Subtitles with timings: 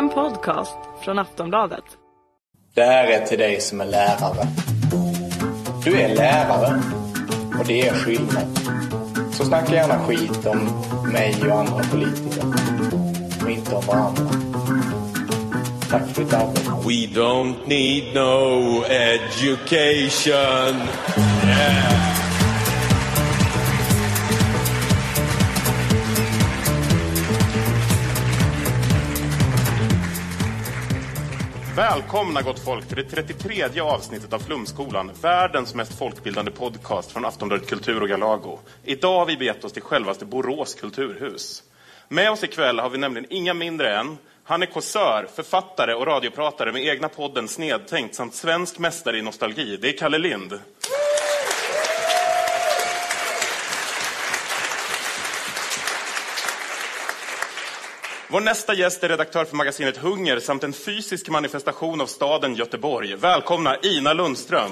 [0.00, 1.84] En podcast från Aftonbladet.
[2.74, 4.46] Det här är till dig som är lärare.
[5.84, 6.82] Du är lärare
[7.58, 8.58] och det är skillnad.
[9.32, 10.58] Så snacka gärna skit om
[11.12, 12.44] mig och andra politiker.
[13.44, 14.24] Och inte om varandra.
[15.90, 16.70] Tack för ditt arbete.
[16.70, 20.76] We don't need no education.
[21.44, 22.09] Yeah.
[31.80, 37.68] Välkomna gott folk till det 33 avsnittet av Flumskolan, världens mest folkbildande podcast från Aftonbladet
[37.68, 38.58] Kultur och Galago.
[38.84, 41.62] Idag har vi begett oss till självaste Borås kulturhus.
[42.08, 46.72] Med oss ikväll har vi nämligen inga mindre än han är kåsör, författare och radiopratare
[46.72, 49.76] med egna podden Snedtänkt samt svensk mästare i nostalgi.
[49.76, 50.58] Det är Kalle Lind.
[58.32, 63.16] Vår nästa gäst är redaktör för magasinet Hunger samt en fysisk manifestation av staden Göteborg.
[63.16, 64.70] Välkomna Ina Lundström.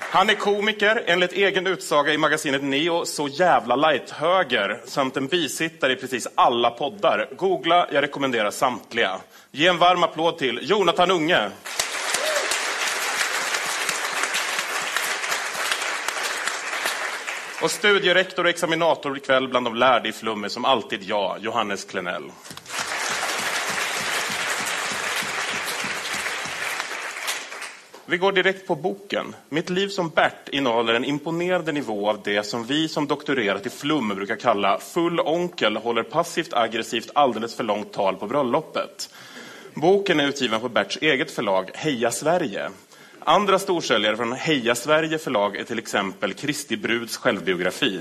[0.00, 5.92] Han är komiker, enligt egen utsaga i magasinet Neo, så jävla light-höger samt en bisittare
[5.92, 7.28] i precis alla poddar.
[7.36, 9.20] Googla, jag rekommenderar samtliga.
[9.50, 11.50] Ge en varm applåd till Jonathan Unge.
[17.64, 22.32] Och studierektor och examinator ikväll bland de lärde i flummet som alltid jag, Johannes Klenell.
[28.06, 29.34] Vi går direkt på boken.
[29.48, 33.70] Mitt liv som Bert innehåller en imponerande nivå av det som vi som doktorerat i
[33.70, 39.14] flum brukar kalla full onkel håller passivt aggressivt alldeles för långt tal på bröllopet.
[39.74, 42.70] Boken är utgiven på Berts eget förlag Heja Sverige.
[43.26, 48.00] Andra storsäljare från Heja Sverige förlag är till exempel Kristi Bruds självbiografi.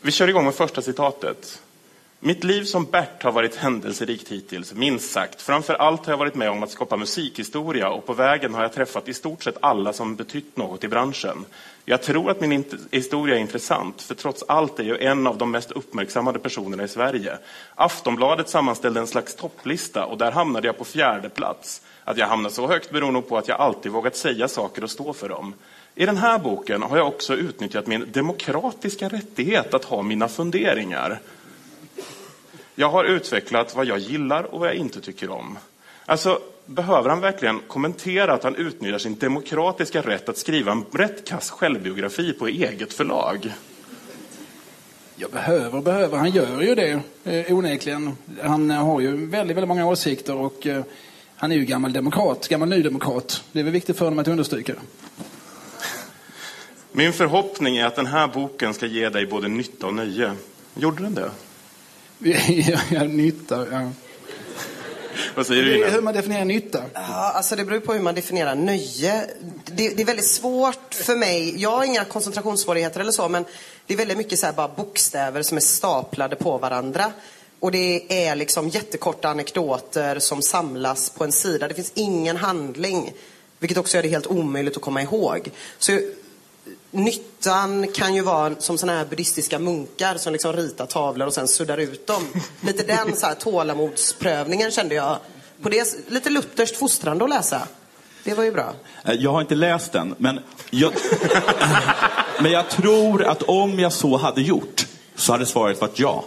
[0.00, 1.62] Vi kör igång med första citatet.
[2.20, 5.42] Mitt liv som Bert har varit händelserikt hittills, minst sagt.
[5.42, 8.72] Framför allt har jag varit med om att skapa musikhistoria och på vägen har jag
[8.72, 11.44] träffat i stort sett alla som betytt något i branschen.
[11.84, 15.50] Jag tror att min historia är intressant, för trots allt är jag en av de
[15.50, 17.38] mest uppmärksammade personerna i Sverige.
[17.74, 21.82] Aftonbladet sammanställde en slags topplista och där hamnade jag på fjärde plats.
[22.08, 24.90] Att jag hamnar så högt beror nog på att jag alltid vågat säga saker och
[24.90, 25.54] stå för dem.
[25.94, 31.20] I den här boken har jag också utnyttjat min demokratiska rättighet att ha mina funderingar.
[32.74, 35.58] Jag har utvecklat vad jag gillar och vad jag inte tycker om.
[36.06, 41.28] Alltså, behöver han verkligen kommentera att han utnyttjar sin demokratiska rätt att skriva en rätt
[41.28, 43.52] kass självbiografi på eget förlag?
[45.16, 46.18] Jag behöver, behöver.
[46.18, 48.16] Han gör ju det eh, onekligen.
[48.42, 50.82] Han har ju väldigt, väldigt många åsikter och eh,
[51.36, 53.42] han är ju gammal demokrat, gammal nydemokrat.
[53.52, 54.74] Det är väl viktigt för honom att understryka.
[56.92, 60.32] Min förhoppning är att den här boken ska ge dig både nytta och nöje.
[60.74, 61.30] Gjorde den det?
[62.90, 63.90] ja, nytta, ja.
[65.34, 65.86] Vad säger du Ina?
[65.86, 66.82] hur man definierar nytta.
[66.94, 69.26] Ja, alltså det beror på hur man definierar nöje.
[69.64, 71.62] Det, det är väldigt svårt för mig.
[71.62, 73.44] Jag har inga koncentrationssvårigheter eller så, men
[73.86, 77.12] det är väldigt mycket så här bara bokstäver som är staplade på varandra.
[77.60, 81.68] Och det är liksom jättekorta anekdoter som samlas på en sida.
[81.68, 83.12] Det finns ingen handling,
[83.58, 85.50] vilket också gör det helt omöjligt att komma ihåg.
[85.78, 86.00] Så
[86.90, 91.48] nyttan kan ju vara som såna här buddhistiska munkar som liksom ritar tavlor och sen
[91.48, 92.22] suddar ut dem.
[92.60, 95.18] Lite den så här tålamodsprövningen kände jag.
[95.62, 97.68] På det, lite lutherskt fostrande att läsa.
[98.24, 98.74] Det var ju bra.
[99.04, 100.40] Eh, jag har inte läst den, men
[100.70, 100.92] jag,
[102.40, 106.24] men jag tror att om jag så hade gjort så hade svaret varit ja.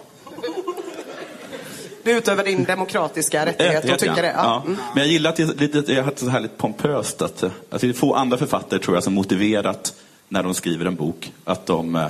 [2.09, 4.33] Du utövar din demokratiska rättighet att tycka det.
[4.35, 4.63] Ja.
[4.65, 4.77] Mm.
[4.93, 7.87] Men jag gillar att det är lite, jag har så här lite pompöst att, alltså
[7.87, 9.93] det är få andra författare tror jag som motiverat
[10.27, 12.07] när de skriver en bok att de, eh,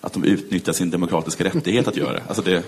[0.00, 2.22] att de utnyttjar sin demokratiska rättighet att göra det.
[2.28, 2.62] Alltså det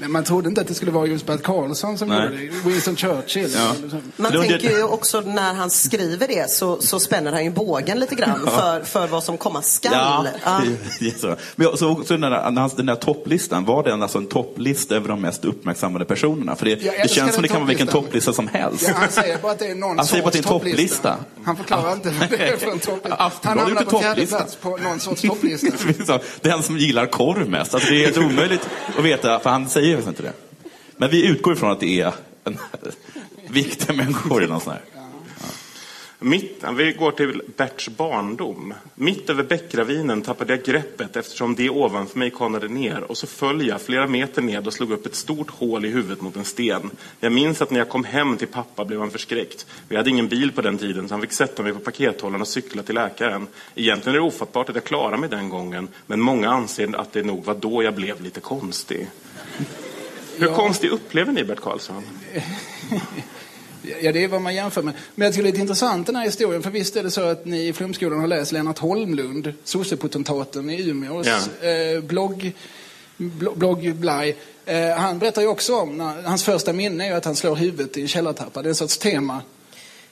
[0.00, 2.24] Men man trodde inte att det skulle vara just Bert Karlsson som Nej.
[2.24, 2.68] gjorde det.
[2.68, 3.50] Winston Churchill.
[3.54, 3.72] Ja.
[4.16, 7.50] Man Det var tänker ju också när han skriver det så, så spänner han ju
[7.50, 9.92] bågen lite grann för, för vad som komma skall.
[9.94, 10.60] Ja, Ja.
[11.00, 11.26] det är så.
[11.26, 15.08] Men jag- så, så den, där, den där topplistan, var den alltså en topplista över
[15.08, 16.56] de mest uppmärksammade personerna?
[16.56, 18.84] För det, det känns som det kan vara vilken topplista som helst.
[18.88, 20.48] Ja, han säger bara att det är någon Han bara att det är en sorts
[20.48, 21.16] topplista.
[21.44, 23.30] Han förklarar inte vad det är för en topplista.
[23.42, 26.18] Han hamnar på fjärde plats på någon sorts topplista.
[26.40, 27.74] Den som gillar korv mest.
[27.74, 28.68] Alltså det är helt omöjligt
[28.98, 30.32] att veta, för han säger ju inte det.
[30.96, 32.12] Men vi utgår ifrån att det är
[32.44, 32.58] en,
[33.50, 34.82] viktiga människor i någon sån här.
[36.20, 38.74] Mitt, vi går till Berts barndom.
[38.94, 43.66] Mitt över bäckravinen tappade jag greppet eftersom det ovanför mig kanade ner och så föll
[43.66, 46.90] jag flera meter ned och slog upp ett stort hål i huvudet mot en sten.
[47.20, 49.66] Jag minns att när jag kom hem till pappa blev han förskräckt.
[49.88, 52.48] Vi hade ingen bil på den tiden så han fick sätta mig på pakethållaren och
[52.48, 53.46] cykla till läkaren.
[53.74, 57.22] Egentligen är det ofattbart att jag klarade mig den gången men många anser att det
[57.22, 59.08] nog var då jag blev lite konstig.
[60.38, 62.02] Hur konstig upplever ni Bert Karlsson?
[64.02, 64.94] Ja, det är vad man jämför med.
[65.14, 66.62] Men jag tycker det är lite intressant den här historien.
[66.62, 70.88] För visst är det så att ni i Flumskolan har läst Lennart Holmlund, sossepotentaten i
[70.88, 71.68] Umeås Ja.
[71.68, 72.52] eh, blogg,
[73.16, 74.36] blo- blogg Blaj.
[74.66, 77.56] Eh, han berättar ju också om, när, hans första minne är ju att han slår
[77.56, 78.62] huvudet i en källartrappa.
[78.62, 79.40] Det är en sorts tema.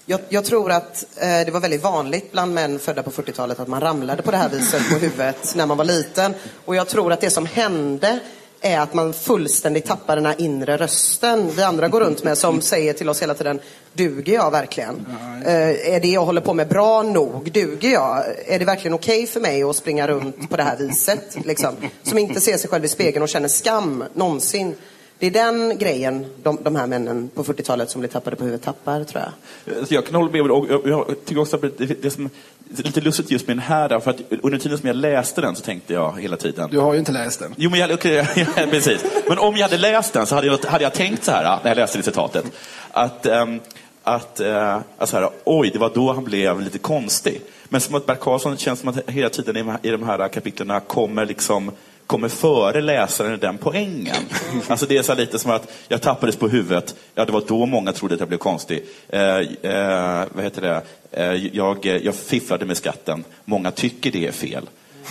[0.07, 3.69] Jag, jag tror att eh, det var väldigt vanligt bland män födda på 40-talet att
[3.69, 6.35] man ramlade på det här viset på huvudet när man var liten.
[6.65, 8.19] Och jag tror att det som hände
[8.61, 12.61] är att man fullständigt tappar den här inre rösten vi andra går runt med som
[12.61, 13.61] säger till oss hela tiden,
[13.93, 15.07] duger jag verkligen?
[15.47, 17.53] Eh, är det jag håller på med bra nog?
[17.53, 18.25] Duger jag?
[18.47, 21.37] Är det verkligen okej för mig att springa runt på det här viset?
[21.45, 21.75] Liksom?
[22.03, 24.75] Som inte ser sig själv i spegeln och känner skam någonsin.
[25.19, 28.65] Det är den grejen de, de här männen på 40-talet som blir tappade på huvudet
[28.65, 29.89] tappar, tror jag.
[29.89, 30.53] Så jag kan hålla med om det.
[30.53, 33.63] Och jag, jag tycker också att det, det som är lite lustigt just med den
[33.63, 36.71] här, för att under tiden som jag läste den så tänkte jag hela tiden.
[36.71, 37.55] Du har ju inte läst den.
[37.57, 39.05] Jo, men jag, okej, ja, precis.
[39.29, 41.71] Men om jag hade läst den så hade jag, hade jag tänkt så här, när
[41.71, 42.45] jag läste det citatet,
[42.91, 43.61] att, ehm,
[44.03, 47.43] att eh, alltså här, oj, det var då han blev lite konstig.
[47.69, 50.03] Men som att Bert Karlsson känns som att hela tiden i de här, i de
[50.03, 51.73] här kapitlerna kommer liksom
[52.07, 54.17] kommer före läsaren i den poängen.
[54.69, 57.67] Alltså det är så lite som att jag tappades på huvudet, ja det var då
[57.67, 58.85] många trodde att jag blev konstig.
[59.09, 60.83] Eh, eh, vad heter det?
[61.11, 64.69] Eh, jag, jag fifflade med skatten, många tycker det är fel.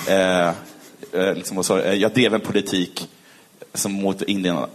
[0.07, 0.47] Eh,
[1.11, 3.09] eh, liksom så, eh, jag drev en politik
[3.73, 4.21] som mot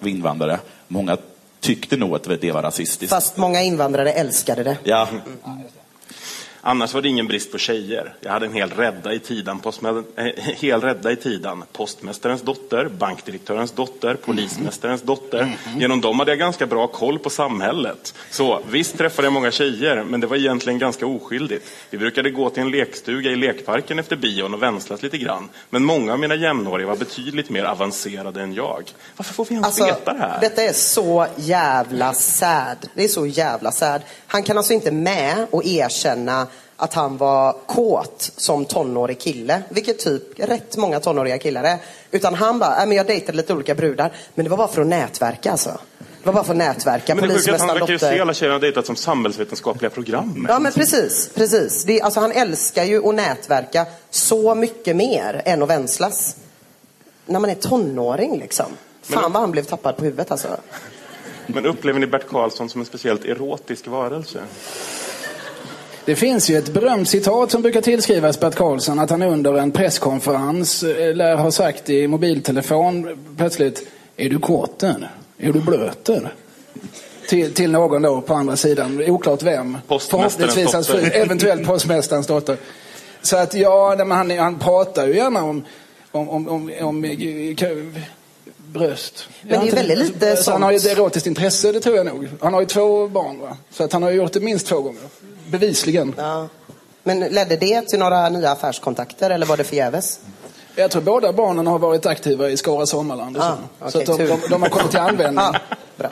[0.02, 0.60] invandrare.
[0.88, 1.16] Många
[1.60, 3.14] tyckte nog att det var rasistiskt.
[3.14, 4.78] Fast många invandrare älskade det.
[4.84, 5.08] Ja,
[6.62, 8.14] Annars var det ingen brist på tjejer.
[8.20, 10.24] Jag hade en hel rädda i tidan, postmä- eh,
[10.60, 11.64] hel rädda i tidan.
[11.72, 15.52] Postmästarens dotter, bankdirektörens dotter, polismästarens dotter.
[15.78, 18.14] Genom dem hade jag ganska bra koll på samhället.
[18.30, 21.66] Så visst träffade jag många tjejer, men det var egentligen ganska oskyldigt.
[21.90, 25.48] Vi brukade gå till en lekstuga i lekparken efter bion och vänslas lite grann.
[25.70, 28.90] Men många av mina jämnåriga var betydligt mer avancerade än jag.
[29.16, 30.38] Varför får vi ens Alltså, veta det här?
[30.40, 32.76] detta är så jävla sad.
[32.94, 34.02] Det är så jävla sad.
[34.26, 36.46] Han kan alltså inte med och erkänna
[36.80, 41.78] att han var kåt som tonårig kille, vilket typ rätt många tonåriga killar är.
[42.10, 44.80] Utan han bara, äh, men jag dejtade lite olika brudar, men det var bara för
[44.80, 45.78] att nätverka alltså.
[45.98, 47.14] Det var bara för att nätverka.
[47.14, 49.90] Men det sjuka är att han verkar ju se alla tjejer han dejtat som samhällsvetenskapliga
[49.90, 50.46] program.
[50.48, 51.84] Ja men precis, precis.
[51.84, 56.36] Det, alltså, han älskar ju att nätverka så mycket mer än att vänslas.
[57.26, 58.66] När man är tonåring liksom.
[59.02, 60.48] Fan vad han blev tappad på huvudet alltså.
[61.46, 64.40] Men upplever ni Bert Karlsson som en speciellt erotisk varelse?
[66.04, 69.70] Det finns ju ett berömt citat som brukar tillskrivas Bert Karlsson att han under en
[69.70, 75.04] presskonferens eh, lär ha sagt i mobiltelefon plötsligt Är du kåten?
[75.38, 76.28] Är du blöten?
[77.28, 79.78] Till, till någon då på andra sidan, oklart vem.
[79.88, 82.56] Förhoppningsvis hans fru, eventuellt postmästarens dotter.
[83.22, 85.64] Så att ja, nej, men han, han pratar ju gärna om,
[86.10, 87.10] om, om, om, om eh,
[88.56, 89.28] bröst.
[89.42, 90.98] det är ju väldigt lite så Han har ju ett sånt.
[90.98, 92.28] erotiskt intresse, det tror jag nog.
[92.40, 93.56] Han har ju två barn va?
[93.70, 95.02] Så att han har ju gjort det minst två gånger.
[95.50, 96.14] Bevisligen.
[96.16, 96.48] Ja.
[97.02, 100.20] Men ledde det till några nya affärskontakter eller var det förgäves?
[100.74, 103.36] Jag tror båda barnen har varit aktiva i Skara Sommarland.
[103.36, 103.48] Och så.
[103.48, 105.44] Ah, så okej, att de, de, de har kommit till användning.
[105.44, 105.54] Ja,
[105.96, 106.08] bra.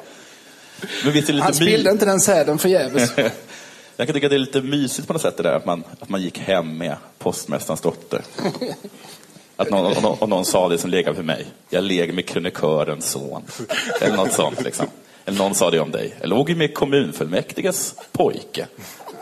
[1.04, 3.10] men visst är Han lite my- spillde inte den säden förgäves.
[3.96, 5.84] Jag kan tycka att det är lite mysigt på något sätt det där att man,
[6.00, 8.22] att man gick hem med postmästarens dotter.
[9.56, 11.46] Att någon, och någon, och någon sa det som legade för mig.
[11.70, 13.42] Jag leg med krönikörens son.
[14.00, 14.86] Eller något sånt liksom.
[15.24, 16.14] Eller någon sa det om dig.
[16.20, 18.66] Jag låg ju med kommunfullmäktiges pojke.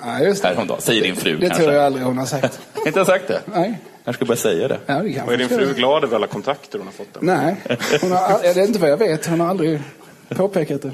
[0.01, 0.49] Ja, just det.
[0.49, 0.81] Häromdagen.
[0.81, 1.63] Säger din fru Det kanske.
[1.63, 2.61] tror jag aldrig hon har sagt.
[2.87, 3.41] Inte har sagt det?
[3.45, 3.79] Nej.
[4.05, 4.79] Jag ska börja säga det.
[4.87, 7.15] Ja, det Och är din fru glad över alla kontakter hon har fått?
[7.15, 7.21] Där?
[7.23, 7.57] Nej,
[8.01, 9.27] hon har, det är inte vad jag vet.
[9.27, 9.81] Hon har aldrig
[10.29, 10.91] påpekat det.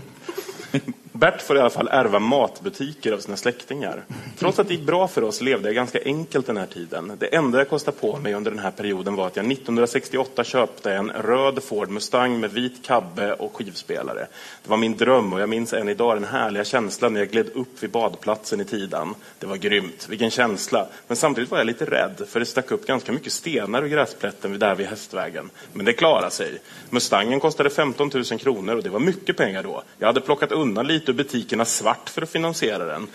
[1.14, 4.04] Bert får i alla fall ärva matbutiker av sina släktingar.
[4.38, 7.12] Trots att det gick bra för oss levde jag ganska enkelt den här tiden.
[7.19, 10.92] Det enda jag kostade på mig under den här perioden var att jag 1968 köpte
[10.92, 14.26] en röd Ford Mustang med vit kabbe och skivspelare.
[14.62, 17.50] Det var min dröm och jag minns än idag den härliga känslan när jag gled
[17.54, 19.14] upp vid badplatsen i Tidan.
[19.38, 20.87] Det var grymt, vilken känsla.
[21.07, 24.59] Men samtidigt var jag lite rädd för det stack upp ganska mycket stenar ur gräsplätten
[24.59, 25.50] där vid hästvägen.
[25.73, 26.59] Men det klarade sig.
[26.90, 29.83] Mustangen kostade 15 000 kronor och det var mycket pengar då.
[29.99, 33.06] Jag hade plockat undan lite och butikerna svart för att finansiera den.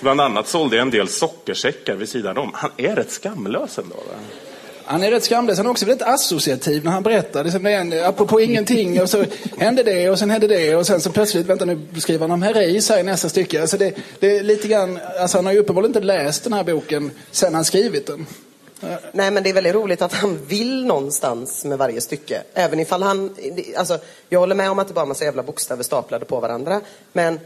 [0.00, 2.50] Bland annat sålde jag en del sockersäckar vid sidan om.
[2.54, 3.96] Han är rätt skamlös ändå.
[3.96, 4.18] Va?
[4.84, 5.56] Han är rätt skamlös.
[5.56, 7.44] Han är också väldigt associativ när han berättar.
[7.44, 9.24] Det är det är en, apropå ingenting och så
[9.58, 12.42] hände det och sen hände det och sen så plötsligt, vänta nu skriver han om
[12.42, 13.60] Herreys här i nästa stycke.
[13.60, 16.64] Alltså det, det är lite grann, alltså han har ju uppenbarligen inte läst den här
[16.64, 18.26] boken sen han skrivit den.
[19.12, 22.42] Nej, men det är väldigt roligt att han vill någonstans med varje stycke.
[22.54, 23.36] Även ifall han...
[23.76, 26.40] Alltså, jag håller med om att det bara är en massa jävla bokstäver staplade på
[26.40, 26.80] varandra.
[27.12, 27.40] Men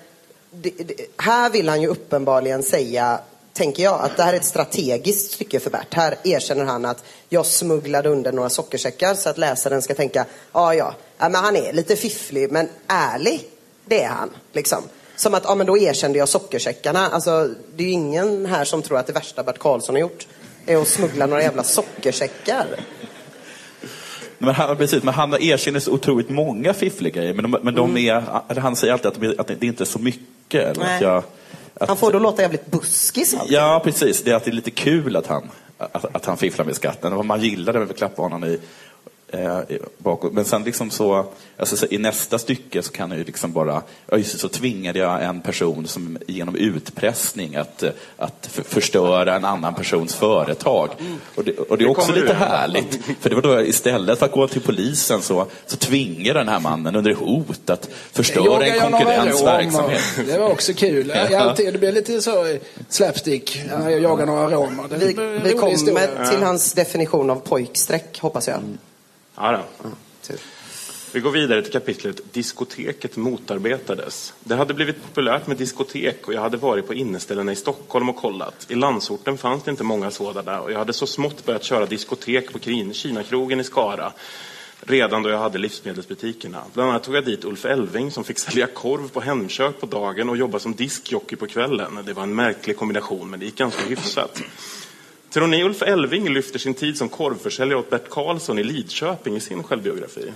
[0.50, 3.20] det, det, här vill han ju uppenbarligen säga,
[3.52, 5.94] tänker jag, att det här är ett strategiskt stycke för Bert.
[5.94, 10.72] Här erkänner han att jag smugglade under några sockersäckar så att läsaren ska tänka, ah,
[10.72, 13.48] ja, ja men han är lite fifflig, men ärlig,
[13.84, 14.30] det är han.
[14.52, 14.82] Liksom.
[15.16, 17.08] Som att, ja men då erkände jag sockersäckarna.
[17.08, 20.26] Alltså, det är ju ingen här som tror att det värsta Bert Karlsson har gjort
[20.66, 22.66] är att smuggla några jävla sockersäckar.
[24.38, 27.34] Men han, precis, men han erkänner så otroligt många fiffliga grejer.
[27.34, 29.86] Men, de, men de är, eller han säger alltid att, de, att det inte är
[29.86, 30.64] så mycket.
[30.64, 30.94] Eller Nej.
[30.94, 31.24] att jag,
[31.74, 33.56] att, Han får då låta jävligt buskis alltid.
[33.56, 34.22] Ja, precis.
[34.22, 37.12] Det är att det är lite kul att han, att, att han fifflar med skatten.
[37.12, 38.58] Och man gillar det med klappa honom i,
[39.32, 39.60] eh,
[39.98, 40.32] bakåt.
[40.32, 43.82] Men sen liksom så, alltså så, i nästa stycke så kan jag ju liksom bara,
[44.12, 49.44] just så tvingade jag en person som genom utpressning att, eh, att för, förstöra en
[49.44, 50.90] annan persons företag.
[51.34, 53.00] Och det, och det är Det också lite härligt.
[53.20, 56.60] För det var då istället för att gå till polisen så, så tvingade den här
[56.60, 60.02] mannen under hot att förstöra en konkurrents verksamhet.
[60.26, 61.12] Det var också kul.
[61.30, 62.56] Jag, alltid, det blev lite så eh,
[62.88, 63.62] slapstick.
[63.70, 64.84] Ja, Jag jagar några romer.
[64.90, 65.06] Det Vi,
[65.44, 68.60] vi kommer till hans definition av pojkstreck, hoppas jag.
[69.36, 69.88] Ja, då.
[70.22, 70.40] Tur.
[71.14, 74.34] Vi går vidare till kapitlet Diskoteket motarbetades.
[74.40, 78.16] Det hade blivit populärt med diskotek och jag hade varit på inneställena i Stockholm och
[78.16, 78.66] kollat.
[78.68, 82.52] I landsorten fanns det inte många sådana och jag hade så smått börjat köra diskotek
[82.52, 82.58] på
[82.92, 84.12] Kinakrogen i Skara.
[84.80, 86.64] Redan då jag hade livsmedelsbutikerna.
[86.72, 90.28] Bland annat tog jag dit Ulf Elving som fick sälja korv på Hemkök på dagen
[90.28, 91.98] och jobba som diskjockey på kvällen.
[92.04, 94.42] Det var en märklig kombination men det gick ganska hyfsat.
[95.32, 99.40] Tror ni Ulf Elving lyfter sin tid som korvförsäljare åt Bert Karlsson i Lidköping i
[99.40, 100.32] sin självbiografi?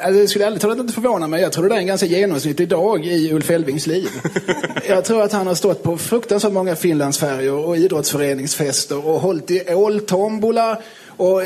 [0.00, 1.42] Alltså, det skulle ärligt talat inte förvåna mig.
[1.42, 4.08] Jag tror det är en ganska genomsnittlig dag i Ulf Elvings liv.
[4.88, 9.74] Jag tror att han har stått på fruktansvärt många Finlandsfärjor och idrottsföreningsfester och hållit i
[9.74, 10.78] åltombola
[11.08, 11.42] och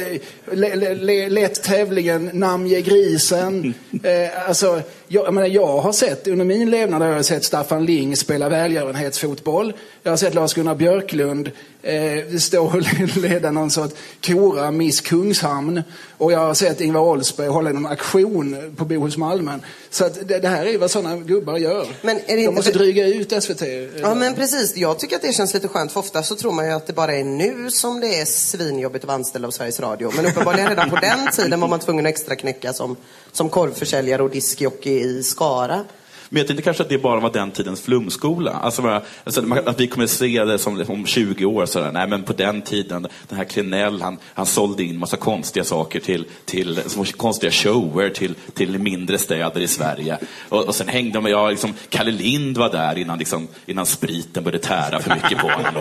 [0.52, 3.74] le- le- le- lett tävlingen Namnge grisen.
[4.02, 7.86] Eh, alltså, jag, jag, menar, jag har sett, under min levnad har jag sett Staffan
[7.86, 9.72] Ling spela välgörenhetsfotboll.
[10.02, 11.50] Jag har sett Lars-Gunnar Björklund
[11.82, 13.94] eh, stå och leda någon sorts
[14.26, 15.82] Kora Miss Kungshamn.
[16.18, 19.60] Och jag har sett Ingvar Oldsberg hålla en aktion på Bohus Malmön.
[19.90, 21.86] Så att det, det här är vad sådana gubbar gör.
[22.02, 23.62] Men är det De inte måste för- dryga ut SVT.
[24.02, 24.76] Ja, men precis.
[24.76, 26.92] Jag tycker att det känns lite skönt, för ofta så tror man ju att det
[26.92, 30.12] bara är nu som det är svinjobbigt att vara anställd av Sveriges Radio.
[30.16, 32.96] Men uppenbarligen redan på den tiden var man tvungen att extra knäcka som,
[33.32, 35.84] som korvförsäljare och diskjockey i Skara.
[36.32, 38.50] Men jag tänkte kanske att det bara var den tidens flumskola.
[38.50, 41.66] Alltså, alltså, att vi kommer se det som om 20 år.
[41.66, 41.92] Sådär.
[41.92, 46.00] Nej, men på den tiden, den här Klenell, han, han sålde in massa konstiga saker
[46.00, 50.18] till, till små konstiga shower till, till mindre städer i Sverige.
[50.48, 54.44] Och, och sen hängde de, ja, liksom, Kalle Lind var där innan, liksom, innan spriten
[54.44, 55.76] började tära för mycket på honom.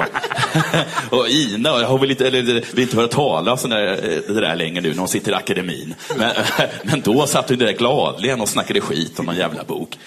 [1.11, 2.43] Och, och Ina, jag har väl inte, eller,
[2.75, 5.31] vill inte höra talas om det där, eh, det där längre nu när hon sitter
[5.31, 5.95] i akademin.
[6.17, 6.31] Men,
[6.83, 9.97] men då satt hon där gladligen och snackade skit om någon jävla bok.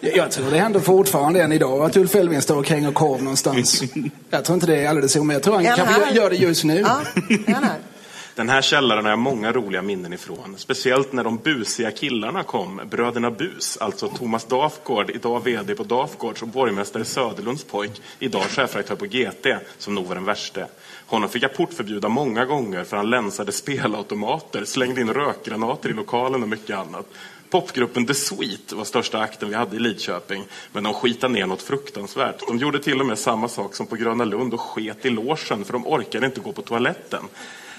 [0.00, 3.82] Jag, tror det händer fortfarande än idag att Ulf Elving står och kränger korv någonstans.
[4.30, 5.46] Jag tror inte det är alldeles omöjligt.
[5.46, 6.12] Jag tror han kanske här?
[6.12, 6.78] gör det just nu.
[6.78, 7.00] Ja,
[7.46, 7.78] här?
[8.38, 10.54] Den här källaren har jag många roliga minnen ifrån.
[10.56, 16.42] Speciellt när de busiga killarna kom, bröderna Bus, alltså Thomas Dafgård, idag VD på Dafgårds
[16.42, 19.46] och borgmästare Söderlunds pojk, idag chefredaktör på GT,
[19.78, 20.66] som nog var den värste.
[21.06, 26.42] Honom fick jag portförbjuda många gånger för han länsade spelautomater, slängde in rökgranater i lokalen
[26.42, 27.06] och mycket annat.
[27.50, 31.62] Popgruppen The Sweet var största akten vi hade i Lidköping, men de skitade ner något
[31.62, 32.46] fruktansvärt.
[32.46, 35.64] De gjorde till och med samma sak som på Gröna Lund och sket i logen
[35.64, 37.24] för de orkade inte gå på toaletten.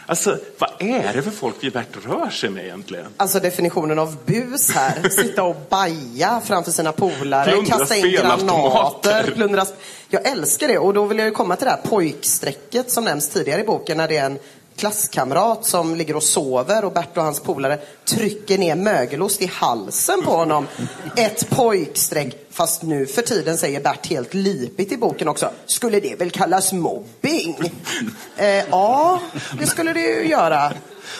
[0.09, 3.05] Alltså, vad är det för folk vi rör sig med egentligen?
[3.17, 5.09] Alltså definitionen av bus här.
[5.09, 9.31] Sitta och baja framför sina polare, Plundra kasta in granater.
[9.35, 9.65] Plundra...
[10.09, 13.29] Jag älskar det och då vill jag ju komma till det här pojkstrecket som nämns
[13.29, 14.39] tidigare i boken när det är en
[14.79, 20.21] klasskamrat som ligger och sover och Bert och hans polare trycker ner mögelost i halsen
[20.21, 20.67] på honom.
[21.17, 22.47] Ett pojkstreck.
[22.51, 25.51] Fast nu för tiden säger Bert helt lipigt i boken också.
[25.65, 27.57] Skulle det väl kallas mobbing?
[28.37, 29.21] Eh, ja,
[29.59, 30.73] det skulle det ju göra.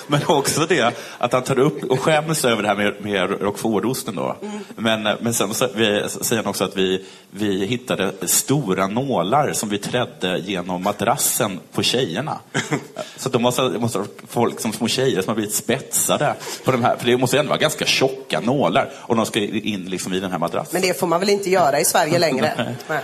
[0.07, 4.15] Men också det att han tar upp och skäms över det här med, med Roquefortosten
[4.15, 4.35] då.
[4.75, 9.69] Men, men sen så, vi, säger han också att vi, vi hittade stora nålar som
[9.69, 12.39] vi trädde genom madrassen på tjejerna.
[13.17, 16.83] Så då måste, måste ha folk som små tjejer som har blivit spetsade på de
[16.83, 20.13] här, för det måste ju ändå vara ganska tjocka nålar och de ska in liksom
[20.13, 20.69] i den här madrassen.
[20.73, 22.75] Men det får man väl inte göra i Sverige längre?
[22.87, 22.99] Nej.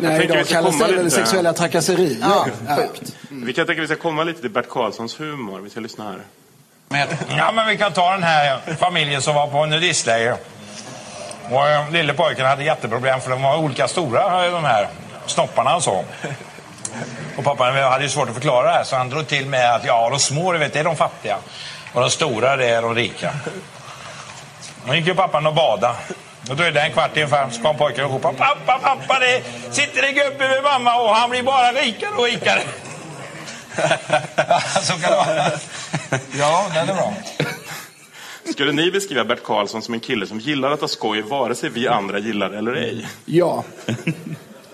[0.00, 2.16] Nej, idag ska kallas komma det väl lite- sexuella trakasserier.
[2.20, 3.16] Ja, sjukt.
[3.28, 5.60] Vi kan tänka att vi ska komma lite till Bert Karlssons humor.
[5.60, 6.17] Vi ska lyssna här.
[6.88, 7.16] Med...
[7.36, 10.36] ja, men vi kan ta den här familjen som var på nudistläger.
[11.50, 14.88] Och eh, lille pojken hade jätteproblem för de var olika stora, eh, de här
[15.26, 16.04] snopparna och så.
[17.36, 19.84] Och pappa hade ju svårt att förklara det här så han drog till med att
[19.84, 21.36] ja, de små du vet, det är de fattiga.
[21.92, 23.32] Och de stora, det är de rika.
[24.86, 25.96] Då gick ju pappan och bada.
[26.42, 30.02] Då dröjde det en kvart ungefär så kom pojken och ropade Pappa, pappa, det sitter
[30.02, 32.60] en gubbe med mamma och han blir bara rikare och rikare.
[34.82, 35.50] så kan det vara.
[36.38, 37.14] Ja, den är bra.
[38.52, 41.70] Skulle ni beskriva Bert Karlsson som en kille som gillar att ha skoj vare sig
[41.70, 43.08] vi andra gillar eller ej?
[43.24, 43.64] Ja.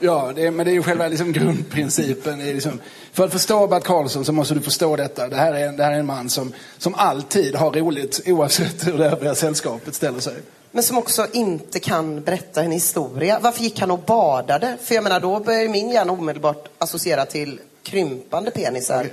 [0.00, 2.38] Ja, det är, men det är ju själva liksom grundprincipen.
[2.38, 2.80] Det är liksom,
[3.12, 5.28] för att förstå Bert Karlsson så måste du förstå detta.
[5.28, 8.87] Det här är, en- det här är en man som, som alltid har roligt oavsett
[8.87, 10.35] hur det övriga sällskapet ställer sig.
[10.71, 13.38] Men som också inte kan berätta en historia.
[13.42, 14.76] Varför gick han och badade?
[14.85, 19.06] För jag menar, då börjar ju min hjärna omedelbart associera till krympande penisar.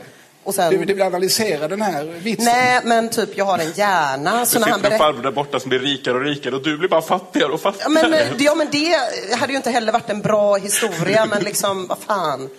[0.43, 0.69] Och sen...
[0.71, 2.45] Du, du vill analysera den här vitsen.
[2.45, 4.39] Nej, men typ jag har en hjärna.
[4.39, 4.97] Det Så han sitter en berättar...
[4.97, 7.71] farbror där borta som blir rikare och rikare och du blir bara fattigare och Ja
[7.71, 7.89] fattigare.
[8.09, 8.95] men, eh, ja, men det
[9.35, 12.49] hade ju inte heller varit en bra historia, men liksom, vad fan.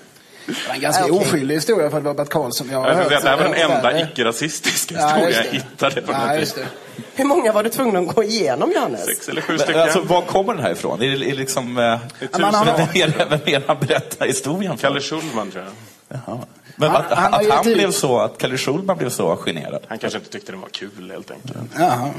[0.46, 1.26] Det var en ganska Ja, okej.
[1.28, 2.68] oskyldig historia för att vara Bert Karlsson.
[2.70, 5.50] Jag har Jag hört- säga det här var den enda icke-rasistiska Ja, historia jag det.
[5.50, 6.52] hittade på Ja, vis.
[6.52, 6.66] det.
[7.14, 9.04] Hur många var du tvungen att gå igenom, Johannes?
[9.06, 9.82] Sex eller sju Men, stycken.
[9.82, 11.02] alltså, var kommer den här ifrån?
[11.02, 11.78] Är det, är det liksom...
[11.78, 11.98] Eh,
[12.40, 14.88] man har- vem är- vem är det han berättar historien för?
[14.88, 15.72] Kalle Schulman tror jag.
[16.26, 16.38] Jaha.
[16.76, 19.82] Men Han- att, han att han ut- blev så, att Kalle Schulman blev så generad.
[19.88, 21.56] Han kanske inte tyckte den var kul helt enkelt.
[21.78, 22.10] Jaha.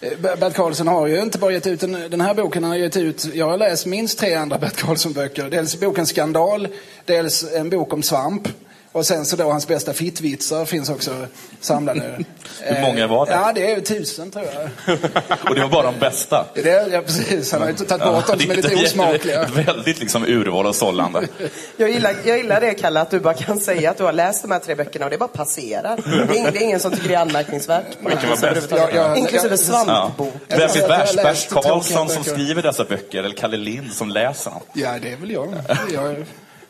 [0.00, 2.78] Eh, Bert Karlsson har ju inte bara gett ut den, den här boken, han har
[2.78, 5.50] gett ut, jag har läst minst tre andra Bert Karlsson-böcker.
[5.50, 6.68] Dels boken Skandal,
[7.04, 8.48] dels en bok om svamp.
[8.96, 11.26] Och sen så då hans bästa fittvitsar finns också
[11.60, 12.00] samlade.
[12.62, 13.32] Hur många var det?
[13.32, 14.98] Ja, det är tusen tror jag.
[15.48, 16.46] Och det var bara de bästa.
[16.54, 17.52] Det är, ja, precis.
[17.52, 19.44] Han har ju inte tagit bort de som är lite det osmakliga.
[19.66, 21.28] Väldigt liksom urval och sållande.
[21.76, 24.42] Jag gillar, jag gillar det, Kalle, att du bara kan säga att du har läst
[24.42, 25.96] de här tre böckerna och det bara passerar.
[26.28, 27.86] Det är ingen, det är ingen som tycker det är anmärkningsvärt.
[28.00, 28.70] Vilken var bäst?
[28.70, 30.12] Jag- jag- Inklusive Ja.
[30.48, 31.16] Jag- Vem är värst?
[31.16, 34.60] Bert Karlsson som skriver dessa böcker eller Kalle Lind som läser dem?
[34.72, 35.48] Ja, det är väl jag.
[35.92, 36.24] jag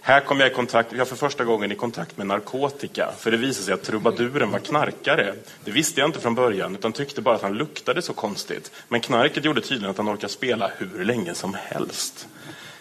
[0.07, 3.11] här kom jag i kontakt, jag för första gången i kontakt med narkotika.
[3.19, 5.35] För det visade sig att trubaduren var knarkare.
[5.65, 8.71] Det visste jag inte från början, utan tyckte bara att han luktade så konstigt.
[8.89, 12.29] Men knarket gjorde tydligen att han orkade spela hur länge som helst.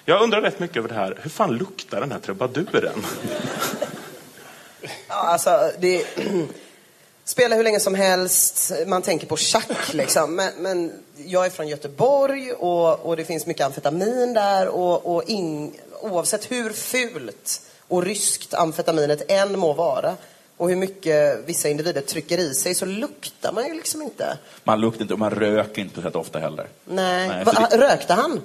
[0.05, 1.17] Jag undrar rätt mycket över det här.
[1.22, 3.05] Hur fan luktar den här trubaduren?
[5.08, 6.05] Ja, alltså, det...
[7.27, 10.36] Spela hur länge som helst, man tänker på schack liksom.
[10.36, 15.24] Men, men jag är från Göteborg och, och det finns mycket amfetamin där och, och
[15.29, 20.16] ing, oavsett hur fult och ryskt amfetaminet än må vara
[20.58, 24.38] och hur mycket vissa individer trycker i sig så luktar man ju liksom inte.
[24.64, 26.68] Man luktar inte och man röker inte så ofta heller.
[26.86, 27.27] Nej.
[27.27, 28.42] Nej, Va, det- Rökte han?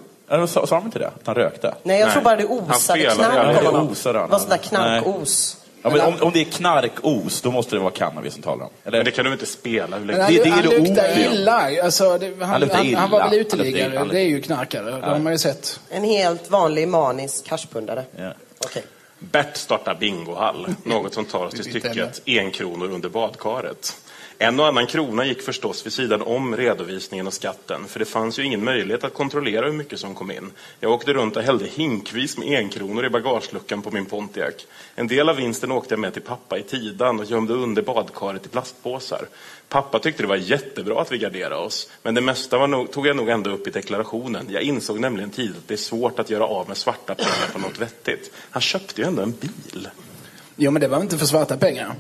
[0.49, 1.07] Sa, sa de inte det?
[1.07, 1.75] Att han rökte?
[1.83, 2.13] Nej, jag Nej.
[2.13, 3.63] tror bara det Han osade knark.
[3.63, 4.29] Det osade han.
[4.29, 5.57] Det var sånt där knarkos.
[5.83, 8.71] Ja, men om, om det är knarkos, då måste det vara cannabis som talar om.
[8.85, 8.99] Eller?
[8.99, 10.79] Men det kan du inte spela hur Men länge han, Det- det är han det
[10.79, 11.33] luktar opium.
[11.33, 11.83] illa.
[11.85, 13.25] Alltså, det, han, Han luktar han, han var illa.
[13.25, 13.93] väl Han luktar uteliggare.
[13.95, 14.05] illa.
[14.05, 14.91] Det är ju knarkare.
[14.91, 15.81] Det har man ju sett.
[15.91, 18.05] En helt vanlig manisk haschpundare.
[18.17, 18.33] Ja.
[18.65, 18.83] Okej.
[19.19, 23.97] Bert startar bingohall, något som tar oss till stycket en kronor under badkaret.
[24.43, 28.39] En och annan krona gick förstås vid sidan om redovisningen och skatten, för det fanns
[28.39, 30.51] ju ingen möjlighet att kontrollera hur mycket som kom in.
[30.81, 34.55] Jag åkte runt och hällde hinkvis med enkronor i bagageluckan på min Pontiac.
[34.95, 38.47] En del av vinsten åkte jag med till pappa i Tidan och gömde under badkaret
[38.47, 39.29] i plastpåsar.
[39.69, 43.07] Pappa tyckte det var jättebra att vi garderade oss, men det mesta var nog, tog
[43.07, 44.47] jag nog ändå upp i deklarationen.
[44.51, 47.59] Jag insåg nämligen tidigt att det är svårt att göra av med svarta pengar på
[47.59, 48.33] något vettigt.
[48.51, 49.89] Han köpte ju ändå en bil.
[50.57, 51.95] Jo, men det var inte för svarta pengar.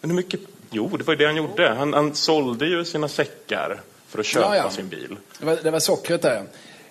[0.00, 0.40] Men hur mycket?
[0.70, 1.68] Jo, det var ju det han gjorde.
[1.68, 4.70] Han, han sålde ju sina säckar för att köpa Ja, ja.
[4.70, 5.16] sin bil.
[5.38, 6.36] Det var, det var sockret där.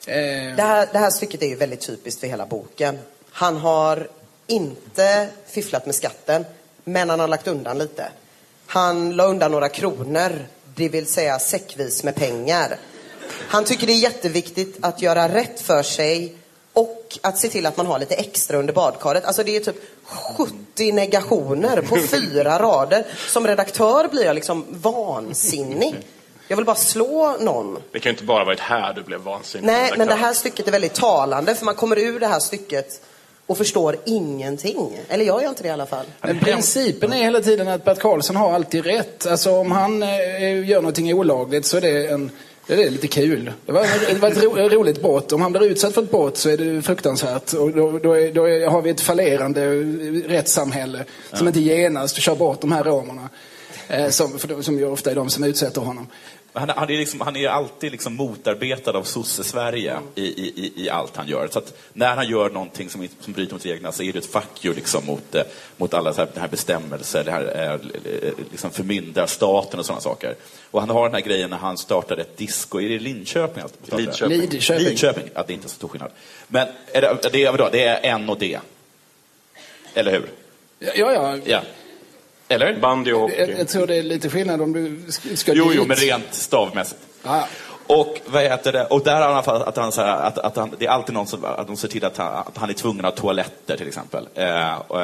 [0.07, 2.97] Eh, Det här, det här stycket är ju väldigt typiskt för hela boken.
[3.31, 4.07] Han har
[4.47, 6.45] inte fifflat med skatten,
[6.83, 8.07] men han har lagt undan lite.
[8.67, 10.31] Han la undan några kronor,
[10.75, 12.77] det vill säga säckvis med pengar.
[13.47, 16.35] Han tycker det är jätteviktigt att göra rätt för sig
[16.75, 19.25] och att se till att man har lite extra under badkaret.
[19.25, 23.05] Alltså det är typ 70 negationer på fyra rader.
[23.27, 25.95] Som redaktör blir jag liksom vansinnig.
[26.47, 27.77] Jag vill bara slå någon.
[27.91, 29.65] Det kan ju inte bara varit här du blev vansinnig.
[29.65, 33.01] Nej, men det här stycket är väldigt talande för man kommer ur det här stycket
[33.45, 34.99] och förstår ingenting.
[35.09, 36.05] Eller jag gör inte det i alla fall.
[36.21, 39.25] Men principen är hela tiden att Bert Karlsson har alltid rätt.
[39.25, 42.31] Alltså om han eh, gör någonting olagligt så är det en
[42.67, 43.51] det är lite kul.
[43.65, 45.31] Det var, det var ett ro, roligt brott.
[45.31, 47.53] Om han blir utsatt för ett brott så är det fruktansvärt.
[47.53, 49.69] Och då, då, är, då är, har vi ett fallerande
[50.27, 53.29] rättssamhälle som inte genast kör bort de här romerna.
[53.87, 56.07] Eh, som, för, som ju ofta är de som utsätter honom.
[56.57, 61.15] Han, han, är liksom, han är alltid liksom motarbetad av sosse-Sverige i, i, i allt
[61.15, 61.47] han gör.
[61.51, 64.25] Så att när han gör någonting som, som bryter mot reglerna så är det ett
[64.25, 65.43] fuck you liksom mot, eh,
[65.77, 70.35] mot alla så här, det här bestämmelser, det här eh, liksom förmyndarstaten och sådana saker.
[70.71, 73.63] Och han har den här grejen när han startade ett disco, är det Linköping?
[73.63, 74.39] Alltså, Lidköping.
[74.77, 75.29] Lidköping.
[75.33, 76.11] Det är inte så stor skillnad.
[76.47, 78.59] Men är det, det, är, det är N och D.
[79.93, 80.29] Eller hur?
[80.79, 81.37] Ja, ja.
[81.45, 81.61] Ja.
[82.47, 82.79] Eller?
[82.79, 83.55] Bandy och Jag, hockey.
[83.57, 85.73] jag tror det är lite skillnad om du ska- Jo, dit.
[85.77, 87.01] jo, men rent stavmässigt.
[87.23, 87.47] Ja.
[87.87, 88.85] Och vad heter det?
[88.85, 91.27] Och där har han att han, så här, att, att han, det är alltid någon
[91.27, 93.87] som att de ser till att han, att han är tvungen att ha toaletter till
[93.87, 94.27] exempel.
[94.35, 94.97] Eh, och,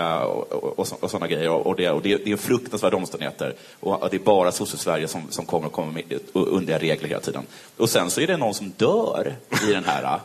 [0.51, 1.49] och, och, så- och sådana grejer.
[1.49, 3.53] Och, det, och det, det är fruktansvärda omständigheter.
[3.79, 7.43] Och det är bara sosse-Sverige som, som kommer och kommer med underliga regler hela tiden.
[7.77, 9.35] Och sen så är det någon som dör
[9.69, 10.19] i den här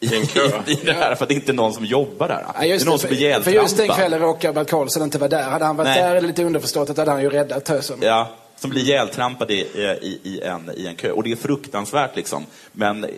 [0.00, 0.50] i, en kö.
[0.66, 2.44] i det här, för det är inte någon som jobbar där.
[2.46, 3.96] Ja, det är någon det, som är för, för just den ihjältrampad.
[3.96, 5.42] kvällen råkar Bert Karlsson inte vara där.
[5.42, 6.02] Hade han varit Nej.
[6.02, 7.98] där, lite underförstått, att hade han ju räddat tösen.
[8.00, 11.10] Ja, som blir ihjältrampad i, i, i, en, i en kö.
[11.10, 12.46] Och det är fruktansvärt liksom.
[12.72, 13.10] Men det-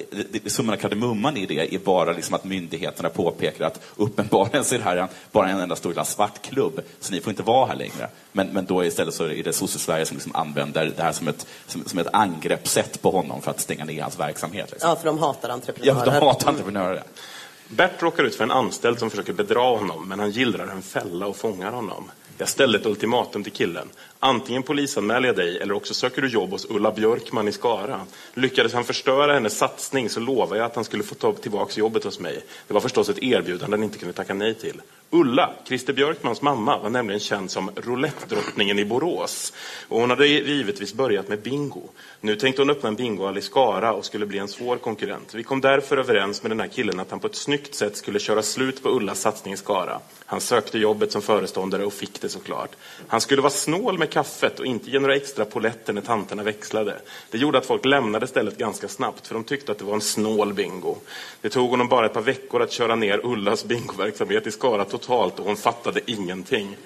[0.44, 4.74] det- summan av kardemumman i det är bara liksom att myndigheterna påpekar att uppenbarligen så
[4.74, 7.42] är det här en, bara en enda stor jävla svart klubb, så ni får inte
[7.42, 8.08] vara här längre.
[8.32, 11.46] Men, men då istället så är det sosse-Sverige som liksom använder det här som ett,
[11.66, 14.70] som, som ett angreppssätt på honom för att stänga ner hans verksamhet.
[14.70, 14.90] Liksom.
[14.90, 16.04] Ja, för de hatar Ja, entreprenörer.
[16.04, 17.02] för de hatar entreprenörer.
[17.68, 21.26] Bert råkar ut för en anställd som försöker bedra honom, men han gillrar en fälla
[21.26, 22.10] och fångar honom.
[22.38, 23.88] Jag ställde ett ultimatum till killen.
[24.20, 28.00] Antingen polisanmäler jag dig eller också söker du jobb hos Ulla Björkman i Skara.
[28.34, 32.04] Lyckades han förstöra hennes satsning så lovade jag att han skulle få ta tillbaka jobbet
[32.04, 32.44] hos mig.
[32.66, 34.80] Det var förstås ett erbjudande han inte kunde tacka nej till.
[35.10, 39.52] Ulla, Christer Björkmans mamma, var nämligen känd som roulettdrottningen i Borås.
[39.88, 41.82] Och hon hade givetvis börjat med bingo.
[42.20, 45.34] Nu tänkte hon öppna en bingohall i Skara och skulle bli en svår konkurrent.
[45.34, 48.18] Vi kom därför överens med den här killen att han på ett snyggt sätt skulle
[48.18, 50.00] köra slut på Ullas satsning i Skara.
[50.26, 52.70] Han sökte jobbet som föreståndare och fick det såklart.
[53.06, 57.00] Han skulle vara snål med kaffet och inte ge några extra poletter när tanterna växlade.
[57.30, 60.00] Det gjorde att folk lämnade stället ganska snabbt för de tyckte att det var en
[60.00, 60.96] snål bingo.
[61.40, 65.38] Det tog honom bara ett par veckor att köra ner Ullas bingoverksamhet i Skara totalt
[65.38, 66.76] och hon fattade ingenting.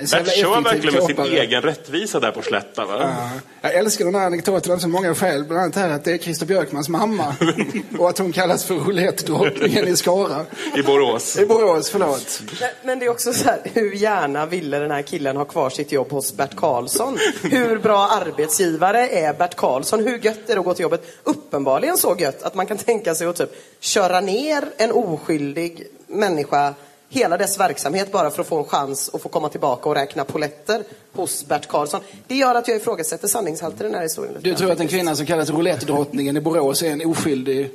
[0.00, 2.84] Bert kör verkligen med sin egen rättvisa där på Slätta.
[2.84, 2.96] Va?
[3.00, 3.28] Ja.
[3.60, 5.44] Jag älskar den här anekdoten av så många skäl.
[5.44, 7.34] Bland annat här att det är Christer Björkmans mamma.
[7.98, 10.46] och att hon kallas för roulettdrottningen i Skara.
[10.76, 11.38] I Borås.
[11.38, 12.42] I Borås, förlåt.
[12.60, 15.70] Men- Men det är också så här, hur gärna ville den här killen ha kvar
[15.70, 17.18] sitt jobb hos Bert Karlsson?
[17.42, 20.00] Hur bra arbetsgivare är Bert Karlsson?
[20.04, 21.02] Hur gött är det att gå till jobbet?
[21.24, 23.50] Uppenbarligen så gött att man kan tänka sig att typ
[23.80, 26.74] köra ner en oskyldig människa
[27.12, 30.24] hela dess verksamhet bara för att få en chans att få komma tillbaka och räkna
[30.24, 32.00] poletter hos Bert Karlsson.
[32.26, 34.36] Det gör att jag ifrågasätter sanningshalten i den här historien.
[34.40, 37.70] Du tror att en kvinna som kallas roulettdrottningen i Borås är en oskyldig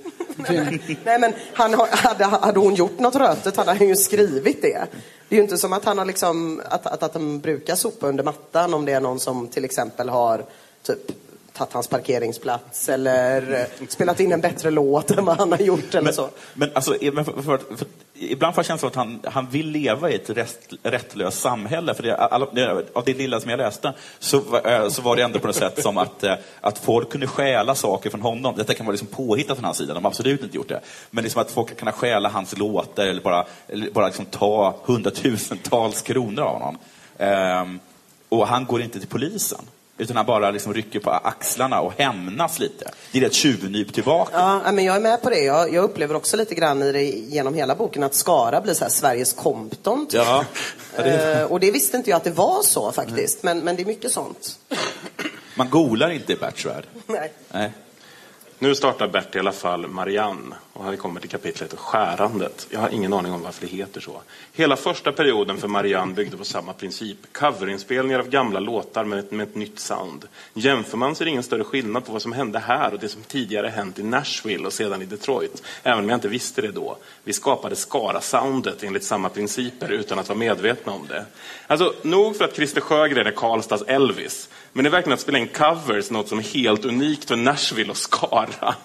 [0.48, 0.72] kvinna?
[1.04, 4.88] Nej men han har, hade, hade hon gjort något rötet hade han ju skrivit det.
[5.30, 8.08] Det är ju inte som att han har liksom, att, att, att han brukar sopa
[8.08, 10.46] under mattan om det är någon som till exempel har
[10.84, 11.12] typ
[11.58, 15.96] tagit hans parkeringsplats eller eh, spelat in en bättre låt än vad han har gjort
[15.96, 16.30] eller Men, så.
[16.54, 20.12] men alltså, men för, för, för, ibland får jag känslan att han, han vill leva
[20.12, 21.94] i ett rätt, rättlöst samhälle.
[21.94, 22.10] För det,
[22.54, 25.56] det, av det lilla som jag läste så, eh, så var det ändå på något
[25.56, 28.56] sätt som att, eh, att folk kunde stjäla saker från honom.
[28.58, 30.82] Detta kan vara liksom påhittat från hans sida, de har absolut inte gjort det.
[31.10, 36.02] Men liksom att folk kan stjäla hans låtar eller bara, eller bara liksom ta hundratusentals
[36.02, 36.78] kronor av honom.
[37.18, 37.80] Ehm,
[38.30, 39.60] och han går inte till polisen.
[40.00, 42.92] Utan han bara liksom rycker på axlarna och hämnas lite.
[43.12, 44.32] Det är ett tjuvnyp tillbaka.
[44.66, 45.40] Ja, men jag är med på det.
[45.44, 48.84] Jag, jag upplever också lite grann i det, genom hela boken att Skara blir så
[48.84, 50.08] här Sveriges Compton.
[50.08, 50.22] typ.
[50.26, 50.46] Ja.
[50.96, 53.44] Det- Eh, och det visste inte jag att det var så faktiskt.
[53.44, 54.60] Men, men det är mycket sånt.
[55.56, 56.68] Man golar inte i Berts.
[57.08, 57.34] Nej.
[57.52, 57.72] Nej.
[58.60, 62.68] Nu startar Bert i alla fall Marianne och han kommer till kapitlet Skärandet.
[62.70, 64.22] Jag har ingen aning om varför det heter så.
[64.54, 67.18] Hela första perioden för Marianne byggde på samma princip.
[67.32, 70.28] Coverinspelningar av gamla låtar med ett, med ett nytt sound.
[70.54, 73.10] Jämför man så är det ingen större skillnad på vad som hände här och det
[73.10, 75.64] som tidigare hänt i Nashville och sedan i Detroit.
[75.84, 76.98] Även om jag inte visste det då.
[77.24, 81.26] Vi skapade Skara-soundet enligt samma principer utan att vara medvetna om det.
[81.68, 84.50] Alltså, nog för att Christer Sjögren är Karlstads Elvis.
[84.78, 87.92] Men det är verkligen att spela in covers något som är helt unikt för Nashville
[87.92, 88.76] och Skara.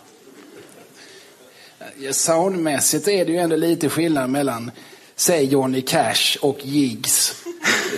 [1.98, 4.70] Ja, Soundmässigt är det ju ändå lite skillnad mellan,
[5.16, 7.44] säg Johnny Cash och Jigs.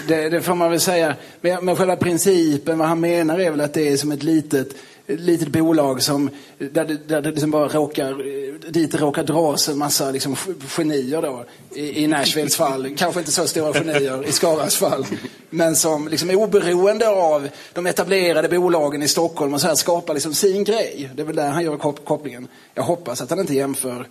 [0.08, 1.16] Det, det får man väl säga.
[1.40, 4.68] Men, men själva principen, vad han menar är väl att det är som ett litet
[5.06, 9.78] ett litet bolag som, där det, där det liksom bara råkar, dit råkar dras en
[9.78, 10.36] massa liksom,
[10.76, 11.44] genier då.
[11.74, 15.06] I, i Nashvilles fall, kanske inte så stora genier i Skaras fall.
[15.50, 20.34] Men som liksom oberoende av de etablerade bolagen i Stockholm och så här skapar liksom
[20.34, 21.10] sin grej.
[21.14, 22.48] Det är väl där han gör kop kopplingen.
[22.74, 24.06] Jag hoppas att han inte jämför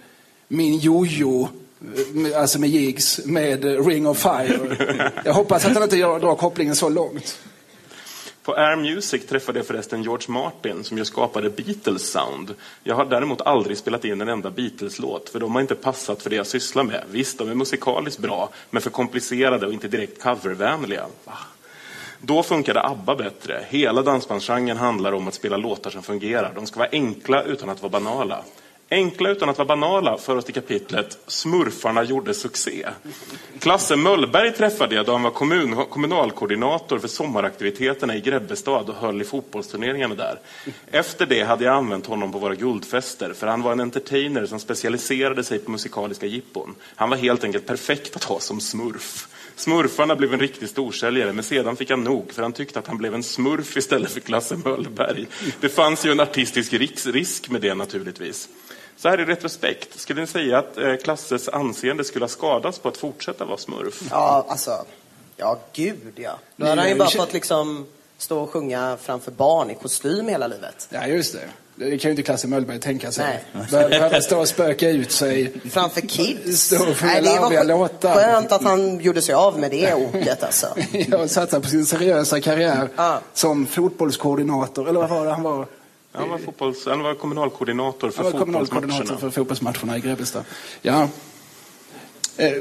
[0.47, 1.49] min jojo
[2.31, 5.11] eh, alltså med jigs, med Ring of Fire.
[5.25, 7.37] Jag hoppas att han inte gör, drar kopplingen så långt.
[8.43, 12.55] På Air Music träffade jag förresten George Martin som ju skapade Beatles sound.
[12.83, 16.29] Jag har däremot aldrig spelat in en enda Beatles-låt för de har inte passat för
[16.29, 17.03] det jag sysslar med.
[17.11, 21.05] Visst, de är musikaliskt bra, men för komplicerade och inte direkt covervänliga.
[21.25, 21.37] Va?
[22.21, 23.65] Då funkade ABBA bättre.
[23.69, 26.51] Hela dansbandsgenren handlar om att spela låtar som fungerar.
[26.55, 28.43] De ska vara enkla utan att vara banala.
[28.89, 32.87] Enkla utan att vara banala för oss till kapitlet Smurfarna gjorde succé.
[33.59, 39.21] Klasse Möllberg träffade jag då han var kommun, kommunalkoordinator för sommaraktiviteterna i Grebbestad och höll
[39.21, 40.39] i fotbollsturneringarna där.
[40.91, 44.59] Efter det hade jag använt honom på våra guldfester för han var en entertainer som
[44.59, 46.75] specialiserade sig på musikaliska jippon.
[46.95, 49.27] Han var helt enkelt perfekt att ha som smurf.
[49.55, 52.97] Smurfarna blev en riktig storsäljare, men sedan fick han nog, för han tyckte att han
[52.97, 55.27] blev en smurf istället för Klasse Möllberg.
[55.59, 56.73] Det fanns ju en artistisk
[57.05, 58.49] risk med det naturligtvis.
[59.03, 62.87] Så här i retrospekt, skulle ni säga att eh, Klasses anseende skulle ha skadats på
[62.89, 64.01] att fortsätta vara smurf?
[64.09, 64.85] Ja, alltså.
[65.37, 66.39] Ja, gud ja.
[66.55, 67.85] Då hade han ju bara fått liksom
[68.17, 70.87] stå och sjunga framför barn i kostym hela livet.
[70.89, 71.39] Ja, just det.
[71.75, 73.43] Det kan ju inte Klasse Möllberg tänka sig.
[73.71, 75.53] Behöva stå och spöka ut sig.
[75.71, 76.61] Framför kids.
[76.61, 78.13] Stå och Nej, det var låtar.
[78.15, 80.67] skönt att han gjorde sig av med det oket alltså.
[80.91, 83.19] Ja, och satsa på sin seriösa karriär Ja.
[83.33, 84.89] som fotbollskoordinator.
[84.89, 85.67] Eller vad var det han var?
[86.15, 90.43] Han var, fotbolls, han var kommunalkoordinator för Han var kommunalkoordinator för fotbollsmatcherna i Grebbestad.
[90.81, 91.09] Ja.
[92.37, 92.53] Eh,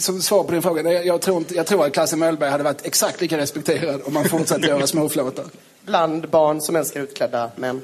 [0.00, 2.86] Som svar på din fråga, jag tror, inte, jag tror att Klasse Möllberg hade varit
[2.86, 5.44] exakt lika respekterad om han fortsatte göra småflåtar.
[5.84, 7.82] Bland barn som älskar utklädda män.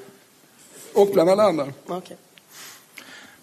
[0.93, 1.73] Och bland alla andra.
[1.87, 2.17] Okej.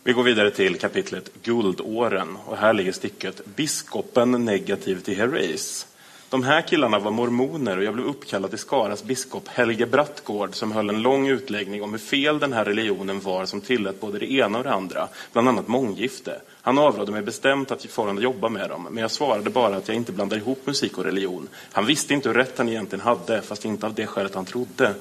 [0.03, 5.87] Vi går vidare till kapitlet Guldåren och här ligger stycket Biskopen negativ till Herreys.
[6.29, 10.71] De här killarna var mormoner och jag blev uppkallad till Skaras biskop Helge Brattgård som
[10.71, 14.31] höll en lång utläggning om hur fel den här religionen var som tillät både det
[14.31, 16.41] ena och det andra, bland annat månggifte.
[16.61, 19.97] Han avrådde mig bestämt att fortfarande jobba med dem, men jag svarade bara att jag
[19.97, 21.47] inte blandar ihop musik och religion.
[21.71, 24.93] Han visste inte hur rätt han egentligen hade, fast inte av det skälet han trodde.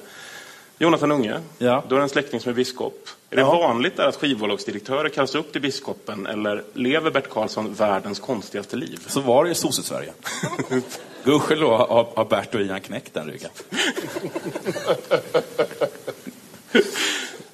[0.79, 1.83] Jonathan Unge, Ja.
[1.89, 3.09] du har en släkting som är biskop.
[3.29, 3.57] Är det Ja.
[3.59, 8.99] vanligt där att skivbolagsdirektörer kallas upp till biskopen eller lever Bert Karlsson världens konstigaste liv?
[9.07, 10.13] Så var det i Sosse-Sverige.
[11.23, 13.49] Gudskelov har, har Bert och Ian knäckt den ryggen.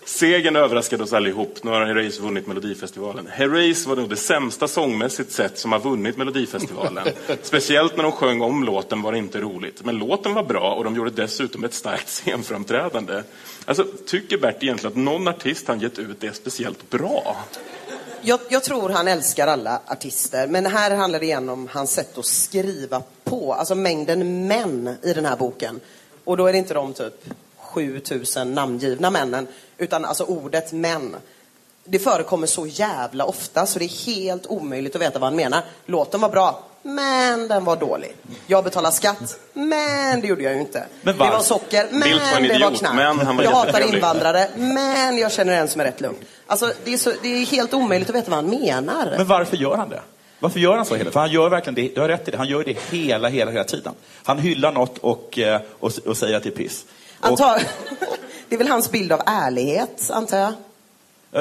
[0.06, 1.63] Segern överraskade oss allihop.
[1.63, 3.28] Nu har Herreys vunnit Melodifestivalen.
[3.32, 7.08] Herreys var nog det sämsta sångmässigt sett som har vunnit Melodifestivalen.
[7.41, 9.86] Speciellt när de sjöng om låten var det inte roligt.
[9.86, 13.23] Men låten var bra och de gjorde dessutom ett starkt scenframträdande.
[13.65, 17.38] Alltså, tycker Bert egentligen att någon artist han gett ut är speciellt bra?
[18.26, 22.18] Jag, jag tror han älskar alla artister, men här handlar det igen om hans sätt
[22.18, 23.54] att skriva på.
[23.54, 25.80] Alltså mängden män i den här boken.
[26.24, 27.26] Och då är det inte de typ
[27.58, 31.16] 7000 namngivna männen, utan alltså ordet män.
[31.86, 35.62] Det förekommer så jävla ofta så det är helt omöjligt att veta vad han menar.
[35.86, 38.16] Låten var bra, men den var dålig.
[38.48, 40.86] Jag betalar skatt, men det gjorde jag ju inte.
[41.02, 42.10] Det var socker, men
[42.48, 43.26] det var knark.
[43.26, 46.18] men jag hatar invandrare, men jag känner en som är rätt lugn.
[46.54, 49.13] Alltså, det är, så, det är helt omöjligt att veta vad han menar.
[49.18, 50.02] Men varför gör han det?
[50.39, 52.38] Varför gör han så hela För han gör verkligen det, du har rätt i det,
[52.38, 53.94] han gör det hela, hela, hela tiden.
[54.24, 56.86] Han hyllar något och, eh, och, och säger att det är piss.
[57.20, 57.62] Och, Antar...
[58.50, 60.54] Det är väl hans bild av ärlighet, antar jag.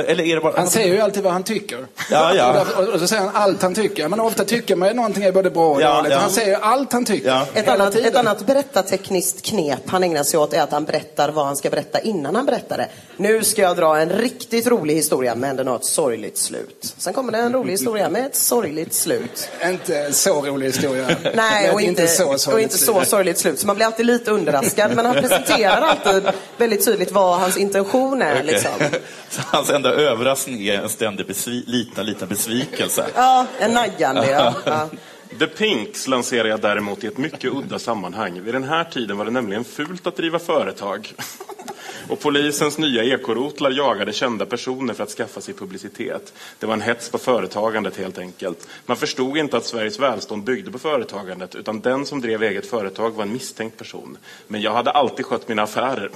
[0.00, 0.52] Eller är det bara...
[0.57, 1.87] Han säger ju alltid vad han tycker.
[2.11, 2.64] Ja, ja.
[2.78, 4.09] Och, och så säger han allt han tycker.
[4.09, 6.12] Men ofta tycker man ju någonting är både bra och Ja, dåligt.
[6.12, 6.18] ja.
[6.18, 7.28] Han säger allt han tycker.
[7.28, 7.46] Ja.
[7.55, 11.46] Ett annat, ett annat berättartekniskt knep han ägnar sig åt är att han berättar vad
[11.46, 12.88] han ska berätta innan han berättar det.
[13.16, 16.94] Nu ska jag dra en riktigt rolig historia, men den har ett sorgligt slut.
[16.98, 19.48] Sen kommer det en rolig historia med ett sorgligt slut.
[19.64, 21.16] Inte så rolig historia.
[21.35, 22.96] Nej, och inte, så och sorgligt inte slut.
[22.96, 23.61] så sorgligt slut.
[23.61, 24.96] Så man blir alltid lite underraskad.
[24.96, 26.22] Men han presenterar alltid
[26.57, 28.33] väldigt tydligt vad hans intention är.
[28.35, 28.46] Okej.
[28.46, 28.70] Liksom.
[29.83, 33.07] Enda överraskning är en ständig besvi- liten, liten besvikelse.
[33.14, 34.31] Ja, en najande.
[34.31, 34.55] Ja.
[34.64, 34.88] Ja.
[35.38, 38.42] The Pinks lanserar jag däremot i ett mycket udda sammanhang.
[38.42, 41.12] Vid den här tiden var det nämligen fult att driva företag.
[42.09, 46.33] Och polisens nya ekorotlar jagade kända personer för att skaffa sig publicitet.
[46.59, 48.68] Det var en hets på företagandet helt enkelt.
[48.87, 53.11] Man förstod inte att Sveriges välstånd byggde på företagandet, utan den som drev eget företag
[53.11, 54.18] var en misstänkt person.
[54.49, 56.11] Men jag hade alltid skött mina affärer.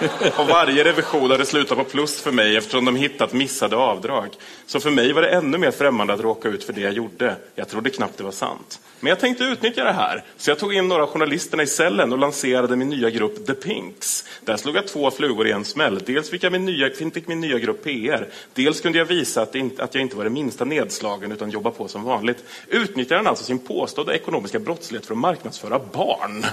[0.36, 4.28] Och varje revision hade slutat på plus för mig eftersom de hittat missade avdrag.
[4.66, 7.36] Så för mig var det ännu mer främmande att råka ut för det jag gjorde.
[7.54, 8.80] Jag trodde knappt det var sant.
[9.00, 12.18] Men jag tänkte utnyttja det här, så jag tog in några journalisterna i cellen och
[12.18, 14.24] lanserade min nya grupp The Pinks.
[14.44, 16.02] Där slog jag två flugor i en smäll.
[16.06, 19.54] Dels fick, jag min nya, fick min nya grupp PR, dels kunde jag visa att,
[19.54, 22.44] inte, att jag inte var det minsta nedslagen utan jobba på som vanligt.
[22.68, 26.46] Utnyttjade han alltså sin påstådda ekonomiska brottslighet för att marknadsföra barn?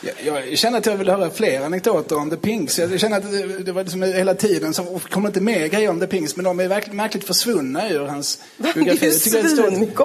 [0.00, 2.78] Jag, jag känner att jag vill höra fler anekdoter om The Pinks.
[2.78, 6.00] Jag känner att det, det var liksom hela tiden så kommer inte mer grejer om
[6.00, 9.06] The Pinks, men de är verkligen märkligt försvunna ur hans biografi.
[9.06, 9.48] Jag tycker det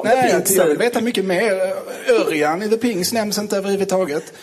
[0.04, 1.74] Nej, jag, jag vill veta mycket mer.
[2.10, 4.34] Örjan i The Pinks nämns inte överhuvudtaget.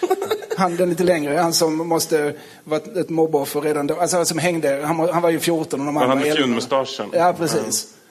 [0.57, 2.35] Han den lite längre, han som måste
[2.65, 3.95] vara ett mobboffer redan då.
[4.01, 6.27] Alltså som hängde, han, var- han var ju 14 och de Var andra han med
[6.27, 6.37] 11.
[6.37, 7.07] fjunmustaschen?
[7.13, 7.87] Ja, precis.
[7.87, 8.02] Var,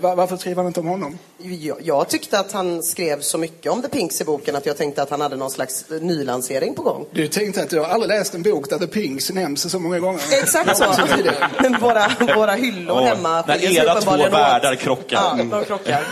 [0.00, 1.18] varför skriver han inte om honom?
[1.38, 4.76] Jag, jag tyckte att han skrev så mycket om The Pinks i boken att jag
[4.76, 7.06] tänkte att han hade någon slags eh, nylansering på gång.
[7.12, 9.98] Du tänkte att du har aldrig läst en bok där The Pinks nämns så många
[9.98, 10.20] gånger.
[10.42, 10.94] Exakt så.
[11.16, 11.50] tidigare.
[11.60, 15.36] Men våra, våra hyllor Åh, hemma när era två världar krockar.
[15.38, 16.02] Ja, de krockar.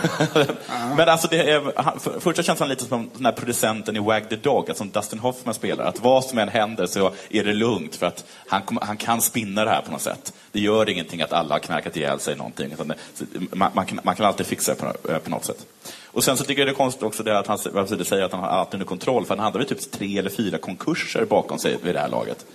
[0.97, 3.95] Men alltså, det är, han, för, först så känns han lite som den här producenten
[3.95, 5.85] i Wag the Dog, alltså som Dustin Hoffman spelar.
[5.85, 9.65] Att vad som än händer så är det lugnt för att han, han kan spinna
[9.65, 10.33] det här på något sätt.
[10.51, 12.75] Det gör ingenting att alla har knarkat ihjäl sig någonting.
[13.51, 15.65] Man, man, kan, man kan alltid fixa det på, eh, på något sätt.
[16.05, 18.41] Och sen så tycker jag det är konstigt också det att han säger, att han
[18.41, 19.25] har allt under kontroll.
[19.25, 22.45] För han hade väl typ tre eller fyra konkurser bakom sig vid det här laget.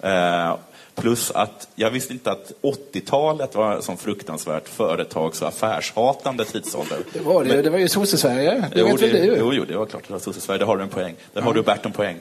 [0.00, 0.56] Eh,
[0.94, 6.98] plus att jag visste inte att 80-talet var en sån fruktansvärt företags och affärshatande tidsålder.
[7.12, 8.64] Det var det, det var ju sosse-Sverige.
[8.74, 9.36] Det Jo, vet väl det, du?
[9.38, 10.02] jo, jo, det var klart.
[10.06, 10.58] Det var Sverige.
[10.58, 11.14] Där har du en poäng.
[11.32, 12.16] Där har du Bert en poäng.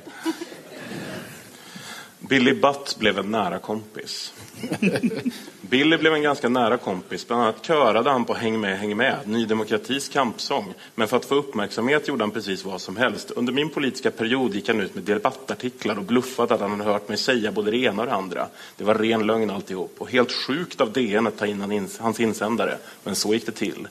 [2.20, 4.34] Billy Butt blev en nära kompis.
[5.62, 7.28] Billy blev en ganska nära kompis.
[7.28, 10.74] Bland annat körade han på Häng med, häng med, Ny Demokratis kampsång.
[10.96, 13.32] Men för att få uppmärksamhet gjorde han precis vad som helst.
[13.32, 17.10] Under min politiska period gick han ut med debattartiklar och bluffade att han hade hört
[17.10, 18.48] mig säga både det ena och det andra.
[18.78, 19.96] Det var ren lögn alltihop.
[19.98, 22.78] Och helt sjukt av DN att ta in hans insändare.
[23.04, 23.88] Men så gick det till.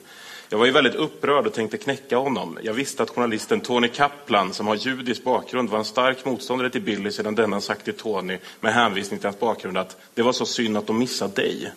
[0.49, 2.57] Jag var ju väldigt upprörd och tänkte knäcka honom.
[2.61, 6.81] Jag visste att journalisten Tony Kaplan, som har judisk bakgrund, var en stark motståndare till
[6.81, 10.45] Billy sedan denna sagt till Tony med hänvisning till hans bakgrund att det var så
[10.45, 11.71] synd att de missade dig.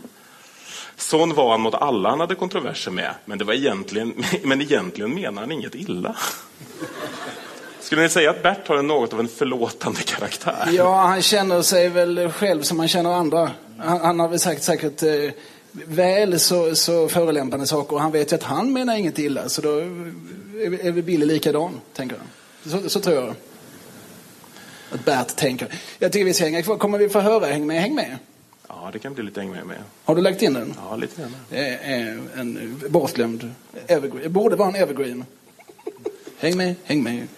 [0.96, 5.14] Sån var han mot alla han hade kontroverser med, men, det var egentligen, men egentligen
[5.14, 6.16] menar han inget illa.
[7.80, 10.68] Skulle ni säga att Bert har en något av en förlåtande karaktär?
[10.72, 13.50] Ja, han känner sig väl själv som han känner andra.
[13.78, 15.30] Han, han har väl sagt säkert eh,
[15.72, 19.48] väl så, så förolämpande saker och han vet ju att han menar inget illa.
[19.48, 22.72] Så då är, är väl Billy likadan, tänker jag.
[22.72, 23.34] Så, så tror jag.
[24.92, 25.68] Att Bert tänker.
[25.98, 26.76] Jag tycker vi ska hänga kvar.
[26.76, 28.18] Kommer vi få höra Häng med, häng med?
[28.68, 29.66] Ja, det kan bli lite häng med.
[29.66, 29.76] med.
[30.04, 30.74] Har du lagt in den?
[30.90, 31.36] Ja, lite grann.
[31.48, 33.54] Det är en bortglömd
[33.86, 34.22] evergreen.
[34.22, 35.24] Det borde vara en evergreen.
[36.38, 37.28] Häng med, häng med.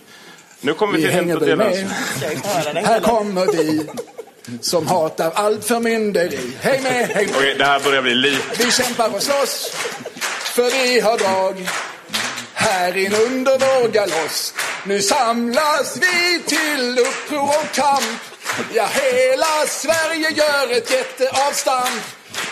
[0.61, 1.59] Nu kommer vi Vi till väl deras...
[1.59, 2.85] med.
[2.85, 3.87] Här kommer vi
[4.61, 6.53] som hatar allt förmynderi.
[6.61, 7.37] Häng med, häng med.
[7.37, 8.65] Okej, det här börjar bli lite...
[8.65, 9.71] Vi kämpar och slåss,
[10.55, 11.69] för vi har drag.
[12.55, 14.55] Här in under vår galoss.
[14.85, 18.21] Nu samlas vi till uppror och kamp.
[18.75, 22.03] Ja, hela Sverige gör ett jätteavstamp.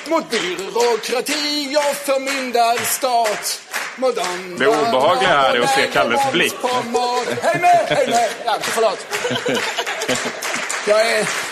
[0.06, 3.62] Mot byråkrati och förmyndarstat.
[4.58, 6.54] Det obehagliga här är att se Kalles blick.
[7.42, 8.30] Häng med, häng med.
[8.44, 8.98] Ja, förlåt.
[10.86, 11.49] Jag är...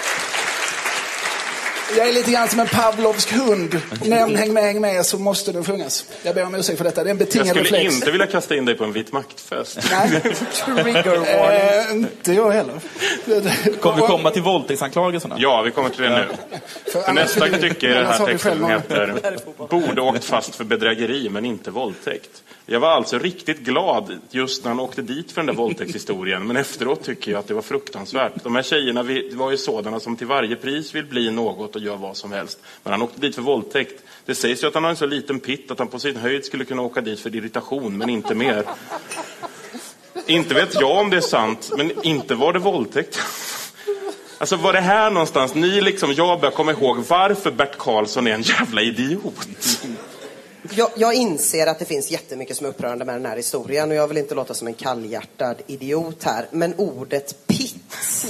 [1.97, 3.81] Jag är lite grann som en Pavlovsk hund.
[4.05, 6.05] Nämn häng med, häng med så måste den sjungas.
[6.23, 7.05] Jag ber om ursäkt för detta.
[7.05, 7.95] Det är en Jag betingad skulle reflex.
[7.95, 9.79] inte vilja kasta in dig på en vit maktfest.
[9.91, 10.23] Nej.
[11.89, 12.75] Eh, inte jag heller.
[13.81, 15.37] Kommer vi komma till våldtäktsanklagelserna?
[15.39, 16.25] Ja, vi kommer till det nu.
[16.93, 19.39] För För nästa stycke i den här texten heter
[19.71, 22.43] Borde åkt fast för bedrägeri men inte våldtäkt.
[22.67, 26.57] Jag var alltså riktigt glad just när han åkte dit för den där våldtäktshistorien men
[26.57, 28.33] efteråt tycker jag att det var fruktansvärt.
[28.45, 31.85] De här tjejerna vi- var ju sådana som till varje pris vill bli något och
[31.85, 32.59] gör vad som helst.
[32.83, 34.03] Men han åkte dit för våldtäkt.
[34.25, 36.45] Det sägs ju att han har en så liten pitt att han på sin höjd
[36.45, 38.65] skulle kunna åka dit för irritation men inte mer.
[40.27, 43.19] Inte vet jag om det är sant, men inte var det våldtäkt.
[44.39, 48.35] Alltså var det här någonstans, ni liksom, jag börjar komma ihåg varför Bert Karlsson är
[48.35, 49.47] en jävla idiot.
[50.75, 53.97] Jag, jag inser att det finns jättemycket som är upprörande med den här historien och
[53.97, 56.47] jag vill inte låta som en kallhjärtad idiot här.
[56.51, 58.27] Men ordet pitt,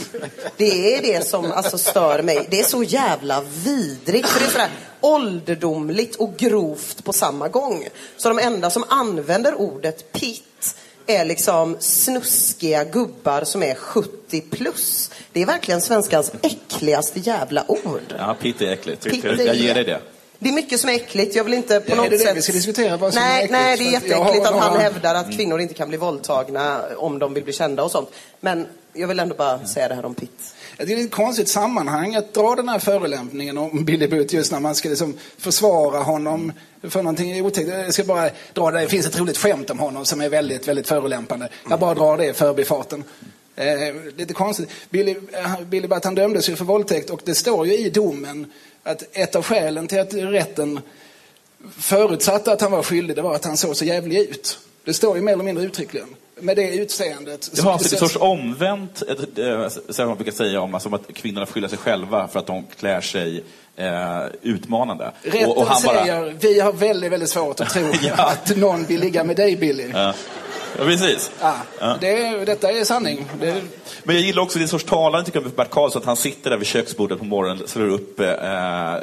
[0.57, 2.47] det är det som alltså stör mig.
[2.51, 4.29] Det är så jävla vidrigt.
[4.29, 7.89] För det är sådär ålderdomligt och grovt på samma gång.
[8.17, 15.11] Så de enda som använder ordet pitt är liksom snuskiga gubbar som är 70 plus.
[15.33, 18.15] Det är verkligen svenskans äckligaste jävla ord.
[18.19, 19.05] Ja, pitt är äckligt.
[19.05, 20.01] Pitt är- jag ger dig det.
[20.39, 21.37] Det är mycket som är äckligt.
[21.37, 22.37] Jag vill inte på Ja, är något det det sätt...
[22.37, 23.53] vi ska diskutera, vad som är nej, äckligt?
[23.53, 27.19] nej, det är jätteäckligt har att han hävdar att kvinnor inte kan bli våldtagna om
[27.19, 28.09] de vill bli kända och sånt.
[28.41, 30.55] Men jag vill ändå bara säga det här om Pitt.
[30.77, 34.61] Det är ett konstigt sammanhang att dra den här förolämpningen om Billy Butt just när
[34.61, 37.69] man ska liksom försvara honom för någonting otäckt.
[37.69, 38.81] Jag ska bara dra det.
[38.81, 41.49] Det finns ett roligt skämt om honom som är väldigt, väldigt förolämpande.
[41.71, 43.05] Jag bara drar det i förbifarten.
[43.57, 44.69] Eh, lite konstigt.
[44.91, 48.53] Billy, eh, Billy Butt han dömdes ju för våldtäkt och det står ju i domen
[48.83, 50.81] att ett av skälen till att rätten
[51.79, 54.59] förutsatte att han var skyldig det var att han såg så jävlig ut.
[54.85, 56.09] Det står ju mer eller mindre uttryckligen.
[56.41, 57.51] Med det utseendet.
[57.55, 59.03] Det har alltså en sorts omvänt,
[59.37, 62.65] eh, som man brukar säga om alltså, att kvinnorna skyller sig själva för att de
[62.79, 63.45] klär sig
[63.77, 65.13] eh, utmanande.
[65.23, 68.15] Rätten Och- och han bara- säger, vi har väldigt, väldigt svårt att tro Ja.
[68.31, 69.91] att någon vill ligga med dig Billy.
[69.93, 70.15] Ja.
[70.79, 71.31] Ja, precis.
[71.41, 71.97] Ja, Ja.
[72.01, 73.27] det, detta är sanning.
[73.41, 73.63] Det,
[74.03, 76.51] Men jag gillar också, en sorts talande tycker jag med Bert Karlsson, att han sitter
[76.51, 78.97] där vid köksbordet på morgonen, slår upp eh, eh,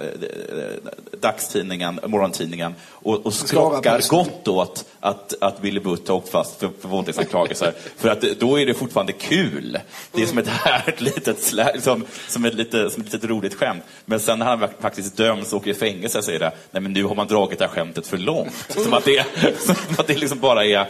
[1.20, 6.70] dagstidningen, morgontidningen och, och skrockar gott åt att, att Billy Butt har åkt fast för,
[6.82, 7.74] för våldtäktsanklagelser.
[7.98, 9.80] för att då är det fortfarande kul.
[10.12, 13.54] Det är som ett härligt litet, slä, som, som ett lite, som ett litet roligt
[13.56, 13.84] skämt.
[14.06, 17.04] Men sen när han faktiskt döms och åker i fängelse är det, nej men nu
[17.04, 18.54] har man dragit det här skämtet för långt.
[18.70, 19.26] Som att det,
[19.60, 20.88] som att det liksom bara är,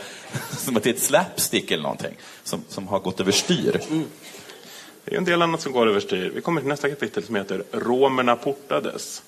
[0.66, 2.18] som att det är ett slapstick eller någonting.
[2.43, 3.82] Som, som har gått överstyr.
[3.89, 4.05] Mm.
[5.05, 6.32] Det är en del annat som går överstyr.
[6.36, 9.24] Vi kommer till nästa kapitel som heter Romerna portades.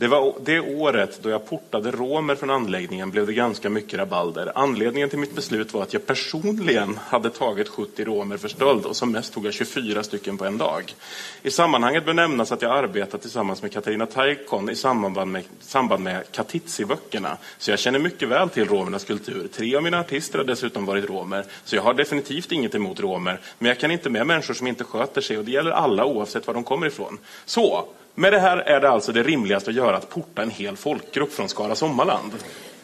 [0.00, 4.52] Det var det året då jag portade romer från anläggningen blev det ganska mycket rabalder.
[4.54, 8.96] Anledningen till mitt beslut var att jag personligen hade tagit 70 romer för stöld och
[8.96, 10.94] som mest tog jag 24 stycken på en dag.
[11.42, 16.02] I sammanhanget bör nämnas att jag arbetat tillsammans med Katarina Taikon i samband med, samband
[16.02, 17.36] med Katitzi-böckerna.
[17.58, 19.48] Så jag känner mycket väl till romernas kultur.
[19.48, 21.44] Tre av mina artister har dessutom varit romer.
[21.64, 23.40] Så jag har definitivt inget emot romer.
[23.58, 26.46] Men jag kan inte med människor som inte sköter sig och det gäller alla oavsett
[26.46, 27.18] var de kommer ifrån.
[27.44, 27.88] Så,
[28.18, 31.32] med det här är det alltså det rimligaste att göra att porta en hel folkgrupp
[31.32, 32.32] från Skara Sommarland.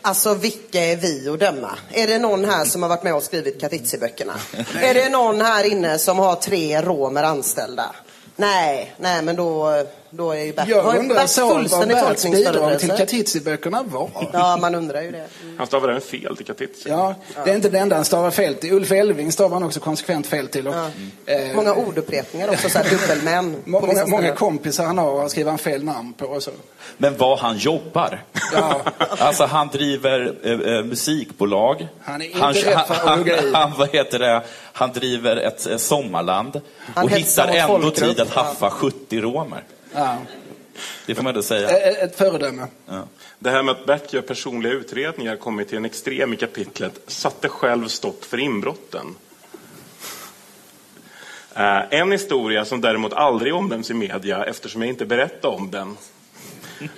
[0.03, 1.79] Alltså vilka är vi att döma?
[1.93, 4.33] Är det någon här som har varit med och skrivit Katitzi-böckerna?
[4.83, 7.95] är det någon här inne som har tre romer anställda?
[8.37, 9.83] Nej, nej men då,
[10.17, 12.91] då är ju Bert, jag undrar Bert så vad Berts bidrag till.
[12.91, 14.11] Katitzi-böckerna var.
[14.33, 15.27] Ja, man undrar ju det.
[15.59, 16.89] Han stavar även fel till Katitzi.
[16.89, 18.73] Ja, det är inte det enda han stavar fel till.
[18.73, 20.69] Ulf Elving stavar han också konsekvent fel till.
[20.69, 20.75] Och,
[21.27, 23.57] eh, Många ordupprepningar också, så här dubbelmän.
[23.65, 26.51] många, många kompisar han har skriver han fel namn på och så.
[26.97, 28.23] Men vad han jobbar.
[28.53, 28.81] Ja.
[29.19, 31.89] Alltså han driver eh, eh, musikbolag.
[32.03, 32.41] Han är inte
[32.71, 34.43] rädd för han, han, vad heter det?
[34.73, 36.61] han driver ett eh, sommarland
[36.95, 37.95] Han och hittar ändå folkgrupp.
[37.95, 39.63] tid att haffa 70 romer.
[39.95, 40.19] Ja.
[41.07, 41.89] Det får man ändå säga.
[41.89, 42.67] Eh, Ett föredöme.
[42.87, 43.05] Ja.
[43.39, 47.49] Det här med att Bert gör personliga utredningar kommer till en extrem i kapitlet satte
[47.49, 49.15] själv stopp för inbrotten.
[51.91, 55.97] En historia som däremot aldrig omnämns i media eftersom jag inte berättade om den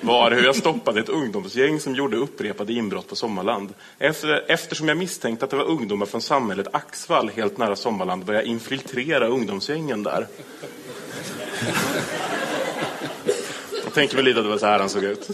[0.00, 3.74] var hur jag stoppade ett ungdomsgäng som gjorde upprepade inbrott på Sommarland.
[3.98, 8.44] Efter, eftersom jag misstänkte att det var ungdomar från samhället Axvall helt nära Sommarland började
[8.44, 10.26] jag infiltrera ungdomsgängen där.
[13.96, 15.30] Jag tänker mig lite att det var så här han såg ut.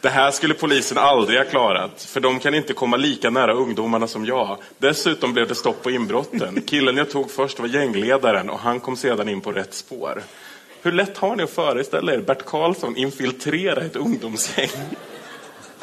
[0.00, 4.06] Det här skulle polisen aldrig ha klarat, för de kan inte komma lika nära ungdomarna
[4.06, 4.58] som jag.
[4.78, 6.62] Dessutom blev det stopp på inbrotten.
[6.66, 10.22] Killen jag tog först var gängledaren och han kom sedan in på rätt spår.
[10.82, 14.70] Hur lätt har ni att föreställa er Bert Karlsson infiltrera ett ungdomsgäng?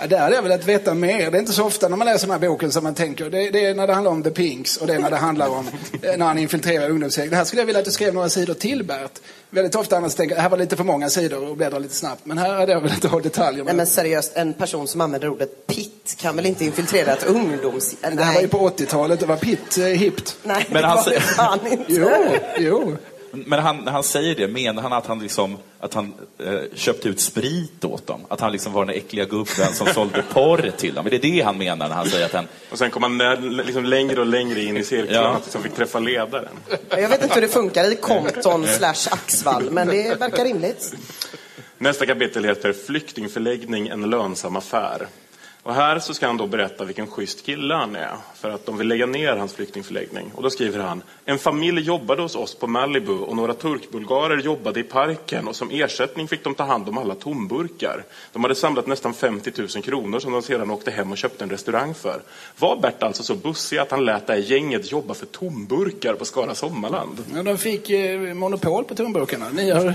[0.01, 1.31] Ja, där hade jag velat veta mer.
[1.31, 3.29] Det är inte så ofta när man läser den här boken som man tänker.
[3.29, 5.47] Det, det är när det handlar om The Pinks och det är när det handlar
[5.49, 5.67] om
[6.01, 7.29] eh, när han infiltrerar ungdomsgäng.
[7.29, 9.11] Det här skulle jag vilja att du skrev några sidor till Bert.
[9.49, 11.95] Väldigt ofta annars tänker jag det här var lite för många sidor och bläddrar lite
[11.95, 12.25] snabbt.
[12.25, 13.63] Men här hade jag velat ha detaljer.
[13.63, 17.95] Nej men seriöst, en person som använder ordet pitt kan väl inte infiltrera ett ungdoms...
[18.15, 20.37] det här var ju på 80-talet, det var pitt eh, hippt.
[20.43, 21.83] Nej, Men det han var säger- det fan inte.
[21.87, 22.09] Jo,
[22.57, 22.97] jo.
[23.31, 27.09] Men han, när han säger det, menar han att han, liksom, att han eh, köpte
[27.09, 28.21] ut sprit åt dem?
[28.29, 31.05] Att han liksom var den äckliga gubben som sålde porr till dem?
[31.05, 32.47] Är det det han menar när han säger att han...
[32.71, 33.17] Och sen kom han
[33.57, 35.39] liksom längre och längre in i cirklarna Ja.
[35.39, 36.53] tills han fick träffa ledaren.
[36.89, 40.93] Jag vet inte hur det funkar i Compton slash Axvall, men det verkar rimligt.
[41.77, 45.07] Nästa kapitel heter Flyktingförläggning, en lönsam affär.
[45.63, 48.77] Och här så ska han då berätta vilken schysst kille han är, för att de
[48.77, 50.31] vill lägga ner hans flyktingförläggning.
[50.35, 54.79] Och då skriver han, en familj jobbade hos oss på Malibu och några turkbulgarer jobbade
[54.79, 58.03] i parken och som ersättning fick de ta hand om alla tomburkar.
[58.33, 61.49] De hade samlat nästan 50 000 kronor som de sedan åkte hem och köpte en
[61.49, 62.21] restaurang för.
[62.59, 66.25] Var Bert alltså så bussig att han lät det här gänget jobba för tomburkar på
[66.25, 67.23] Skara Sommarland?
[67.35, 69.49] Ja, de fick eh, monopol på tomburkarna.
[69.49, 69.93] Ni har,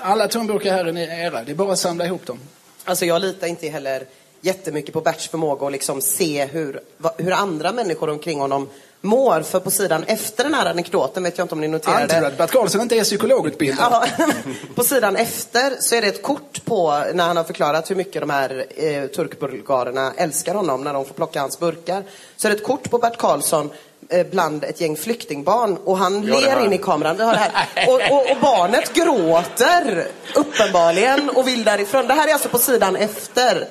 [0.00, 1.44] alla tomburkar här är ni- era.
[1.44, 2.38] Det är bara att samla ihop dem.
[2.84, 4.02] Alltså jag litar inte heller
[4.44, 6.80] jättemycket på Berts förmåga att liksom se hur,
[7.16, 8.68] hur andra människor omkring honom
[9.00, 9.42] mår.
[9.42, 12.02] För på sidan efter den här anekdoten, vet jag inte om ni noterade.
[12.02, 13.86] Antyder att Bert Karlsson inte är psykologutbildad.
[13.92, 14.06] Ja,
[14.74, 18.22] på sidan efter så är det ett kort på när han har förklarat hur mycket
[18.22, 22.02] de här eh, turkbulgarerna älskar honom när de får plocka hans burkar.
[22.36, 23.70] Så är det ett kort på Bert Karlsson
[24.08, 27.16] eh, bland ett gäng flyktingbarn och han ler in i kameran.
[27.16, 27.88] Det har det här.
[27.88, 32.06] Och, och, och barnet gråter uppenbarligen och vill därifrån.
[32.06, 33.68] Det här är alltså på sidan efter.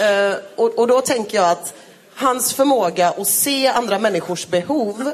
[0.00, 1.74] Eh, och, och då tänker jag att
[2.14, 5.10] hans förmåga att se andra människors behov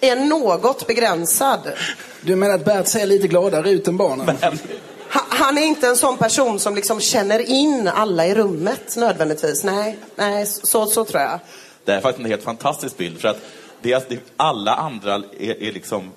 [0.00, 1.60] är något begränsad.
[2.20, 4.36] Du menar att Bert ser lite gladare ut än barnen?
[5.12, 9.64] Ha- Han är inte en sån person som liksom känner in alla i rummet nödvändigtvis.
[9.64, 11.40] Nej, nej så, så tror jag.
[11.84, 13.20] Det är faktiskt en helt fantastisk bild.
[13.20, 13.38] För att
[13.82, 16.12] det är, det, alla andra är, är liksom,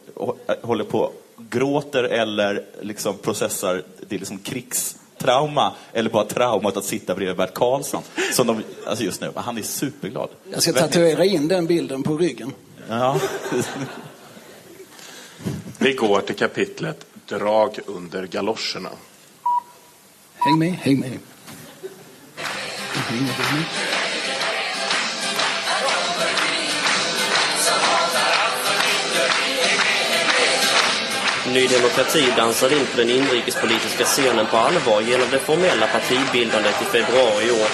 [0.61, 1.11] håller på
[1.49, 4.39] gråter eller liksom processar det är liksom
[5.19, 8.03] krigstrauma eller bara traumat att sitta bredvid Bert Karlsson.
[8.33, 9.31] Som de, alltså just nu.
[9.35, 10.29] Han är superglad.
[10.51, 12.53] Jag ska tatuera in den bilden på ryggen.
[12.87, 13.19] Ja.
[15.77, 18.89] Vi går till kapitlet Drag under galoscherna.
[20.37, 21.09] Häng med, häng med.
[21.09, 21.19] Häng
[23.21, 23.98] med, häng med.
[31.53, 36.85] Ny Demokrati dansade in på den inrikespolitiska scenen på allvar genom det formella partibildandet i
[36.85, 37.69] februari i år.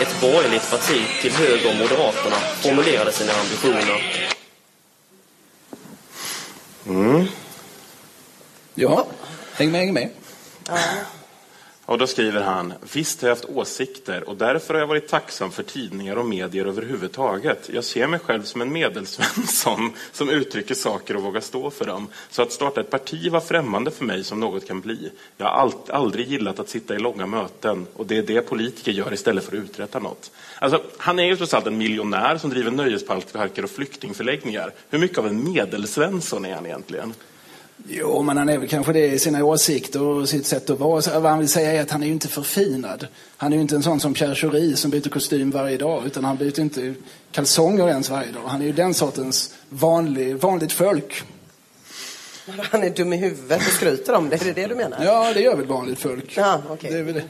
[0.00, 4.30] Ett borgerligt parti till höger om Moderaterna formulerade sina ambitioner.
[8.74, 9.06] Ja,
[9.52, 10.10] häng med, häng med.
[11.86, 15.50] Och då skriver han, visst har jag haft åsikter och därför har jag varit tacksam
[15.50, 17.70] för tidningar och medier överhuvudtaget.
[17.72, 22.08] Jag ser mig själv som en medelsvensson som uttrycker saker och vågar stå för dem.
[22.30, 25.10] Så att starta ett parti var främmande för mig som något kan bli.
[25.36, 29.12] Jag har aldrig gillat att sitta i långa möten och det är det politiker gör
[29.12, 30.30] istället för att uträtta något.
[30.58, 34.72] Alltså, han är ju trots allt en miljonär som driver nöjesparker och flyktingförläggningar.
[34.90, 37.14] Hur mycket av en medelsvensson är han egentligen?
[37.88, 41.20] Jo, men han är väl kanske det i sina åsikter och sitt sätt att vara.
[41.20, 43.06] Vad han vill säga är att han är ju inte förfinad.
[43.36, 46.24] Han är ju inte en sån som Pierre Schori som byter kostym varje dag, utan
[46.24, 46.94] han byter inte
[47.32, 48.42] kalsonger ens varje dag.
[48.46, 51.22] Han är ju den sortens vanlig, vanligt folk.
[52.70, 54.36] Han är dum i huvudet och skryter om det.
[54.42, 55.04] Är det det du menar?
[55.04, 56.36] Ja, det gör väl vanligt folk.
[56.36, 56.92] Ja, okej.
[56.92, 57.24] Det är väl det.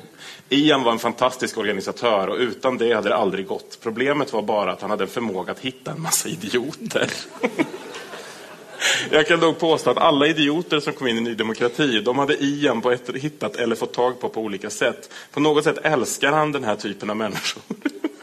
[0.57, 3.79] Ian var en fantastisk organisatör och utan det hade det aldrig gått.
[3.83, 7.11] Problemet var bara att han hade en förmåga att hitta en massa idioter.
[9.11, 12.45] Jag kan dock påstå att alla idioter som kom in i Ny Demokrati, de hade
[12.45, 15.11] Ian på ett, hittat eller fått tag på på olika sätt.
[15.33, 17.63] På något sätt älskar han den här typen av människor.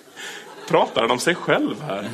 [0.67, 2.09] Pratar han om sig själv här?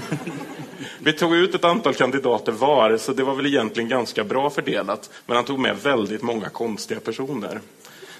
[1.00, 5.10] Vi tog ut ett antal kandidater var, så det var väl egentligen ganska bra fördelat.
[5.26, 7.62] Men han tog med väldigt många konstiga personer.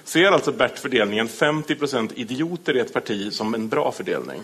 [0.04, 4.40] Ser alltså Bert fördelningen 50% idioter i ett parti som en bra fördelning?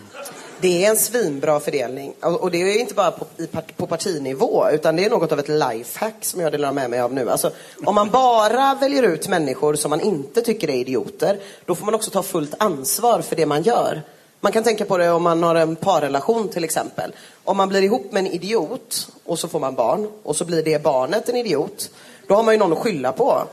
[0.65, 2.13] Det är en svinbra fördelning.
[2.19, 5.49] Och det är inte bara på, i, på partinivå, utan det är något av ett
[5.49, 7.29] lifehack som jag delar med mig av nu.
[7.29, 7.51] Alltså,
[7.85, 11.95] om man bara väljer ut människor som man inte tycker är idioter, då får man
[11.95, 14.01] också ta fullt ansvar för det man gör.
[14.39, 17.11] Man kan tänka på det om man har en parrelation till exempel.
[17.43, 20.63] Om man blir ihop med en idiot och så får man barn och så blir
[20.63, 21.89] det barnet en idiot,
[22.27, 23.43] då har man ju någon att skylla på.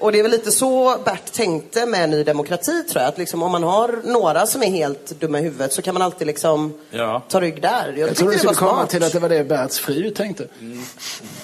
[0.00, 3.08] Och det är väl lite så Bert tänkte med Ny Demokrati tror jag.
[3.08, 6.02] Att liksom, om man har några som är helt dumma i huvudet så kan man
[6.02, 7.22] alltid liksom Ja.
[7.28, 7.94] ta rygg där.
[7.96, 10.10] Jag, Jag tror du det var skulle komma till att det var det Berts fru
[10.10, 10.46] tänkte.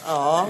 [0.06, 0.46] Ja.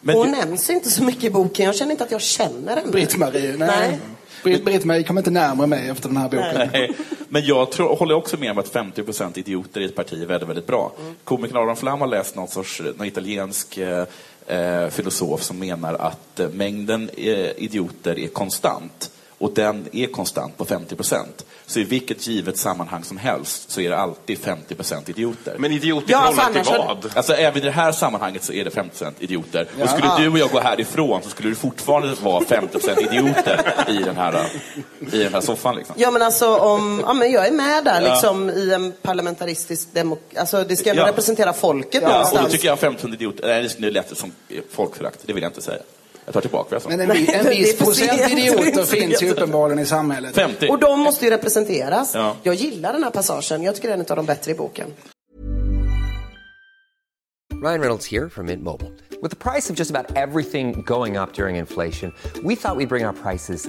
[0.00, 1.66] Men Hon det- nämns inte så mycket i boken.
[1.66, 2.90] Jag känner inte att jag känner henne.
[2.92, 3.68] Britt-Marie, nej.
[3.68, 3.98] Nej.
[4.42, 6.68] Britt- Britt-Marie kommer inte närmare mig efter den här boken.
[6.72, 6.92] Nej,
[7.28, 10.48] men jag tror, håller också med om att 50% idioter i ett parti är väldigt,
[10.48, 10.92] väldigt bra.
[11.24, 14.04] Komikern Aron Flam har läst någon sorts någon italiensk eh,
[14.46, 19.10] Eh, filosof som menar att eh, mängden eh, idioter är konstant.
[19.38, 21.24] Och den är konstant på 50%.
[21.66, 25.56] Så i vilket givet sammanhang som helst så är det alltid 50% idioter.
[25.58, 27.16] Men idiot i Ja, förhållande alltså, till vad?
[27.16, 29.68] Alltså även i det här sammanhanget så är det 50% idioter.
[29.78, 29.84] Ja.
[29.84, 33.96] Och skulle du och jag gå härifrån så skulle det fortfarande vara 50% idioter i
[33.96, 34.46] den här,
[35.12, 35.76] i den här soffan.
[35.76, 35.94] Liksom.
[35.98, 40.38] Ja men alltså om, ja men jag är med där liksom i en parlamentaristisk demokrati.
[40.38, 41.06] Alltså det ska Ja.
[41.08, 42.44] representera folket Ja, och någonstans.
[42.46, 44.32] då tycker jag 500 idioter, nej det lät som
[44.70, 45.78] folkförakt, det vill jag inte säga.
[46.26, 46.88] Jag tar tillbaka vad jag sa.
[46.88, 50.34] Men en, vi- en Det viss procent idioter finns ju uppenbarligen i samhället.
[50.34, 50.68] 50.
[50.68, 52.14] Och de måste ju representeras.
[52.14, 52.36] Ja.
[52.42, 53.62] Jag gillar den här passagen.
[53.62, 54.86] Jag tycker det är en av de bättre i boken.
[57.62, 58.92] Ryan Reynolds here from Mint Mobile.
[59.22, 62.12] With the price of just about everything going up during inflation,
[62.44, 63.68] we thought we'd bring our prices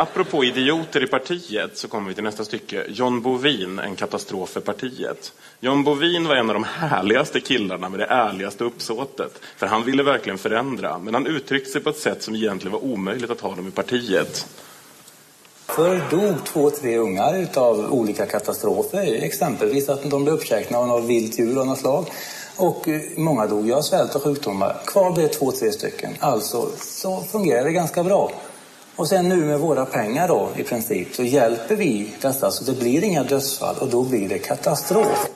[0.00, 2.84] Apropå idioter i partiet så kommer vi till nästa stycke.
[2.88, 5.32] John Bovin, en katastrof för partiet.
[5.60, 9.32] John Bovin var en av de härligaste killarna med det ärligaste uppsåtet.
[9.56, 12.84] För han ville verkligen förändra, men han uttryckte sig på ett sätt som egentligen var
[12.84, 14.46] omöjligt att ha dem i partiet.
[15.66, 19.22] Förr dog två, tre ungar utav olika katastrofer.
[19.22, 22.06] Exempelvis att de blev uppkäkna av något vilt djur av något slag.
[22.56, 24.76] Och eh, många dog ju av svält och sjukdomar.
[24.86, 26.12] Kvar blev två, tre stycken.
[26.20, 28.32] Alltså så fungerar det ganska bra.
[29.00, 32.78] Och sen nu med våra pengar då i princip så hjälper vi dessa så det
[32.78, 35.28] blir inga dödsfall och då blir det katastrof.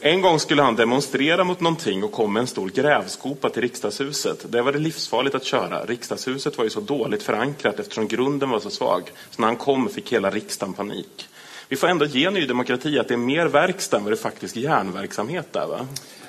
[0.00, 4.52] En gång skulle han demonstrera mot någonting och kom med en stor grävskopa till riksdagshuset.
[4.52, 5.84] Där var det livsfarligt att köra.
[5.84, 9.02] Riksdagshuset var ju så dåligt förankrat eftersom grunden var så svag.
[9.30, 11.28] Så när han kom fick hela riksdagen panik.
[11.68, 14.56] Vi får ändå ge Ny Demokrati att det är mer verkstad än vad det faktiskt
[14.56, 15.86] järnverksamhet där va?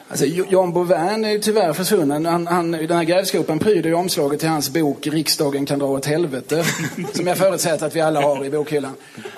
[0.10, 2.26] Alltså, Jo- John Bovin är ju tyvärr försvunnen.
[2.26, 6.06] Han, han, den här grävskopan pryder ju omslaget till hans bok Riksdagen kan dra åt
[6.06, 6.64] helvete.
[7.14, 8.94] som jag förutsätter att vi alla har i bokhyllan.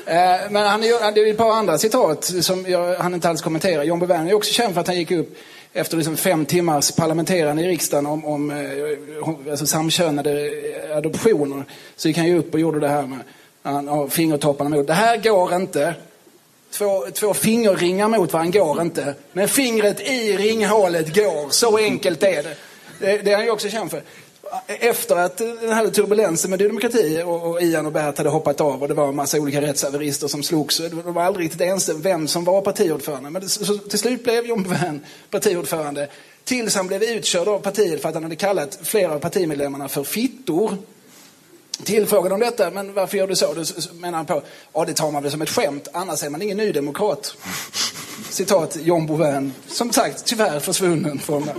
[0.05, 0.15] Eh,
[0.49, 3.83] men han är det är ett par andra citat som jag, han inte alls kommenterar.
[3.83, 5.37] John Bovin är också känd för att han gick upp
[5.73, 10.51] efter liksom fem timmars parlamenterande i riksdagen om, om eh, alltså samkönade
[10.95, 11.63] adoptioner.
[11.95, 13.19] Så gick han ju upp och gjorde det här med
[13.63, 14.87] han har fingertopparna mot.
[14.87, 15.93] Det här går inte.
[16.71, 19.15] Två, två fingerringar mot varandra går inte.
[19.33, 21.49] Men fingret i ringhålet går.
[21.49, 22.55] Så enkelt är det.
[22.99, 24.01] Det, det är han ju också känd för.
[24.67, 28.81] Efter att den här turbulensen med Demokrati och, och Ian och Bert hade hoppat av
[28.81, 30.77] och det var en massa olika rättshaverister som slogs.
[30.77, 33.29] De var aldrig riktigt ense vem som var partiordförande.
[33.29, 36.07] Men det, så, till slut blev John Bouvin partiordförande.
[36.43, 40.03] Tills han blev utkörd av partiet för att han hade kallat flera av partimedlemmarna för
[40.03, 40.77] fittor.
[41.83, 43.53] Tillfrågade om detta, men varför gör du så?
[43.53, 43.63] Då
[43.93, 44.41] menar han på,
[44.73, 47.35] ja det tar man väl som ett skämt, annars är man ingen nydemokrat.
[48.29, 51.49] Citat John Bouvin, som sagt tyvärr försvunnen från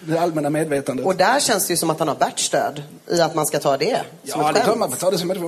[0.00, 1.06] det allmänna medvetandet.
[1.06, 3.58] Och där känns det ju som att han har Berts stöd i att man ska
[3.58, 4.70] ta det som Ja, ett det skämt.
[4.70, 5.38] kan man ta det som ett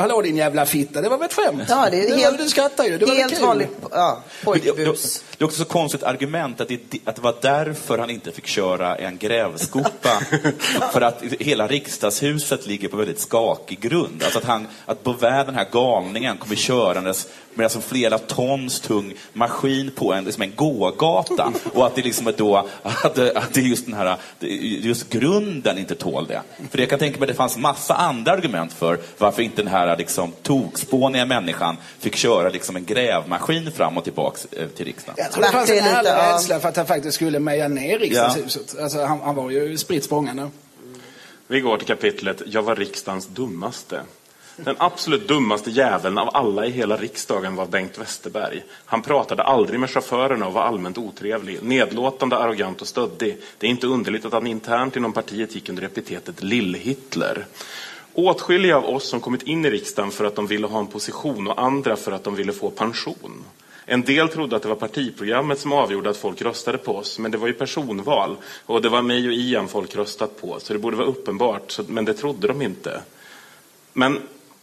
[0.00, 1.62] Hallå din jävla fitta, det var väl ett skämt?
[1.68, 5.22] Ja, det är helt- du skrattar ju, det var helt vanligt ja, Det, det, pojkbus.
[5.38, 8.46] det är också så konstigt argument att det, att det var därför han inte fick
[8.46, 10.20] köra en grävskopa.
[10.92, 13.20] för att hela riksdagshuset ligger på väldigt
[13.68, 14.22] skakig grund.
[14.22, 19.14] Alltså att, han, att Bovin, den här galningen, kommer körandes med alltså flera tons tung
[19.32, 21.52] maskin på en, liksom en gågata.
[21.74, 25.10] Och att det liksom är då, att det, att det är just den här, just
[25.10, 26.42] grunden inte tål det.
[26.70, 29.72] För jag kan tänka mig att det fanns massa andra argument för varför inte den
[29.72, 35.14] här liksom, tokspåniga människan fick köra liksom en grävmaskin fram och tillbaks eh, till riksdagen.
[35.18, 36.02] Jag tror det fanns en ja.
[36.02, 38.78] rädsla för att han faktiskt skulle meja ner riksdagshuset.
[38.80, 40.50] Alltså, han, han var ju spritt språngande.
[41.50, 44.02] Vi går till kapitlet Jag var riksdagens dummaste.
[44.56, 48.62] Den absolut dummaste jäveln av alla i hela riksdagen var Bengt Westerberg.
[48.84, 53.38] Han pratade aldrig med chaufförerna och var allmänt otrevlig, nedlåtande, arrogant och stöddig.
[53.58, 57.44] Det är inte underligt att han internt inom partiet gick under epitetet Lill-Hitler.
[58.14, 61.46] Åtskilliga av oss som kommit in i riksdagen för att de ville ha en position
[61.46, 63.44] och andra för att de ville få pension.
[63.90, 67.30] En del trodde att det var partiprogrammet som avgjorde att folk röstade på oss, men
[67.30, 68.36] det var ju personval.
[68.66, 72.04] Och det var mig och Ian folk röstat på, så det borde vara uppenbart, men
[72.04, 73.00] det trodde de inte.
[73.92, 74.18] Men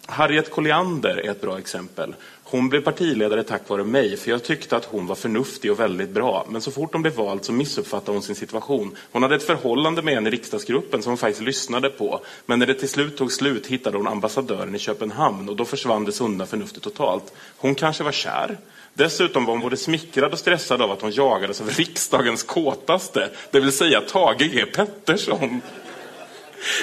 [0.06, 2.16] Harriet Colliander är ett bra exempel.
[2.48, 6.10] Hon blev partiledare tack vare mig, för jag tyckte att hon var förnuftig och väldigt
[6.10, 6.46] bra.
[6.50, 8.96] Men så fort hon blev vald så missuppfattade hon sin situation.
[9.12, 12.22] Hon hade ett förhållande med en i riksdagsgruppen som hon faktiskt lyssnade på.
[12.46, 16.06] Men när det till slut tog slut hittade hon ambassadören i Köpenhamn och då försvann
[16.06, 17.34] det sunda förnuftet totalt.
[17.58, 18.58] Hon kanske var kär.
[18.94, 23.60] Dessutom var hon både smickrad och stressad av att hon jagades av riksdagens kåtaste, det
[23.60, 25.62] vill säga Tage G Pettersson.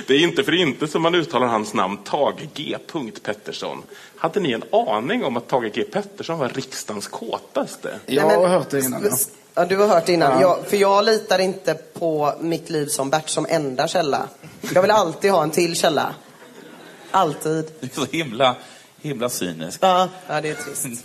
[0.06, 2.76] Det är inte för inte som man uttalar hans namn Tage G.
[3.22, 3.82] Pettersson.
[4.16, 5.82] Hade ni en aning om att Tage G.
[5.82, 7.98] Pettersson var riksdagens kåtaste?
[8.06, 9.04] Jag har hört det innan.
[9.04, 9.16] Ja.
[9.54, 10.32] Ja, du har hört det innan.
[10.32, 10.40] Ja.
[10.40, 14.28] Jag, för jag litar inte på mitt liv som Bert som enda källa.
[14.74, 16.14] Jag vill alltid ha en till källa.
[17.10, 17.70] Alltid.
[17.80, 18.56] Du är så himla,
[19.02, 19.78] himla cynisk.
[19.82, 21.04] Ja, ja det är trist.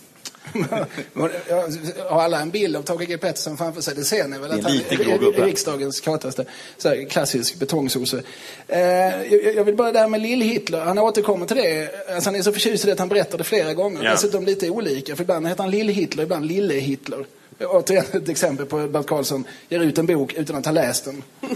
[2.09, 3.95] Har alla en bild av Tage G Pettersson framför sig?
[3.95, 4.51] Det ser ni väl?
[4.51, 6.45] Att han är riksdagens kåtaste.
[6.77, 8.23] Så här, klassisk betongsosse.
[8.67, 10.85] Eh, jag, jag vill bara det här med Lill-Hitler.
[10.85, 11.89] Han återkommer till det.
[12.13, 14.03] Alltså, han är så förtjust i det att han berättar det flera gånger.
[14.03, 14.11] Ja.
[14.11, 15.15] Dessutom lite olika.
[15.15, 17.25] För ibland heter han Lill-Hitler, ibland Lille-Hitler.
[17.59, 21.23] Återigen ett exempel på Bert Karlsson ger ut en bok utan att ha läst den.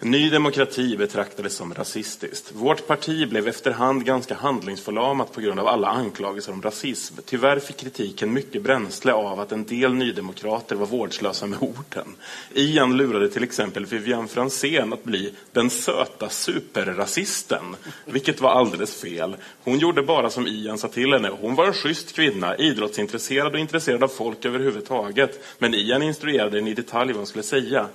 [0.00, 2.52] Ny demokrati betraktades som rasistiskt.
[2.52, 7.14] Vårt parti blev efterhand ganska handlingsförlamat på grund av alla anklagelser om rasism.
[7.24, 12.14] Tyvärr fick kritiken mycket bränsle av att en del nydemokrater var vårdslösa med orden.
[12.54, 19.36] Ian lurade till exempel Vivian Franzén att bli den söta superrasisten, vilket var alldeles fel.
[19.64, 21.30] Hon gjorde bara som Ian sa till henne.
[21.40, 25.44] Hon var en schysst kvinna, idrottsintresserad och intresserad av folk överhuvudtaget.
[25.58, 27.88] Men Ian instruerade henne i detalj vad hon skulle säga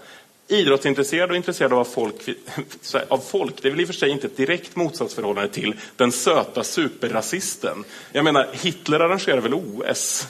[0.51, 2.29] idrottsintresserad och intresserad av folk,
[3.07, 6.11] av folk, det är väl i och för sig inte ett direkt motsatsförhållande till den
[6.11, 7.83] söta superrasisten.
[8.11, 10.27] Jag menar, Hitler arrangerar väl OS?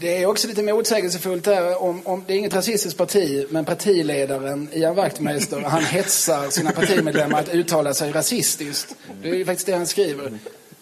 [0.00, 1.82] Det är också lite motsägelsefullt där.
[1.82, 7.40] Om, om, det är inget rasistiskt parti, men partiledaren Ian Wachtmeister, han hetsar sina partimedlemmar
[7.40, 8.94] att uttala sig rasistiskt.
[9.22, 10.38] Det är ju faktiskt det han skriver.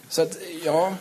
[0.09, 0.95] Så att, ja,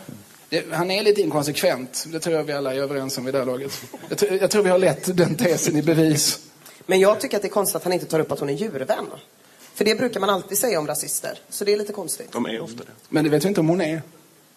[0.48, 2.04] det, han är lite inkonsekvent.
[2.08, 3.82] Det tror jag vi alla är överens om vid det här laget.
[4.08, 6.49] Jag, jag tror vi har lett den tesen i bevis.
[6.90, 8.54] Men jag tycker att det är konstigt att han inte tar upp att hon är
[8.54, 9.06] djurvän.
[9.74, 11.38] För det brukar man alltid säga om rasister.
[11.48, 12.32] Så det är lite konstigt.
[12.32, 12.90] De är ofta det.
[13.08, 13.86] Men det vet vi inte om hon är.
[13.86, 14.02] Nej,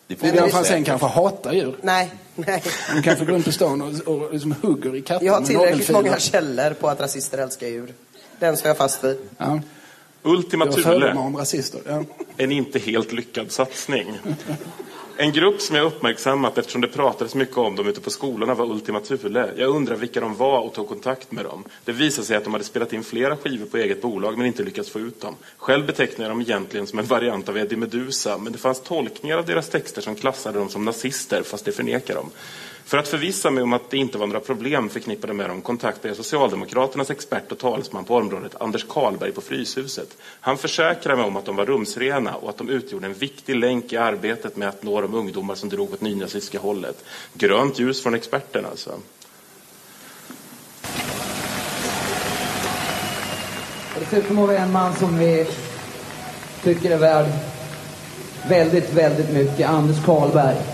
[0.07, 1.75] men Vivian det- Franzén kanske hatar djur.
[1.81, 2.63] Nej, nej.
[2.93, 5.89] Hon kanske går runt på stan och, och liksom hugger i katter Jag har tillräckligt
[5.89, 7.93] många källor på att rasister älskar djur.
[8.39, 9.17] Den står jag fast vid.
[9.37, 9.61] Ja.
[10.23, 11.81] Ultima Thule, om rasister.
[11.87, 12.03] Ja.
[12.37, 14.19] en inte helt lyckad satsning.
[15.17, 18.65] En grupp som jag uppmärksammat eftersom det pratades mycket om dem ute på skolorna var
[18.65, 19.53] Ultima Thule.
[19.57, 21.63] Jag undrar vilka de var och tog kontakt med dem.
[21.85, 24.63] Det visade sig att de hade spelat in flera skivor på eget bolag men inte
[24.63, 25.35] lyckats få ut dem.
[25.57, 29.37] Själv betecknar jag dem egentligen som en variant av Eddie Meduza men det fanns tolkningar
[29.37, 32.29] av deras texter som klassade dem som nazister fast det förnekar de.
[32.85, 36.07] För att förvissa mig om att det inte var några problem förknippade med dem kontaktade
[36.07, 40.17] jag Socialdemokraternas expert och talesman på området, Anders Karlberg på Fryshuset.
[40.39, 43.93] Han försäkrade mig om att de var rumsrena och att de utgjorde en viktig länk
[43.93, 47.03] i arbetet med att nå de ungdomar som drog åt nynazistiska hållet.
[47.33, 48.91] Grönt ljus från experterna alltså.
[53.99, 55.47] Dessutom har vi en man som vi
[56.63, 57.25] tycker är värd
[58.47, 59.69] väldigt, väldigt mycket.
[59.69, 60.72] Anders Karlberg.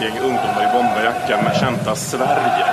[0.00, 2.66] Ett gäng ungdomar i bomberjacka med kända Sverige.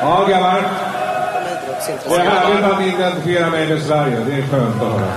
[0.00, 0.64] Ja, grabbar.
[2.08, 4.16] Det är härligt att ni identifierar mig med Sverige.
[4.26, 5.12] Det är skönt att höra.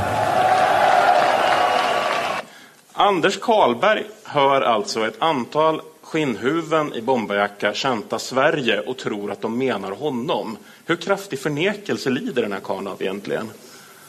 [2.94, 9.58] Anders Karlberg hör alltså ett antal skinnhuven i bomberjacka känta Sverige och tror att de
[9.58, 10.58] menar honom.
[10.86, 13.50] Hur kraftig förnekelse lider den här karln av egentligen?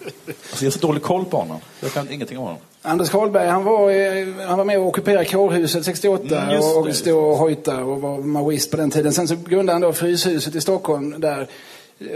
[0.04, 1.60] Alltså, jag har så dålig koll på honom.
[1.80, 2.60] Jag kan ingenting om honom.
[2.82, 7.24] Anders Karlberg, han var, han var med och ockuperade kårhuset 68 Mm, och, och stod
[7.24, 9.12] och hojtade och var maoist på den tiden.
[9.12, 11.48] Sen så grundade han då Fryshuset i Stockholm där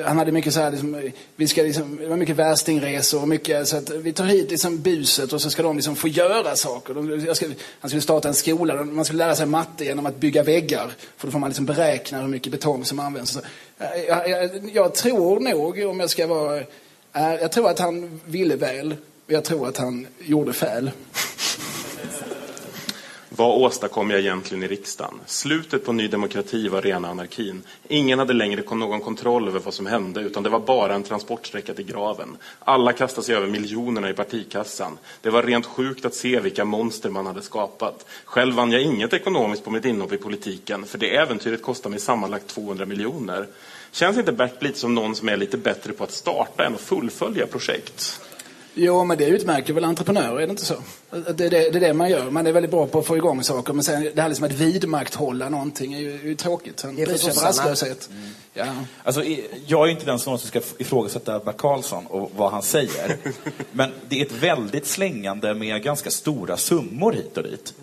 [0.05, 3.69] han hade mycket så här, liksom, vi ska liksom, det var mycket värstingresor och mycket
[3.69, 6.95] så att vi tar hit liksom buset och så ska de liksom få göra saker.
[6.95, 7.47] De, ska,
[7.81, 10.93] han skulle starta en skola, man skulle lära sig matte genom att bygga väggar.
[11.17, 13.31] För då får man liksom beräkna hur mycket betong som används.
[13.31, 13.41] Så,
[13.79, 16.63] eh, jag, jag, jag tror nog, om jag ska vara
[17.21, 18.89] jag tror att han ville väl.
[18.89, 20.91] men Jag tror att han gjorde fel.
[23.29, 25.21] Vad åstadkom jag egentligen i riksdagen?
[25.27, 27.63] Slutet på Ny Demokrati var rena anarkin.
[27.89, 31.75] Ingen hade längre någon kontroll över vad som hände, utan det var bara en transportsträcka
[31.75, 32.37] till graven.
[32.59, 34.99] Alla kastade sig över miljonerna i partikassan.
[35.21, 38.07] Det var rent sjukt att se vilka monster man hade skapat.
[38.25, 42.01] Själv vann jag inget ekonomiskt på mitt inhopp i politiken, för det äventyret kostade mig
[42.01, 43.47] sammanlagt 200 miljoner.
[43.97, 46.81] Känns inte Bert lite som någon som är lite bättre på att starta än att
[46.81, 48.21] fullfölja projekt?
[48.75, 50.75] Jo, men det utmärker väl entreprenörer, är det inte så?
[51.11, 52.31] Det är det, det, är det man gör.
[52.31, 54.53] Man är väldigt bra på att få igång saker, men sen det här liksom att
[54.53, 56.81] vidmakthålla någonting är ju, är ju tråkigt.
[56.81, 57.49] Sen Det är för drivs av sossarna.
[57.49, 58.11] rastlöshet.
[58.55, 58.67] Ja.
[59.05, 59.25] Alltså,
[59.67, 63.17] jag är inte den som ska ifrågasätta Bert Karlsson och vad han säger.
[63.73, 67.75] Men det är ett väldigt slängande med ganska stora summor hit och dit.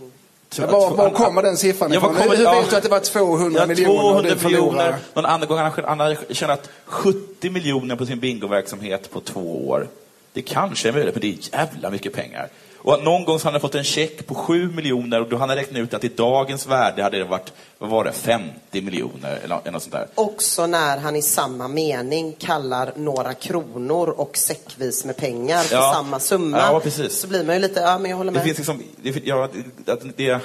[0.57, 2.15] Ja, var, var kommer den siffran var ifrån?
[2.15, 2.59] kommer- Hur ja.
[2.61, 3.95] vet du att det var 200 Ja, miljoner?
[3.95, 4.61] och 200 du förlorar?
[4.71, 4.95] miljoner.
[5.13, 9.87] Någon annan gång han- har tjänat 70 miljoner på sin bingoverksamhet på två år.
[10.33, 12.47] Det kanske är möjligt, men det är jävla mycket pengar.
[12.77, 15.47] Och någon gång så har han fått en check på 7 miljoner och då har
[15.47, 17.53] han räknat ut att i dagens värde hade det varit,
[17.83, 20.07] vad var det, 50 miljoner eller något sånt där.
[20.15, 25.91] Också när han i samma mening kallar några kronor och säckvis med pengar för Ja.
[25.95, 26.57] samma summa.
[26.57, 27.13] Ja, precis.
[27.19, 28.43] Så blir man ju lite, ja men jag håller Det med.
[28.45, 29.49] finns liksom, det, ja,
[29.85, 30.39] det, det, jag,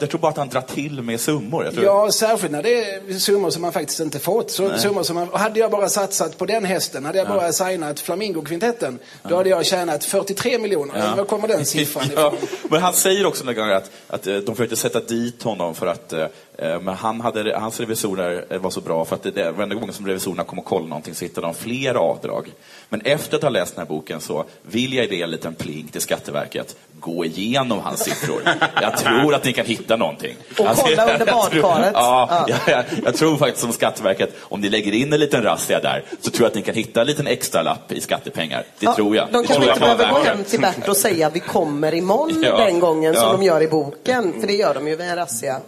[0.00, 1.64] jag tror bara att han drar till med summor.
[1.64, 4.50] Jag tror, Ja, särskilt när det är summor som man faktiskt inte fått.
[4.50, 4.78] Så, Nej.
[4.78, 8.00] summor som man, och hade jag bara satsat på den hästen, hade jag bara signat
[8.00, 10.94] Flamingo-kvintetten, då hade jag tjänat 43 miljoner.
[10.98, 11.14] Ja.
[11.16, 12.48] Var kommer den siffran Ja, ifrån.
[12.70, 15.86] men han säger också några gånger att, att eh, de försökte sätta dit honom för
[15.86, 16.26] att eh,
[16.58, 19.92] men han hade, hans revisorer eh, var så bra för att det, det, varenda gång
[19.92, 22.52] som revisorerna kom och kollade någonting så hittade de fler avdrag.
[22.88, 25.88] Men efter att ha läst den här boken så vill jag ge en liten pling
[25.88, 26.76] till Skatteverket.
[27.00, 28.42] Gå igenom hans siffror.
[28.82, 30.36] Jag tror att ni kan hitta någonting.
[30.50, 31.90] Och kolla under jag tror- badkaret.
[31.94, 32.60] Ja, Ja.
[32.66, 36.30] Jag, jag, tror faktiskt som Skatteverket, om ni lägger in en liten razzia där, så
[36.30, 38.64] tror jag att ni kan hitta en liten extra lapp i skattepengar.
[38.78, 39.28] Det Ja, tror jag.
[39.32, 42.56] De kanske inte behöver gå hem till Bert och säga vi kommer imorgon Ja.
[42.56, 44.40] den gången som de gör i boken.
[44.40, 45.60] För det gör de ju vid en razzia.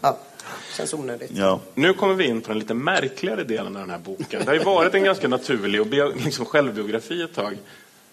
[0.00, 0.18] Ja,
[0.76, 1.30] känns onödigt.
[1.34, 1.60] Ja.
[1.74, 4.40] Nu kommer vi in på den lite märkligare delen av den här boken.
[4.40, 5.86] Det har ju varit en ganska naturlig och
[6.24, 7.58] liksom självbiografi ett tag.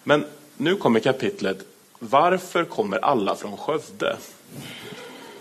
[0.04, 0.26] Men
[0.58, 1.58] nu kommer kapitlet
[2.00, 4.18] Varför kommer alla från Skövde?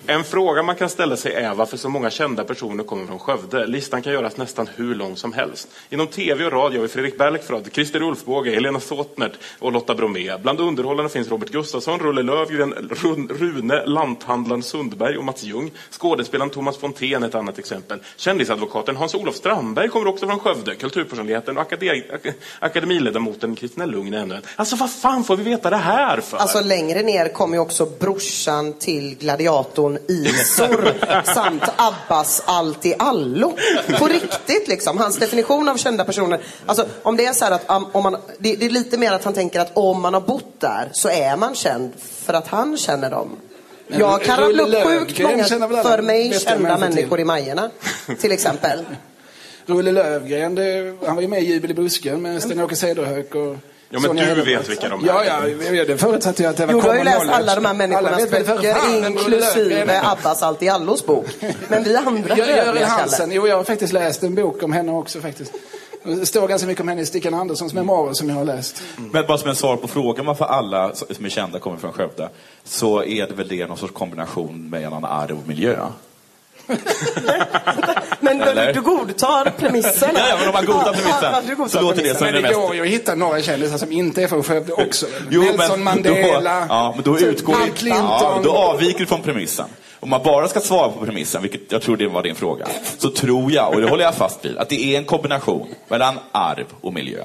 [0.09, 3.67] En fråga man kan ställa sig är varför så många kända personer kommer från Skövde.
[3.67, 5.69] Listan kan göras nästan hur lång som helst.
[5.91, 10.37] Inom tv och radio har vi Fredrik Bergfeldt, Christer Ulfbåge, Helena Såtnert och Lotta Bromé.
[10.43, 12.73] Bland underhållarna finns Robert Gustafsson, Rulle Lövgren,
[13.31, 15.71] Rune Lanthandlaren Sundberg och Mats Ljung.
[15.91, 17.99] Skådespelaren Thomas Fontén är ett annat exempel.
[18.17, 20.75] Kändisadvokaten Hans-Olof Strandberg kommer också från Skövde.
[20.75, 22.03] Kulturpersonligheten och akade-
[22.59, 24.43] akademiledamoten Kristina Lugn är ännu en.
[24.57, 26.37] Alltså vad fan får vi veta det här för?
[26.37, 30.94] Alltså längre ner kommer ju också brorsan till gladiatorn Isor
[31.34, 33.57] samt Abbas allt i allo.
[33.99, 34.99] På riktigt liksom.
[34.99, 36.40] Hans definition av kända personer.
[36.66, 39.24] Alltså om det är så här att om man, det, det är lite mer att
[39.24, 41.92] han tänker att om man har bott där så är man känd
[42.24, 43.36] för att han känner dem.
[43.88, 45.44] Men Jag kan rabbla upp sjukt många
[45.82, 47.20] för mig kända människor till.
[47.20, 47.70] i Majorna.
[48.20, 48.84] Till exempel.
[49.66, 53.57] Rulle Lövgren, det, han var ju med i Jubel i busken med Sten-Åke Cederhök och
[53.91, 55.07] Ja, men Sonja du vet vilka de är.
[55.07, 57.37] Ja, ja, det förutsatte jag att det var Jo, du har ju läst knowledge.
[57.39, 58.76] alla de här människornas böcker,
[59.07, 60.01] inklusive.
[60.05, 61.26] Abbas allt i allos bok.
[61.68, 64.93] Men vi andra Gör- Görel Hansen, jo jag har faktiskt läst en bok om henne
[64.93, 65.53] också faktiskt.
[66.05, 68.82] Det står ganska mycket om henne i Stickan Anderssons memoarer som jag har läst.
[68.97, 72.28] Men bara som en svar på frågan varför alla som är kända kommer från Skövde,
[72.64, 75.76] så är det väl det någon sorts kombination med en arv och miljö.
[78.21, 80.19] Men du, du godtar premisserna?
[80.19, 82.35] Ja, ja, men om man godtar Ja, premissen, ja, du så låter det som Men
[82.35, 82.61] det det mest...
[82.61, 85.07] går ju att hitta några kändisar som inte är från Skövde också.
[85.31, 86.61] Jo, Nelson men Mandela.
[86.61, 88.07] Då, ja, men då typ utgår Bill Clinton.
[88.07, 89.67] Ja, då avviker du från premissen.
[90.01, 92.67] Om man bara ska svara på premissen, vilket jag tror det var din fråga,
[92.99, 96.19] så tror jag, och det håller jag fast vid, att det är en kombination mellan
[96.33, 97.25] arv och miljö.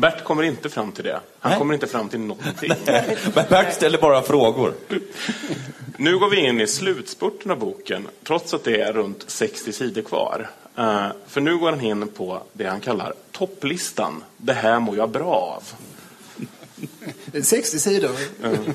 [0.00, 1.20] Bert kommer inte fram till det.
[1.40, 1.58] Han Nej.
[1.58, 2.72] kommer inte fram till någonting.
[3.34, 4.74] Men Bert ställer bara frågor.
[5.96, 10.02] Nu går vi in i slutspurten av boken, trots att det är runt 60 sidor
[10.02, 10.50] kvar.
[10.76, 14.24] Eh, för nu går han in på det han kallar topplistan.
[14.36, 15.62] Det här mår jag bra av.
[17.24, 18.10] Det är 60 sidor.
[18.40, 18.74] Men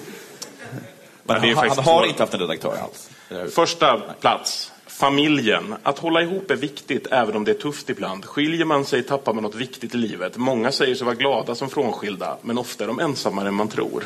[1.23, 3.09] Men han, han faktiskt har inte haft en redaktör alls.
[3.53, 4.72] Första plats.
[4.93, 5.75] Familjen.
[5.83, 8.25] Att hålla ihop är viktigt, även om det är tufft ibland.
[8.25, 10.37] Skiljer man sig tappar man något viktigt i livet.
[10.37, 14.03] Många säger sig vara glada som frånskilda, men ofta är de ensammare än man tror.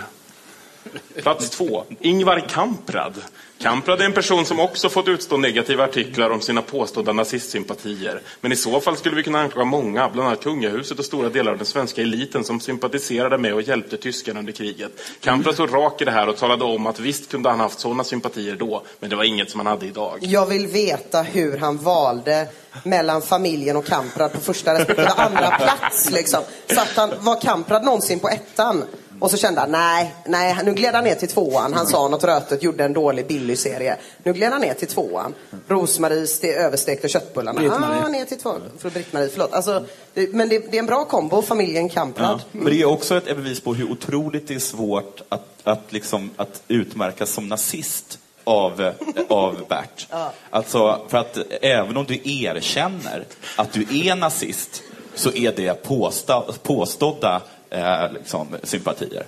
[1.22, 1.84] Plats två.
[2.00, 3.14] Ingvar Kamprad.
[3.60, 8.22] Kamprad är en person som också fått utstå negativa artiklar om sina påstådda nazistsympatier.
[8.42, 11.52] Men i så fall skulle vi kunna anklaga många, bland annat kungahuset och stora delar
[11.52, 14.92] av den svenska eliten som sympatiserade med och hjälpte tyskarna under kriget.
[15.22, 18.04] Kamprad stod rak i det här och talade om att visst kunde han haft sådana
[18.04, 20.18] sympatier då, men det var inget som han hade idag.
[20.22, 22.48] Jag vill veta hur han valde
[22.84, 26.12] mellan familjen och Kamprad på första respektive andra plats.
[26.12, 26.44] Liksom.
[26.68, 28.84] Satt han, var Kamprad någonsin på ettan?
[29.20, 31.74] Och så kände han, nej, nej, nu gled han ner till tvåan.
[31.74, 33.98] Han sa något rötet, gjorde en dålig billig serie.
[34.24, 35.34] Nu gled han ner till tvåan.
[35.68, 37.60] Rosmaries till överstekta köttbullarna.
[37.60, 38.04] Britt-Marie.
[38.06, 38.62] Ah, ner till tvåan.
[38.78, 39.54] För Britt-Marie, förlåt.
[39.54, 42.40] Alltså, det, men det, det är en bra kombo, familjen Kamprad.
[42.40, 42.40] Ja.
[42.52, 46.30] Men det är också ett bevis på hur otroligt det är svårt att, att, liksom,
[46.36, 48.94] att utmärkas som nazist av,
[49.30, 50.08] av Bert.
[50.10, 50.34] Ja.
[50.50, 54.84] Alltså, för att även om du erkänner att du är nazist
[55.16, 59.24] så är det påstå, påstådda eh, liksom, sympatier.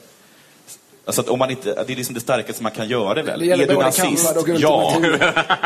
[1.06, 3.40] Alltså att om man inte, det är liksom det starkaste man kan göra väl?
[3.40, 4.36] Det är du nazist?
[4.58, 5.02] Ja.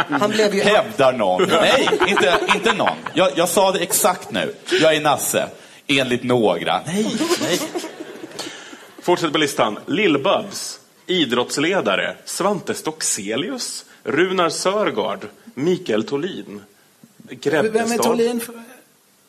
[0.09, 0.61] Han blev ju...
[0.61, 1.47] Hävdar någon.
[1.49, 2.97] Nej, inte, inte någon.
[3.13, 4.55] Jag, jag sa det exakt nu.
[4.81, 5.47] Jag är nasse.
[5.87, 6.81] Enligt några.
[6.85, 7.59] Nej, nej.
[9.01, 9.79] Fortsätter på listan.
[9.85, 16.61] Lill-Babs, idrottsledare, Svante Stockselius, Runar Sörgard, Mikael Tholin,
[17.17, 18.03] Vem är Grebbestad.
[18.03, 18.41] Tholin?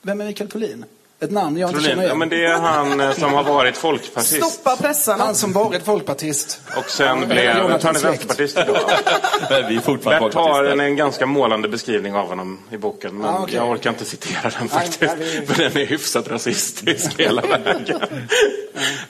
[0.02, 0.84] Vem är Mikael Tholin?
[1.20, 1.90] Ett namn jag inte Tholin.
[1.90, 2.18] känner Ja, igen.
[2.18, 5.24] men det är han eh, som har varit folkpartist Stoppa pressarna.
[5.24, 6.60] Han som varit folkpartist.
[6.76, 8.76] och sen Ja, blev han är vänsterpartist idag.
[9.50, 13.18] Men vi är fortfarande Bert har en, en ganska målande beskrivning av honom i boken,
[13.18, 13.54] men Ah, okej.
[13.56, 15.00] jag orkar inte citera den faktiskt.
[15.00, 18.00] nej, vi- För den är hyfsat rasistisk hela vägen.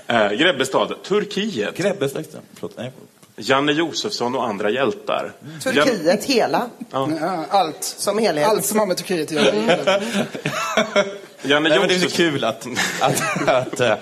[0.07, 2.25] Eh, Grebbestad, Turkiet, Grebbestad.
[2.55, 2.93] Förlåt, nej.
[3.37, 5.33] Janne Josefsson och andra hjältar.
[5.43, 6.67] Jan- Turkiet, hela.
[6.91, 7.09] Ja,
[7.51, 7.85] allt.
[7.85, 8.49] Som helhet.
[8.49, 10.01] Allt som har med Turkiet att göra.
[11.45, 12.67] Janne Nej, men det är så kul att,
[13.01, 13.95] att, att, eh,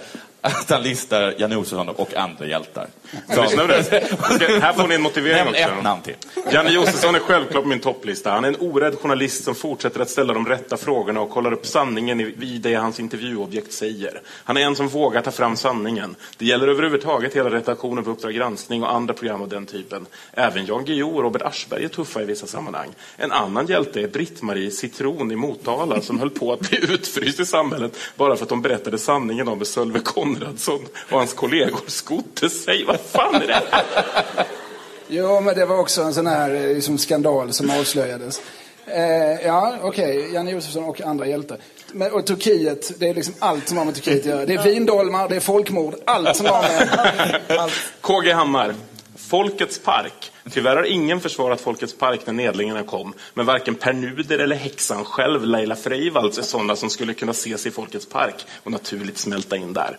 [0.61, 2.86] att han listar Janne Josefsson och andra hjältar.
[3.28, 3.82] Lyssna.
[3.82, 5.61] Ska- Här får ni en motivering Nämn också.
[5.62, 6.14] ett namn till.
[6.53, 8.30] Janne Josefsson är självklart på min topplista.
[8.30, 11.66] Han är en orädd journalist som fortsätter att ställa de rätta frågorna och kollar upp
[11.66, 14.20] sanningen i i det hans intervjuobjekt säger.
[14.45, 16.16] Han är en som vågar ta fram sanningen.
[16.38, 20.07] Det gäller överhuvudtaget hela redaktionen på Uppdrag granskning och andra program av den typen.
[20.32, 22.88] Även Jan Guillou och Robert Aschberg är tuffa i vissa sammanhang.
[23.16, 27.47] En annan hjälte är Britt-Marie Citron i Motala som höll på att bli utfryst i
[27.47, 29.99] samhället bara för att de berättade sanningen om hur Sölve
[30.34, 30.80] Konradsson
[31.10, 32.84] och hans kollegor skodde sig.
[32.84, 33.84] Vad fan är det här?
[35.08, 38.40] Jo, men det var också en sån här eh, liksom, skandal som avslöjades.
[38.86, 41.58] Eh, ja, okej, Janne Josefsson och andra hjältar.
[41.92, 44.46] Men, och Turkiet, det är liksom allt som har med Turkiet att göra.
[44.46, 47.70] Det är vindolmar, det är folkmord, allt som har med...
[48.00, 48.74] KG Hammar.
[49.16, 50.32] Folkets park.
[50.50, 53.14] Tyvärr har ingen försvarat Folkets park när nedlingarna kom.
[53.34, 57.66] Men varken Per Nuder eller häxan själv, Laila Freivalds, är sådana som skulle kunna ses
[57.66, 59.98] i Folkets park och naturligt smälta in där.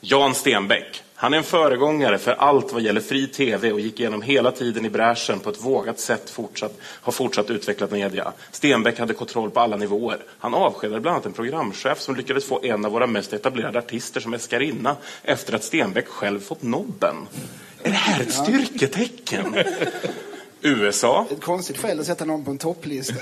[0.00, 1.02] Jan Stenbeck.
[1.14, 4.84] Han är en föregångare för allt vad gäller fri tv och gick igenom hela tiden
[4.84, 8.32] i bräschen på ett vågat sätt fortsatt, har fortsatt utvecklat media.
[8.50, 10.18] Stenbeck hade kontroll på alla nivåer.
[10.38, 14.20] Han avskedade bland annat en programchef som lyckades få en av våra mest etablerade artister
[14.20, 17.16] som älskarinna efter att Stenbeck själv fått nobben.
[17.82, 19.56] Är det här ett styrketecken?
[20.62, 21.26] USA.
[21.30, 23.14] Ett konstigt skäl att sätta någon på en topplista.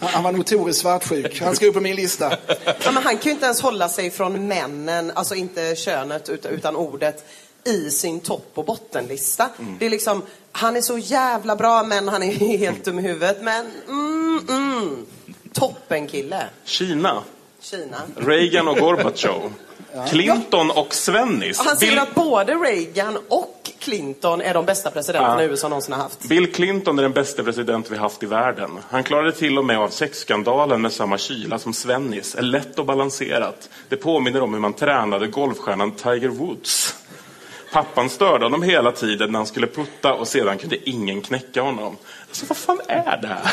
[0.00, 1.40] Han, han var notoriskt svartsjuk.
[1.40, 2.36] Han ska upp på min lista.
[2.64, 6.52] Ja, men han kan ju inte ens hålla sig från männen, alltså inte könet utan,
[6.52, 7.24] utan ordet,
[7.64, 9.48] i sin topp och bottenlista.
[9.78, 10.22] Det är liksom,
[10.52, 13.42] han är så jävla bra men han är helt dum i huvudet.
[13.42, 15.06] Men, mm, mm.
[15.52, 16.46] Toppenkille.
[16.64, 17.22] Kina.
[17.60, 17.96] Kina.
[18.16, 19.52] Reagan och Gorbatjov.
[20.08, 21.58] Clinton och Svennis.
[21.58, 25.48] Och han säger Bill, att både Reagan och Clinton är de bästa presidenterna Ja.
[25.48, 26.28] USA någonsin har haft.
[26.28, 28.70] Bill Clinton är den bästa president vi haft i världen.
[28.90, 32.34] Han klarade till och med av sexskandalen med samma kyla som Svennis.
[32.34, 33.70] Är lätt och balanserat.
[33.88, 36.94] Det påminner om hur man tränade golfstjärnan Tiger Woods.
[37.72, 41.96] Pappan störde honom hela tiden när han skulle putta och sedan kunde ingen knäcka honom.
[42.28, 43.52] Alltså vad fan är det här?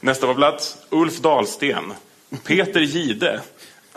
[0.00, 1.92] Nästa på plats, Ulf Dahlsten.
[2.44, 3.40] Peter Gide.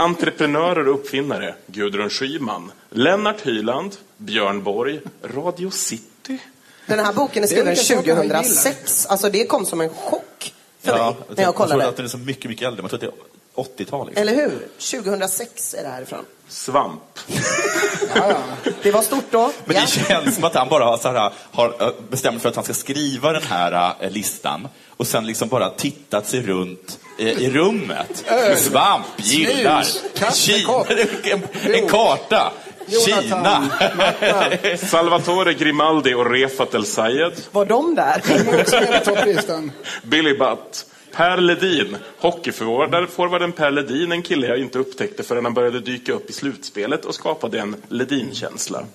[0.03, 1.55] Entreprenörer och uppfinnare.
[1.67, 2.71] Gudrun Schyman.
[2.89, 3.95] Lennart Hyland.
[4.17, 4.99] Björn Borg.
[5.23, 6.37] Radio City.
[6.85, 8.43] Den här boken är skriven saker han gillar.
[8.43, 9.05] 2006.
[9.05, 11.87] Alltså det kom som en chock för mig Ja, när jag jag tror kollade.
[11.89, 12.81] att den är så mycket, mycket äldre.
[12.81, 13.28] Man tror att det är
[13.63, 14.07] 80-tal.
[14.07, 14.21] Liksom.
[14.21, 14.67] Eller hur?
[15.01, 16.25] 2006 är det härifrån.
[16.49, 17.01] Svamp.
[18.81, 19.51] Det var stort då.
[19.65, 19.81] Men ja.
[19.81, 22.63] det känns som att han bara har, så här, har eh, bestämt för att han
[22.63, 27.49] ska skriva den här eh, listan och sen liksom bara tittat sig runt eh, i
[27.49, 28.23] rummet.
[28.27, 29.85] Öl, Svamp, gillar,
[30.33, 30.85] Kina,
[31.23, 32.51] en, en karta.
[33.05, 33.69] Kina.
[34.77, 37.33] Salvatore Grimaldi och Refat El Sayed.
[37.51, 38.21] Var de där?
[40.07, 40.85] Billy Butt.
[41.11, 46.29] Per Ledin, hockeyforwarden Per Ledin, en kille jag inte upptäckte förrän han började dyka upp
[46.29, 48.85] i slutspelet och skapade en Ledin-känsla.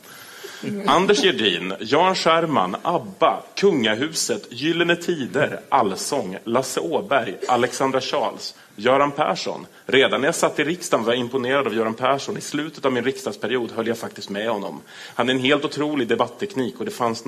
[0.86, 9.66] Anders Gerdin, Jan Scherman, ABBA, Kungahuset, Gyllene Tider, Allsång, Lasse Åberg, Alexandra Charles, Göran Persson.
[9.86, 12.36] Redan när jag satt i riksdagen var jag imponerad av Göran Persson.
[12.36, 14.80] I slutet av min riksdagsperiod höll jag faktiskt med honom.
[15.14, 17.24] Han är en helt otrolig debattteknik och det fanns,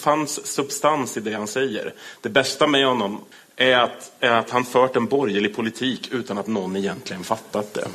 [0.00, 1.92] fanns substans i det han säger.
[2.20, 3.20] Det bästa med honom
[3.56, 7.88] är att, är att han fört en borgerlig politik utan att någon egentligen fattat det.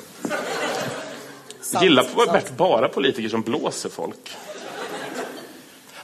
[1.82, 4.38] Gillar Bert bara politiker som blåser folk?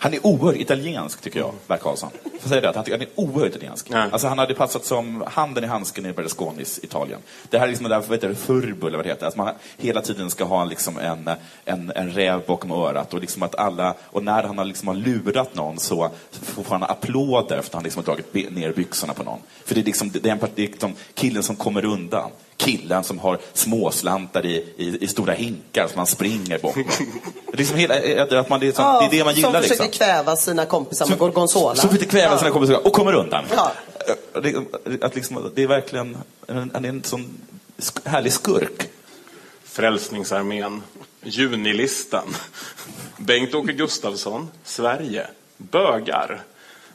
[0.06, 2.10] Han är oerhört italiensk, tycker jag, Bert Karlsson.
[2.40, 2.70] Får säga det?
[2.70, 3.92] Att Han han är oerhört italiensk.
[3.92, 7.20] Alltså, han hade passat som handen i handsken i Berlusconis Italien.
[7.50, 9.28] Det här är liksom det där, vad heter det, furbo, eller vad det heter.
[9.28, 11.30] Att man hela tiden ska ha liksom en,
[11.66, 13.14] en, en räv bakom örat.
[13.14, 16.84] Och, liksom att alla, och när han har, liksom har lurat någon så får han
[16.84, 19.40] applåder för att han liksom har dragit ner byxorna på någon.
[19.66, 22.32] För det är, liksom, det är, en, det är liksom killen som kommer undan.
[22.58, 26.86] Killen som har småslantar i, i, i stora hinkar som han springer bort med.
[26.88, 29.62] Det är, liksom hela, att man, det, är liksom, det är det man som gillar.
[29.62, 30.06] försöker Liksom.
[30.06, 31.76] kväva sina kompisar med gorgonzola.
[31.76, 33.46] Som inte kväva sina kompisar och kommer undan.
[33.56, 33.72] Ja.
[34.42, 34.56] Det,
[35.06, 37.38] att liksom, det är verkligen en, en, en sån
[38.04, 38.90] härlig skurk.
[39.64, 40.84] Frälsningsarmén,
[41.24, 42.36] Junilistan,
[43.18, 45.28] Bengt-Åke Gustafsson, Sverige,
[45.58, 46.42] bögar.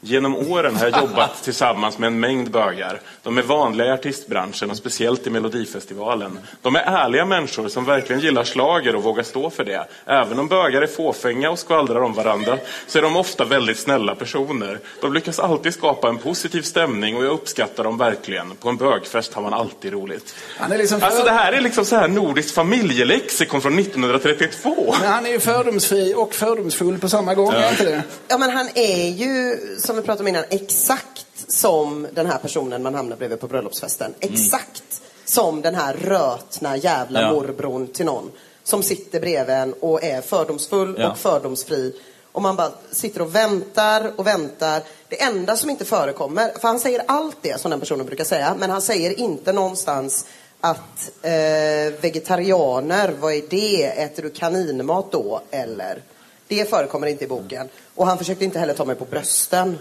[0.02, 3.00] Genom åren har jag jobbat tillsammans med en mängd bögar.
[3.22, 6.38] De är vanliga i artistbranschen och speciellt i Melodifestivalen.
[6.62, 9.86] De är ärliga människor som verkligen gillar slager och vågar stå för det.
[10.06, 14.14] Även om bögar är fåfänga och skvallrar om varandra så är de ofta väldigt snälla
[14.14, 14.78] personer.
[15.00, 18.50] De lyckas alltid skapa en positiv stämning och jag uppskattar dem verkligen.
[18.56, 20.34] På en bögfest har man alltid roligt.
[20.58, 24.94] Han är liksom Alltså för- det här är liksom så här nordiskt familjelexikon från 1932.
[25.00, 28.02] Men han är ju fördomsfri och fördomsfull på samma gång, är inte det?
[28.28, 29.56] Ja, men han är ju,
[29.90, 34.14] som vi pratade om innan, exakt som den här personen man hamnar bredvid på bröllopsfesten.
[34.20, 37.32] Exakt som den här rötna jävla Ja.
[37.32, 38.30] morbrorn till någon.
[38.64, 41.10] som sitter bredvid en och är fördomsfull Ja.
[41.10, 42.00] och fördomsfri.
[42.32, 44.82] Och man bara sitter och väntar och väntar.
[45.08, 48.56] Det enda som inte förekommer, för han säger allt det som den personen brukar säga,
[48.58, 50.26] men han säger inte någonstans
[50.60, 53.84] att eh, vegetarianer, vad är det?
[53.86, 55.40] Äter du kaninmat då?
[55.50, 56.02] Eller?
[56.48, 57.68] Det förekommer inte i boken.
[58.00, 59.78] Och han försökte inte heller ta mig på brösten.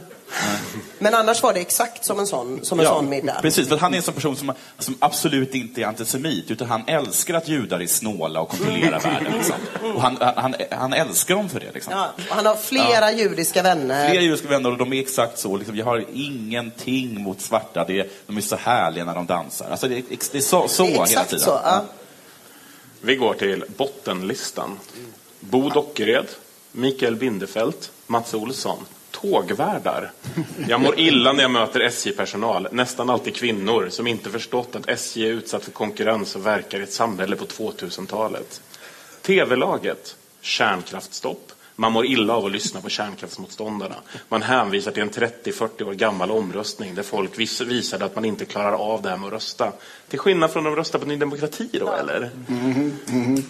[0.98, 3.40] Men annars var det exakt som en sån, som en sån middag.
[3.42, 6.84] Precis, för han är en sån person som, som absolut inte är antisemit, utan han
[6.88, 9.34] älskar att judar är snåla och kontrollerar världen.
[9.34, 9.56] Liksom.
[9.96, 11.72] Och han, han, han älskar dem för det.
[11.74, 11.94] Liksom.
[11.94, 14.10] Ja, och han har flera judiska vänner.
[14.10, 15.58] Flera judiska vänner och de är exakt så.
[15.58, 17.86] Liksom, jag har ingenting mot svarta.
[17.88, 19.70] Det är, de är så härliga när de dansar.
[19.72, 21.46] Alltså, det, är, det är så, så Det är hela exakt tiden.
[21.46, 21.86] så, ja.
[23.02, 24.80] Vi går till bottenlistan.
[25.40, 26.28] Bo Dockered,
[26.72, 27.76] Mikael Bindefeld,
[28.10, 28.78] Mats Olsson.
[29.12, 30.12] Tågvärdar.
[30.68, 35.26] Jag mår illa när jag möter SJ-personal, nästan alltid kvinnor, som inte förstått att SJ
[35.26, 38.62] är utsatt för konkurrens och verkar i ett samhälle på 2000-talet.
[39.22, 40.16] TV-laget.
[40.42, 41.52] Kärnkraftstopp.
[41.76, 43.96] Man mår illa av att lyssna på kärnkraftsmotståndarna.
[44.30, 48.46] Man hänvisar till en 30-40 år gammal omröstning där folk vis- visade att man inte
[48.46, 49.72] klarar av det här med att rösta.
[50.08, 52.30] Till skillnad från att rösta på Ny Demokrati då, eller?
[52.48, 52.92] Mm-hmm.
[53.08, 53.44] Mm-hmm.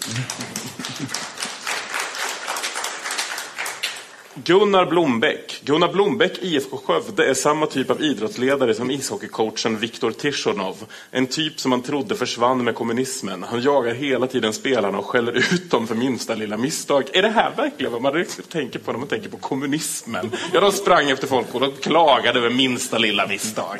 [4.34, 5.60] Gunnar Blombeck.
[5.64, 10.76] Gunnar Blombeck, IFK Skövde, är samma typ av idrottsledare som ishockeycoachen Viktor Tishonov.
[11.10, 13.42] En typ som man trodde försvann med kommunismen.
[13.42, 17.04] Han jagar hela tiden spelarna och skäller ut dem för minsta lilla misstag.
[17.12, 20.32] Är det här verkligen vad man tänker på när man tänker på kommunismen?
[20.52, 23.78] Ja, de sprang efter folk och de klagade över minsta lilla misstag.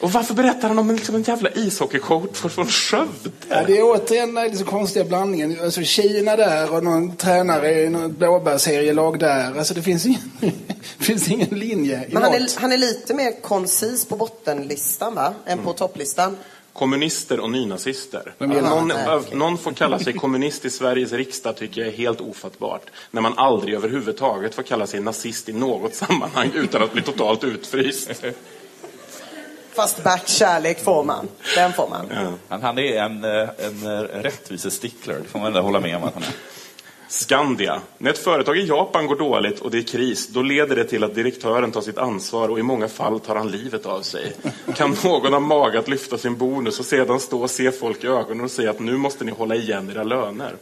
[0.00, 3.30] Och varför berättar han om en, liksom en jävla ishockeycoach från Skövde?
[3.48, 5.58] Ja, det är återigen den liksom konstiga blandningen.
[5.62, 9.58] Alltså Kina där och någon tränare i något blåbärsserielag där.
[9.58, 10.20] Alltså det finns ingen,
[10.98, 15.34] det finns ingen linje Men han är, han är lite mer koncis på bottenlistan va?
[15.46, 16.36] Än på topplistan.
[16.72, 18.34] Kommunister och nynazister.
[18.38, 18.92] Gillar någon,
[19.38, 22.82] någon får kalla sig kommunist i Sveriges riksdag tycker jag är helt ofattbart.
[23.10, 27.44] När man aldrig överhuvudtaget får kalla sig nazist i något sammanhang utan att bli totalt
[27.44, 28.24] utfryst.
[29.74, 31.28] Fast Bert kärlek får man.
[31.56, 32.36] Den får man.
[32.48, 36.04] Han, han är en, eh, en eh, rättvisestickler, det får man ändå hålla med om
[36.04, 36.51] att han är.
[37.12, 37.80] Skandia.
[37.98, 41.04] När ett företag i Japan går dåligt och det är kris, då leder det till
[41.04, 44.32] att direktören tar sitt ansvar och i många fall tar han livet av sig.
[44.74, 48.06] Kan någon ha mage att lyfta sin bonus och sedan stå och se folk i
[48.06, 50.56] ögonen och säga att nu måste ni hålla igen era löner?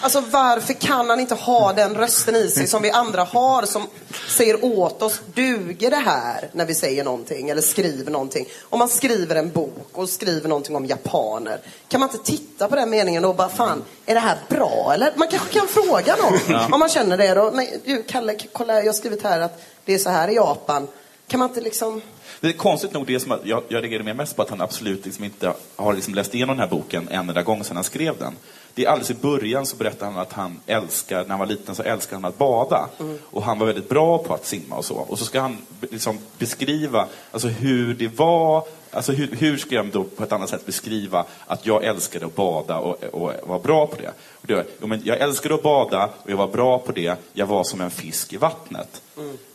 [0.00, 3.86] Alltså varför kan han inte ha den rösten i sig som vi andra har som
[4.28, 8.46] säger åt oss, duger det här när vi säger någonting eller skriver någonting?
[8.62, 12.76] Om man skriver en bok och skriver någonting om japaner, kan man inte titta på
[12.76, 15.12] den meningen och bara fan, är det här bra eller?
[15.16, 16.68] Man kanske kan fråga någon Ja.
[16.72, 17.50] om man känner det då.
[17.54, 20.88] Men du Kalle, kolla jag har skrivit här att det är så här i Japan.
[21.28, 22.02] Kan man inte liksom...
[22.40, 25.04] Det är konstigt nog det som jag, jag reagerar mer mest på att han absolut
[25.04, 28.18] liksom inte har liksom läst igenom den här boken en enda gång sedan han skrev
[28.18, 28.36] den.
[28.74, 31.74] Det är alldeles i början så berättar han att han älskar, när han var liten
[31.74, 32.88] så älskade han att bada.
[33.30, 34.94] Och han var väldigt bra på att simma och så.
[34.94, 39.86] Och så ska han liksom beskriva alltså hur det var, alltså hur, hur ska jag
[39.86, 43.86] då på ett annat sätt beskriva att jag älskade att bada och, och var bra
[43.86, 44.12] på det.
[44.40, 47.46] Och det jo, men jag älskade att bada och jag var bra på det, jag
[47.46, 49.02] var som en fisk i vattnet.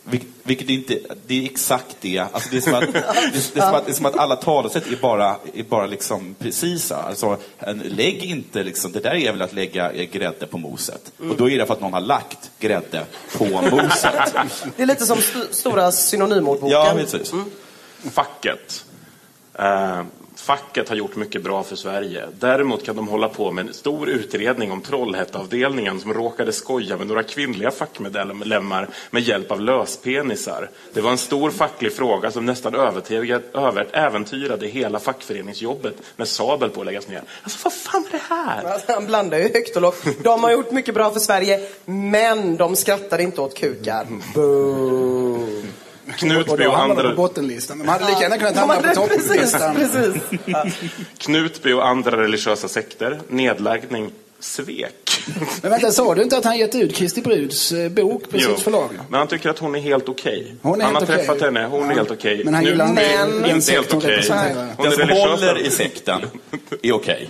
[0.03, 2.19] Vil, vilket inte, det är exakt det.
[2.19, 4.35] Alltså det, är som att, det, det, är som att, det är som att alla
[4.35, 6.97] talesätt är bara, är bara liksom precisa.
[7.01, 11.11] Alltså, en, lägg inte liksom, det där är väl att lägga grädde på moset.
[11.17, 13.05] Och då är det för att någon har lagt grädde
[13.37, 14.35] på moset.
[14.75, 16.69] Det är lite som st- stora synonymordboken.
[16.77, 17.33] Ja, precis.
[18.11, 18.85] Facket.
[19.59, 20.01] Eh,
[20.37, 22.25] facket har gjort mycket bra för Sverige.
[22.39, 27.07] Däremot kan de hålla på med en stor utredning om Trollhätteavdelningen som råkade skoja med
[27.07, 30.69] några kvinnliga fackmedlemmar med hjälp av löspenisar.
[30.93, 36.79] Det var en stor facklig fråga som nästan över- äventyrade hela fackföreningsjobbet när Sabel på
[36.81, 37.21] att läggas ner.
[37.43, 38.63] Alltså vad fan är det här?
[38.73, 40.05] Alltså, Han blandar ju högt och lågt.
[40.23, 44.07] De har gjort mycket bra för Sverige, men de skrattar inte åt kukar.
[44.33, 45.39] Boo.
[46.17, 47.77] Knutby och och andra- på bottenlistan.
[47.79, 49.75] De hade lika gärna kunnat hamna på precis, topplistan.
[49.75, 50.21] precis.
[51.17, 53.19] Knutby och andra religiösa sekter.
[53.29, 54.11] Nedläggning.
[54.39, 55.14] Svek.
[55.61, 58.49] Men vänta, sa du inte att han gett ut Kristi Bruds eh, bok på Jo.
[58.49, 58.89] sitt förlag?
[59.09, 60.55] Men han tycker att hon är helt okej.
[60.61, 61.25] Hon är Han har helt okej.
[61.25, 62.41] träffat henne, hon är helt okej.
[62.45, 64.11] Men han Nu- gillar inte Men- den inte sekt helt hon okej.
[64.11, 64.67] representerar.
[64.77, 66.21] Hon är Den som håller i sekten
[66.83, 67.29] är okej.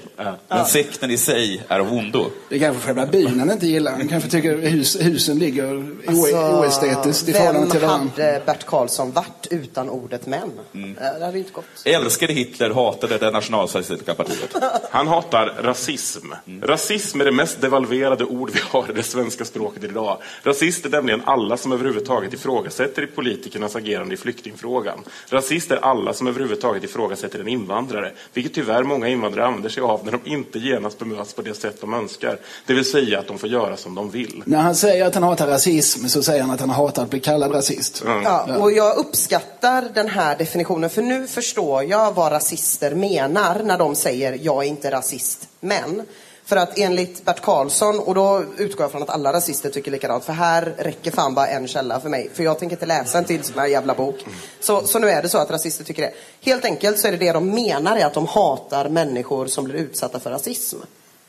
[0.49, 2.25] Men sekten i sig är av ondo.
[2.49, 3.91] Det är kanske själva byn han inte gillar.
[3.91, 8.23] Han kanske tycker hus, husen ligger o- Alltså, oestetiskt i förhållande till Vem varandra.
[8.23, 10.51] hade Bert Karlsson varit utan ordet män?
[10.73, 10.97] Mm.
[10.97, 11.65] Eh, Det hade inte gått.
[11.85, 14.55] Älskade Hitler, hatade det nationalsocialistiska partiet.
[14.91, 16.27] Han hatar rasism.
[16.61, 20.17] Rasism är det mest devalverade devalverade ord vi har i det svenska språket idag.
[20.43, 24.99] Rasist är nämligen alla som överhuvudtaget ifrågasätter i politikernas agerande i flyktingfrågan.
[25.29, 30.05] Rasist är alla som överhuvudtaget ifrågasätter en invandrare, vilket tyvärr många invandrare använder sig av
[30.05, 32.39] när de inte genast bemöts på det sätt de önskar.
[32.65, 34.43] Det vill säga att de får göra som de vill.
[34.45, 37.19] När han säger att han hatar rasism så säger han att han hatar att bli
[37.19, 38.03] kallad rasist.
[38.05, 43.77] Ja, och jag uppskattar den här definitionen för nu förstår jag vad rasister menar när
[43.77, 46.01] de säger jag är inte rasist, men.
[46.45, 50.25] För att enligt Bert Karlsson, och då utgår jag från att alla rasister tycker likadant,
[50.25, 52.29] för här räcker fan bara en källa för mig.
[52.33, 54.25] För jag tänker inte läsa en till sån här jävla bok.
[54.59, 56.13] Så, så nu är det så att rasister tycker det.
[56.41, 59.75] Helt enkelt så är det det de menar är att de hatar människor som blir
[59.75, 60.77] utsatta för rasism.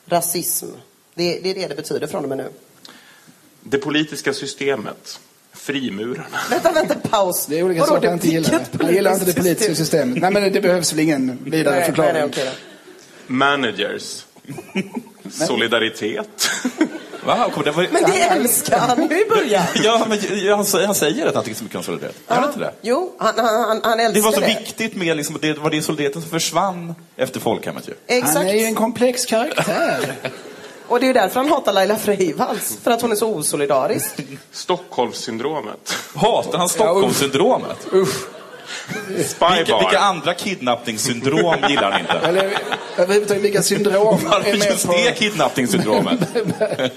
[0.06, 0.66] Rasism.
[1.14, 2.48] Det, det är det det betyder från och med nu.
[3.60, 5.20] Det politiska systemet,
[5.52, 6.38] frimurarna.
[6.50, 7.46] Vänta, vänta, paus.
[7.46, 8.60] Det är olika Vadå, saker han inte gillar.
[8.82, 9.74] Han gillar inte det politiska system?
[9.84, 10.22] systemet.
[10.22, 12.12] Nej, men det behövs väl ingen vidare Nej, förklaring.
[12.14, 12.44] nej, nej,
[13.26, 13.32] då.
[13.34, 14.25] Managers.
[15.30, 16.50] Solidaritet.
[17.24, 17.86] Wow, det var...
[17.92, 19.64] Men det älskar han ju i början.
[19.84, 20.18] Ja, men
[20.56, 22.22] han, säger- han säger att han tycker så mycket om solidaritet.
[22.28, 22.72] Gör han inte det?
[22.82, 24.46] Jo, han, han, han, älskar Det var så det.
[24.46, 27.94] viktigt med, liksom, det var det solidariteten som försvann efter folkhemmet ju.
[28.06, 28.36] Exakt.
[28.36, 30.12] Han är ju en komplex karaktär.
[30.88, 32.78] Och det är ju därför han hatar Laila Freivalds.
[32.82, 34.14] För att hon är så osolidarisk.
[34.52, 35.96] Stockholmssyndromet.
[36.14, 37.86] Hatar han Stockholmssyndromet?
[39.26, 39.56] Spybar.
[39.56, 42.12] Vilka, vilka andra kidnappningssyndrom gillar han inte?
[42.12, 42.58] Eller
[42.98, 44.92] överhuvudtaget vilka syndrom Varför är med just på...
[44.92, 46.20] det kidnappningssyndromet?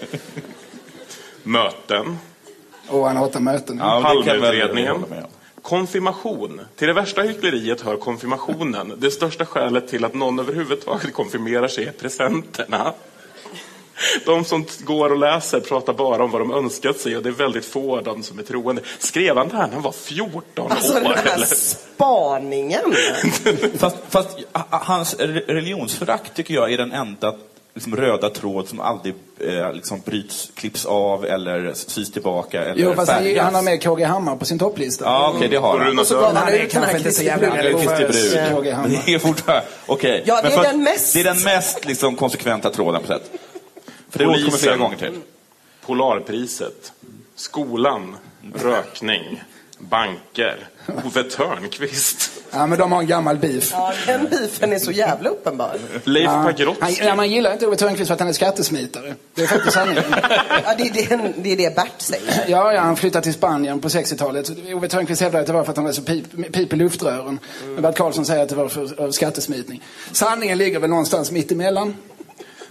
[1.44, 2.18] Möten.
[2.88, 3.78] Och han hatar möten.
[3.78, 5.06] Ja, Palmeutredningen.
[5.62, 6.62] Konfirmation.
[6.76, 8.94] Till det värsta hyckleriet hör konfirmationen.
[8.98, 12.94] Det största skälet till att någon överhuvudtaget konfirmerar sig är presenterna.
[14.26, 17.34] De som går och läser pratar bara om vad de önskat sig och det är
[17.34, 18.82] väldigt få av dem som är troende.
[19.00, 21.00] Skrev han det här när han var 14 Alltså år?
[21.00, 21.46] den här eller?
[21.46, 22.94] spaningen.
[23.78, 24.30] Fast, fast
[24.70, 27.36] hans re- religionsförakt tycker jag är den enda
[27.76, 32.94] liksom, röda tråd som aldrig eh, liksom, bryts, klipps av eller sys tillbaka eller Jo,
[32.96, 33.44] fast han, färgas.
[33.44, 35.06] han har med KG Hammar på sin topplista.
[35.06, 36.00] Ja, okej, det har han.
[36.00, 38.90] Och så gav han ut den här kanske inte så Kristi Hammar.
[39.06, 39.66] det är fortfarande...
[39.86, 40.24] Okej.
[40.26, 43.08] Ja, det Men är för- den mest- Det är den mest liksom, konsekventa tråden på
[43.08, 43.32] sätt.
[44.10, 45.20] För det återkommer flera gånger till.
[45.86, 46.92] Polarpriset.
[47.36, 48.16] Skolan.
[48.56, 49.44] Rökning.
[49.80, 50.68] Banker.
[51.06, 52.32] Ove Thörnqvist.
[52.52, 53.70] Ja, men de har en gammal beef.
[53.72, 55.78] Ja, den beefen är så jävla uppenbar.
[56.04, 56.44] Leif Ja.
[56.44, 57.04] Pagrotsky.
[57.06, 59.16] ja, man gillar inte Ove Thörnqvist för att han är skattesmitare.
[59.34, 60.04] Det är faktiskt sanningen.
[60.66, 62.46] Ja, det, är det, det är det Bert säger.
[62.48, 64.50] Ja, ja, han flyttade till Spanien på 60-talet.
[64.74, 67.40] Ove Thörnqvist hävdar att det var för att han var så pip, pip i luftrören.
[67.66, 69.84] Men Bert Karlsson säger att det var för av skattesmitning.
[70.12, 71.96] Sanningen ligger väl någonstans mitt emellan.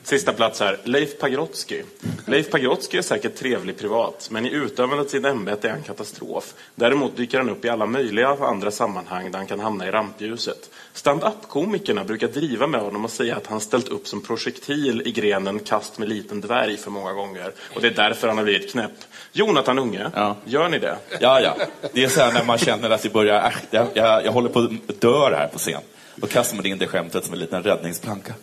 [0.03, 0.79] Sista plats här.
[0.85, 1.83] Leif Pagrotsky.
[2.27, 6.55] Leif Pagrotsky är säkert trevlig privat, men i utövandet av sitt ämbete är han katastrof.
[6.75, 10.71] Däremot dyker han upp i alla möjliga andra sammanhang där han kan hamna i rampljuset.
[10.93, 15.59] Stand-up-komikerna brukar driva med honom och säga att han ställt upp som projektil i grenen
[15.59, 17.53] kast med liten dvärg för många gånger.
[17.75, 18.91] Och det är därför han har blivit knäpp.
[19.33, 20.37] Jonathan Unge, Ja.
[20.45, 20.97] gör ni det?
[21.21, 21.57] Ja, ja.
[21.93, 23.47] Det är så här när man känner att det börjar...
[23.47, 24.59] Äh, jag, jag, jag håller på
[24.89, 25.81] att dö här på scen.
[26.17, 28.35] Då kastar man in det skämtet som en liten räddningsplanka.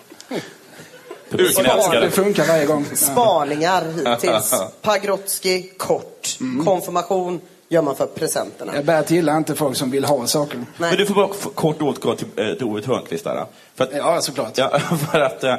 [1.29, 2.11] Publiken älskar Det det.
[2.11, 2.85] funkar varje gång.
[2.93, 3.83] Spaningar
[4.15, 4.53] hittills.
[4.81, 6.37] Pagrotsky, kort.
[6.65, 8.75] Konfirmation gör man för presenterna.
[8.75, 10.65] Jag Bert gillar inte folk som vill ha saker.
[10.77, 13.45] Men du får bara kort återgå till, eh, till Ove Thörnqvist där.
[13.75, 14.57] För att, Ja, såklart.
[14.57, 14.79] Ja,
[15.11, 15.43] för att...
[15.43, 15.55] eh,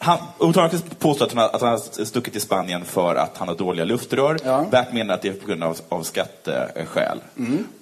[0.00, 3.36] han, Ove Thörnqvist påstår att han, har, att han har stuckit till Spanien för att
[3.36, 4.38] han har dåliga luftrör.
[4.44, 4.64] Ja.
[4.70, 7.18] Bert menar att det är på grund av, av skatteskäl.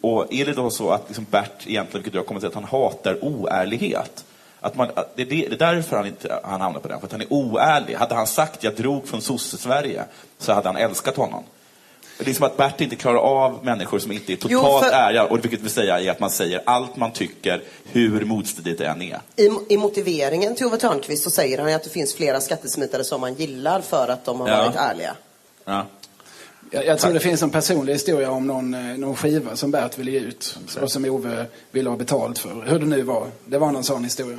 [0.00, 2.54] Och är det då så att liksom Bert egentligen, vilket jag kommer att säga, att
[2.70, 4.24] han hatar oärlighet?
[4.66, 6.98] Att man, att det, är det, det är därför han, inte, han hamnar på den,
[7.00, 7.94] för att han är oärlig.
[7.94, 10.04] Hade han sagt jag drog från sosse-Sverige
[10.38, 11.44] så hade han älskat honom.
[12.18, 14.92] Det är som att Bert inte klarar av människor som inte är Jo, totalt för-
[14.92, 15.24] ärliga.
[15.24, 19.02] Och vilket vill säga är att man säger allt man tycker, hur motstridigt det än
[19.02, 19.20] är.
[19.36, 23.20] I, I motiveringen till Ove Thörnqvist så säger han att det finns flera skattesmitare som
[23.20, 24.56] man gillar för att de har Ja.
[24.64, 25.14] varit ärliga.
[25.64, 25.86] Ja.
[26.70, 29.98] Jag, jag tror det finns en personlig historia om någon, eh, någon skiva som Bert
[29.98, 32.64] ville ge ut och som Ove ville ha betalt för.
[32.66, 33.26] Hur det nu var.
[33.44, 34.38] Det var någon sån historia.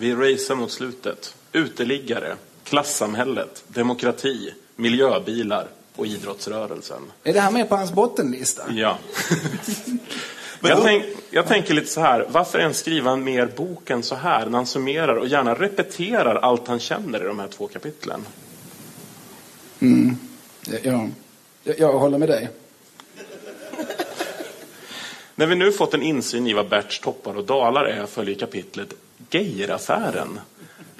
[0.00, 1.34] Vi racear mot slutet.
[1.52, 7.02] Uteliggare, klassamhället, demokrati, miljöbilar och idrottsrörelsen.
[7.24, 8.62] Är det här med på hans bottenlista?
[8.72, 8.98] Ja.
[10.60, 14.46] jag, tänk, jag tänker lite så här, varför ens skriva mer bok än så här
[14.46, 18.26] när han summerar och gärna repeterar allt han känner i de här två kapitlen?
[19.80, 20.16] Mm.
[20.82, 21.08] Ja.
[21.62, 22.48] Jag, jag håller med dig.
[25.34, 28.94] När vi nu fått en insyn i vad Berts toppar och dalar är följer kapitlet
[29.30, 30.40] Geiraffären.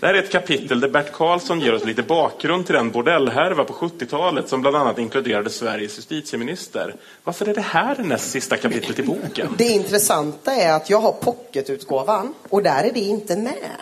[0.00, 3.64] Det här är ett kapitel där Bert Karlsson ger oss lite bakgrund till den bordellhärva
[3.64, 6.94] på 70-talet som bland annat inkluderade Sveriges justitieminister.
[7.24, 9.54] Varför är det här det näst sista kapitlet i boken?
[9.58, 13.76] Det intressanta är att jag har pocketutgåvan och där är det inte med.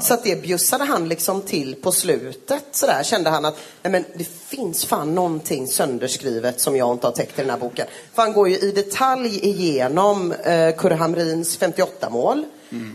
[0.00, 2.64] Så att det bjussade han liksom till på slutet.
[2.70, 7.06] Så där kände han att nej men det finns fan någonting sönderskrivet som jag inte
[7.06, 7.86] har täckt i den här boken.
[8.14, 12.44] För han går ju i detalj igenom eh, Kurre Hamrins 58-mål.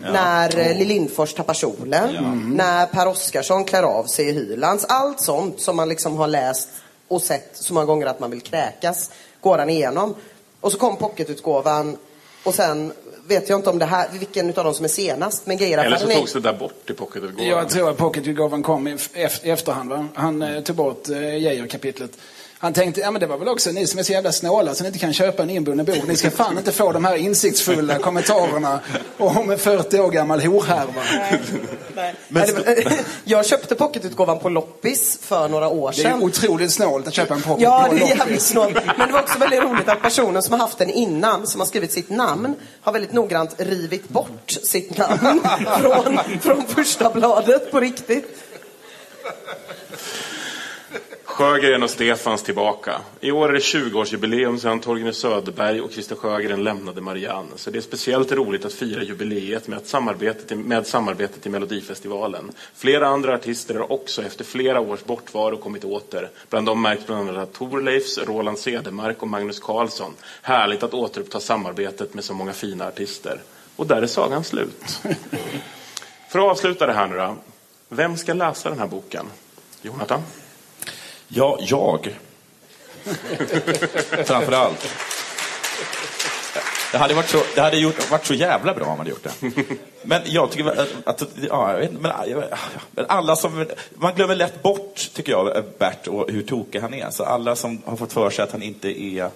[0.03, 0.11] Ja.
[0.11, 0.77] När eh.
[0.77, 2.15] Lill Lindfors tappar kjolen.
[2.15, 2.49] Mm.
[2.49, 4.85] När Per Oscarsson klär av sig i Hylands.
[4.85, 6.69] Allt sånt som man liksom har läst
[7.07, 9.11] och sett så många gånger att man vill kräkas.
[9.41, 10.15] Går han igenom.
[10.61, 11.97] Och så kom pocketutgåvan.
[12.43, 12.93] Och sen
[13.27, 15.45] vet jag inte om det här, vilken utav dem som är senast.
[15.45, 17.47] Men grejer Eller så togs det där bort i pocketutgåvan.
[17.47, 18.97] Jag tror att pocketutgåvan kom i
[19.43, 19.89] efterhand.
[19.89, 20.07] Va?
[20.13, 22.11] Han eh, tog bort eh, Geijer-kapitlet.
[22.61, 24.83] Han tänkte, ja men det var väl också ni som är så jävla snåla så
[24.83, 26.07] ni inte kan köpa en inbunden bok.
[26.07, 28.79] Ni ska fan inte få de här insiktsfulla kommentarerna
[29.17, 31.01] om en 40 år gammal horhärva.
[31.95, 36.23] Nej, var- jag köpte pocketutgåvan på loppis för några år Det är sedan.
[36.23, 38.77] otroligt snålt att köpa en pocket Ja, på det är jävligt snålt.
[38.97, 41.65] Men det var också väldigt roligt att personen som har haft den innan, som har
[41.67, 45.41] skrivit sitt namn, har väldigt noggrant rivit bort sitt namn
[45.81, 48.35] från, från första bladet på riktigt.
[51.39, 53.01] Sjögren och Stefans tillbaka.
[53.19, 57.49] I år är det 20-årsjubileum sedan Torgny Söderberg och Christer Sjögren lämnade Marianne.
[57.55, 62.51] Så det är speciellt roligt att fira jubileet med, samarbetet, med samarbetet i Melodifestivalen.
[62.75, 66.29] Flera andra artister har också efter flera års bortvaro kommit åter.
[66.49, 70.13] Bland dem märks bland annat Thorleifs, Roland Cedermark och Magnus Carlsson.
[70.41, 73.41] Härligt att återuppta samarbetet med så många fina artister.
[73.75, 75.01] Och där är sagan slut.
[76.29, 77.35] För att avsluta det här nu då.
[77.89, 79.25] Vem ska läsa den här boken?
[79.81, 80.21] Jonathan?
[81.31, 82.15] Ja, jag.
[84.25, 84.87] Framför allt.
[86.91, 89.23] Det hade, varit så, det hade gjort, varit så jävla bra om man hade gjort
[89.23, 89.51] det.
[90.01, 92.57] Men jag tycker att, att ja, jag vet, inte, men, ja,
[92.91, 97.09] men alla som, man glömmer lätt bort, tycker jag, Bert och hur tokig han är.
[97.09, 99.29] Så alla som har fått för sig att han inte är,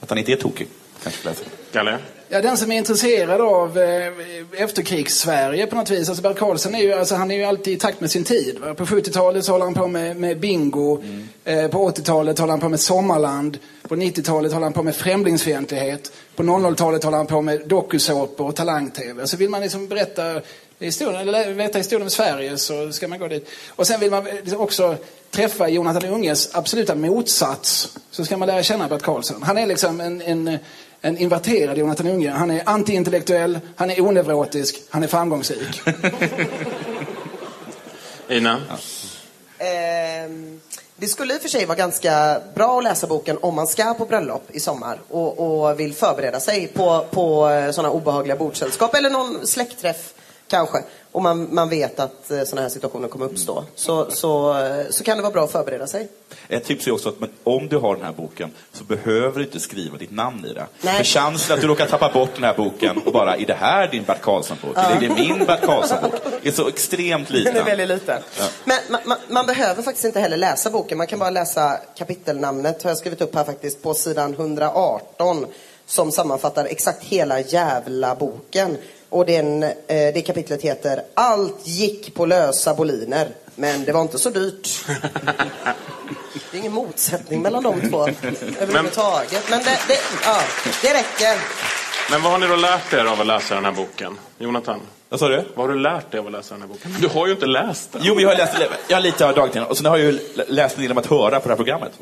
[0.00, 0.68] att han inte är tokig,
[1.02, 1.30] kanske.
[1.72, 1.98] Kalle?
[2.32, 4.12] Ja, den som är intresserad av eh,
[4.52, 6.08] efterkrigs-Sverige på något vis.
[6.08, 8.58] Alltså Bert Karlsson är ju, alltså, han är ju alltid i takt med sin tid.
[8.58, 8.74] Va?
[8.74, 11.02] På 70-talet så håller han på med, med bingo.
[11.44, 13.58] Eh, på 80-talet håller han på med Sommarland.
[13.88, 16.12] På 90-talet håller han på med främlingsfientlighet.
[16.36, 19.26] På 00-talet håller han på med dokusåpor och talang-tv.
[19.26, 20.40] Så vill man liksom berätta
[20.78, 23.48] historien, eller veta historien om Sverige så ska man gå dit.
[23.68, 24.96] Och sen vill man liksom också
[25.30, 27.98] träffa Jonathan Unges absoluta motsats.
[28.10, 29.42] Så ska man lära känna Bert Karlsson.
[29.42, 30.58] Han är liksom en, en,
[31.00, 32.30] en inverterad Jonathan Unge.
[32.30, 35.82] Han är antiintellektuell, han är onevrotisk, han är framgångsrik.
[38.28, 38.60] Ina?
[39.58, 40.60] Ehm,
[40.96, 43.94] det skulle i och för sig vara ganska bra att läsa boken om man ska
[43.94, 49.10] på bröllop i sommar och, och vill förbereda sig på, på sådana obehagliga bordsällskap eller
[49.10, 50.14] någon släktträff
[50.48, 50.78] kanske.
[51.12, 53.64] Och man, man vet att sådana här situationer kommer uppstå.
[53.74, 56.08] Så, så, eh, så kan det vara bra att förbereda sig.
[56.48, 59.44] Ett tips är också att men, om du har den här boken så behöver du
[59.44, 60.66] inte skriva ditt namn i den.
[60.80, 60.96] Nej.
[60.96, 63.88] För chansen att du råkar tappa bort den här boken och bara, är det här
[63.88, 64.72] din Bert Karlsson-bok?
[64.74, 64.90] Ja.
[64.90, 66.12] Är det min Bert Karlsson-bok?
[66.42, 67.54] är så extremt liten.
[67.54, 68.22] Den är väldigt liten.
[68.38, 68.44] Ja.
[68.64, 70.98] Men man, man, man behöver faktiskt inte heller läsa boken.
[70.98, 75.46] Man kan bara läsa kapitelnamnet, har jag skrivit upp här faktiskt, på sidan 118.
[75.86, 78.76] Som sammanfattar exakt hela jävla boken.
[79.10, 84.18] Och den, eh, det kapitlet heter Allt gick på lösa boliner, men det var inte
[84.18, 84.84] så dyrt.
[86.50, 88.02] Det är ingen motsättning mellan de två
[88.60, 89.50] överhuvudtaget.
[89.50, 90.40] Men det, det, ja,
[90.82, 91.40] det räcker.
[92.10, 94.18] Men vad har ni då lärt er av att läsa den här boken?
[94.38, 94.80] Jonathan?
[95.08, 95.44] Vad sa du?
[95.54, 96.96] Vad har du lärt dig av att läsa den här boken?
[97.00, 98.02] Du har ju inte läst den.
[98.04, 98.56] Jo, men jag har läst
[98.88, 100.18] jag har lite av dagtidningen och sen har jag ju
[100.48, 101.92] läst en del om att höra på det här programmet.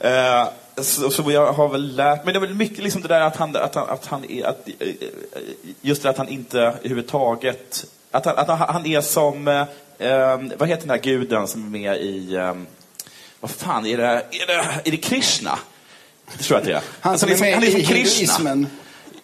[0.00, 0.48] Eh,
[0.82, 3.36] så, så jag har väl lärt men det är väl mycket liksom det där att
[3.36, 4.88] han, att han, att han är, att, eh,
[5.80, 9.60] just det att han inte överhuvudtaget, att han, att han, är som, eh,
[9.98, 12.54] eh, vad heter den där guden som är med i, eh,
[13.40, 15.58] vad fan är det, är det, är det Krishna?
[16.38, 16.82] Det tror jag att det är.
[17.00, 17.94] Han som Alltså, är liksom- med han i som Krishna.
[17.96, 18.66] hinduismen.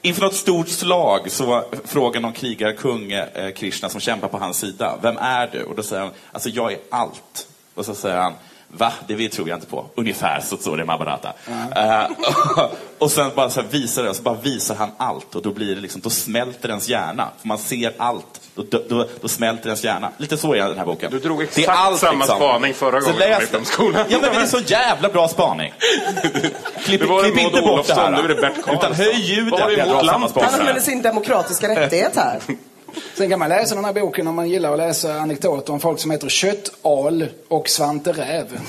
[0.02, 4.98] Inför något stort slag så frågar någon krigarkung eh, Krishna som kämpar på hans sida,
[5.02, 5.62] vem är du?
[5.62, 7.48] Och då säger han, alltså jag är allt.
[7.74, 8.32] Och så säger han,
[8.76, 8.92] va?
[9.06, 9.86] Det vi tror jag inte på.
[9.94, 11.32] Ungefär så står det i Mahabharata.
[11.76, 12.10] Eh,
[12.98, 15.52] och sen bara så här visar det, och så bara visar han allt och då
[15.52, 17.28] blir det liksom, då smälter ens hjärna.
[17.40, 18.40] För man ser allt.
[18.54, 20.10] Då, då, då, då smälter ens hjärna.
[20.16, 21.10] Lite så är den här boken.
[21.10, 24.04] Du drog exakt samma spaning förra Så gången läs i skolan.
[24.08, 25.72] Ja men det är så jävla bra spaning.
[26.84, 28.08] Klipp, Det var klipp inte bort det här.
[28.08, 28.74] Olofsson, nu är det Bert Karlsson.
[28.74, 29.52] Utan höj ljudet.
[29.52, 30.44] Vad har du när jag emot drar samma lampan?
[30.44, 32.40] Han använder sin demokratiska rättighet här.
[33.14, 36.00] Sen kan man läsa den här boken om man gillar att läsa anekdoter om folk
[36.00, 38.60] som heter Köttal och Svante Räv.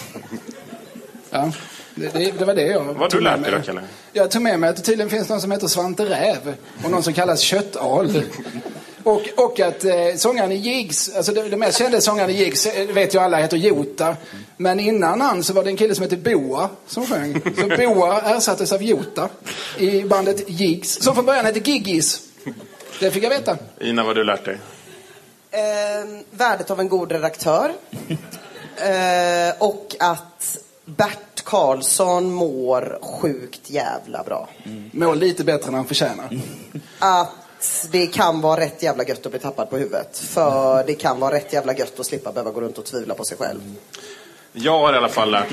[1.29, 1.51] Ja,
[1.95, 3.81] det, det, det var det jag Vad du tog med lärt dig då, Kalle?
[4.13, 7.03] Jag tog med mig att det tydligen finns någon som heter Svante Räv och någon
[7.03, 8.21] som kallas Köttal.
[9.03, 12.65] Och, och att eh, sångaren i Jigs, alltså det, det mest kända sångaren i Jigs,
[12.65, 14.15] eh, vet ju alla, heter Jota.
[14.57, 17.41] Men innan han så var det en kille som hette Boa som sjöng.
[17.57, 19.29] Så Boa ersattes av Jota
[19.77, 22.26] i bandet Jigs, som från början hette Giggis.
[22.99, 23.57] Det fick jag veta.
[23.81, 24.57] Ina, vad har du lärt dig?
[25.51, 25.59] Eh,
[26.31, 27.73] värdet av en god redaktör.
[28.77, 34.49] Eh, och att Bert Karlsson mår sjukt jävla bra.
[34.91, 36.29] Mår lite bättre än han förtjänar.
[36.99, 40.17] Att det kan vara rätt jävla gött att bli tappad på huvudet.
[40.17, 43.23] För det kan vara rätt jävla gött att slippa behöva gå runt och tvivla på
[43.23, 43.75] sig själv.
[44.53, 45.51] Jag har i alla fall lärt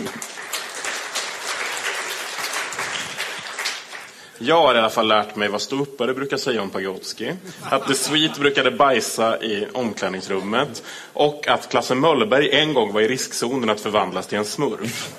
[4.39, 7.33] Jag har i alla fall lärt mig vad ståuppare brukar säga om Pagrotsky.
[7.63, 10.83] Att The Sweet brukade bajsa i omklädningsrummet.
[11.13, 15.15] Och att Klasse Möllberg en gång var i riskzonen att förvandlas till en smurf.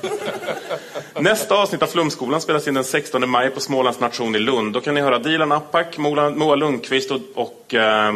[1.20, 4.74] Nästa avsnitt av Flumskolan spelas in den 16 maj på Smålands nation i Lund.
[4.74, 8.14] Då kan ni höra Dilan Apak, Moa Moa Lundqvist och, och eh,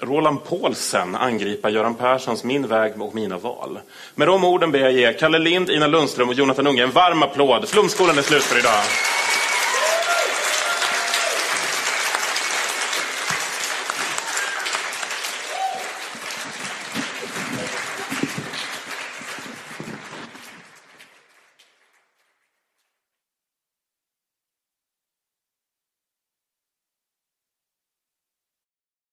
[0.00, 3.78] Roland Paulsen angripa Göran Perssons Min väg och mina val.
[4.14, 7.22] Med de orden ber jag ge Kalle Lind, Ina Lundström och Jonathan Unge en varm
[7.22, 7.68] applåd.
[7.68, 8.82] Flumskolan är slut för idag.